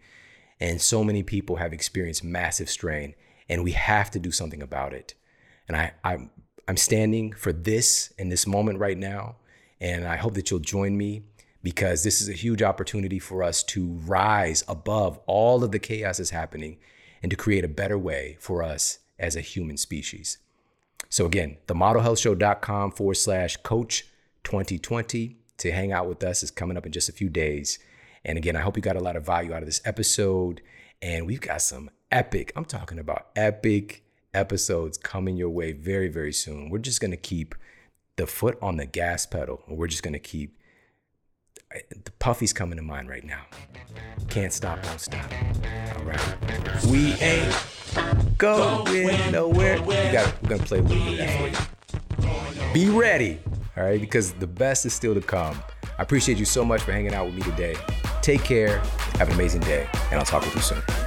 And 0.59 0.81
so 0.81 1.03
many 1.03 1.21
people 1.21 1.57
have 1.57 1.73
experienced 1.73 2.23
massive 2.23 2.69
strain, 2.69 3.13
and 3.47 3.63
we 3.63 3.71
have 3.73 4.09
to 4.11 4.19
do 4.19 4.31
something 4.31 4.63
about 4.63 4.93
it. 4.93 5.13
And 5.67 5.77
I, 5.77 5.93
I'm, 6.03 6.31
I'm 6.67 6.77
standing 6.77 7.33
for 7.33 7.53
this 7.53 8.11
in 8.17 8.29
this 8.29 8.47
moment 8.47 8.79
right 8.79 8.97
now. 8.97 9.35
And 9.79 10.07
I 10.07 10.15
hope 10.15 10.33
that 10.33 10.49
you'll 10.49 10.59
join 10.59 10.97
me 10.97 11.23
because 11.61 12.03
this 12.03 12.21
is 12.21 12.29
a 12.29 12.33
huge 12.33 12.63
opportunity 12.63 13.19
for 13.19 13.43
us 13.43 13.61
to 13.61 13.93
rise 14.05 14.63
above 14.67 15.19
all 15.27 15.63
of 15.63 15.71
the 15.71 15.79
chaos 15.79 16.17
that's 16.17 16.31
happening 16.31 16.77
and 17.21 17.29
to 17.29 17.35
create 17.35 17.63
a 17.63 17.67
better 17.69 17.97
way 17.97 18.37
for 18.39 18.63
us 18.63 18.99
as 19.19 19.35
a 19.35 19.41
human 19.41 19.77
species. 19.77 20.37
So 21.09 21.25
again, 21.25 21.57
themodelhealthshow.com 21.67 22.91
forward 22.91 23.15
slash 23.15 23.57
coach 23.57 24.05
2020 24.43 25.37
to 25.57 25.71
hang 25.71 25.91
out 25.91 26.07
with 26.07 26.23
us 26.23 26.43
is 26.43 26.51
coming 26.51 26.77
up 26.77 26.85
in 26.85 26.91
just 26.91 27.09
a 27.09 27.13
few 27.13 27.29
days. 27.29 27.79
And 28.23 28.37
again, 28.37 28.55
I 28.55 28.61
hope 28.61 28.75
you 28.75 28.81
got 28.81 28.95
a 28.95 29.03
lot 29.03 29.15
of 29.15 29.25
value 29.25 29.53
out 29.53 29.61
of 29.63 29.67
this 29.67 29.81
episode. 29.85 30.61
And 31.01 31.25
we've 31.25 31.41
got 31.41 31.61
some 31.61 31.89
epic, 32.11 32.51
I'm 32.55 32.65
talking 32.65 32.99
about 32.99 33.27
epic 33.35 34.03
episodes 34.33 34.97
coming 34.97 35.37
your 35.37 35.49
way 35.49 35.71
very, 35.71 36.07
very 36.07 36.33
soon. 36.33 36.69
We're 36.69 36.79
just 36.79 37.01
going 37.01 37.11
to 37.11 37.17
keep 37.17 37.55
the 38.17 38.27
foot 38.27 38.57
on 38.61 38.77
the 38.77 38.85
gas 38.85 39.25
pedal. 39.25 39.63
and 39.67 39.77
We're 39.77 39.87
just 39.87 40.03
going 40.03 40.13
to 40.13 40.19
keep 40.19 40.56
the 41.71 42.11
puffy's 42.19 42.53
coming 42.53 42.77
to 42.77 42.83
mind 42.83 43.09
right 43.09 43.23
now. 43.23 43.41
Can't 44.29 44.53
stop, 44.53 44.83
won't 44.85 45.01
stop. 45.01 45.31
All 45.97 46.03
right. 46.03 46.85
We 46.85 47.13
ain't 47.13 47.55
going 48.37 49.31
nowhere. 49.31 49.81
We 49.81 49.95
got, 49.95 50.43
we're 50.43 50.49
gonna 50.49 50.63
play 50.63 50.79
a 50.79 50.81
little 50.81 51.03
bit 51.05 51.19
of 51.19 51.27
that 51.27 51.67
for 52.19 52.25
you. 52.67 52.73
Be 52.73 52.89
ready, 52.89 53.39
all 53.75 53.83
right, 53.83 53.99
because 53.99 54.33
the 54.33 54.47
best 54.47 54.85
is 54.85 54.93
still 54.93 55.13
to 55.13 55.21
come. 55.21 55.61
I 55.97 56.03
appreciate 56.03 56.37
you 56.37 56.45
so 56.45 56.63
much 56.63 56.81
for 56.81 56.91
hanging 56.91 57.13
out 57.13 57.25
with 57.25 57.35
me 57.35 57.41
today. 57.41 57.75
Take 58.21 58.43
care, 58.43 58.79
have 59.17 59.29
an 59.29 59.33
amazing 59.33 59.61
day, 59.61 59.87
and 60.11 60.19
I'll 60.19 60.25
talk 60.25 60.43
with 60.43 60.55
you 60.55 60.61
soon. 60.61 61.06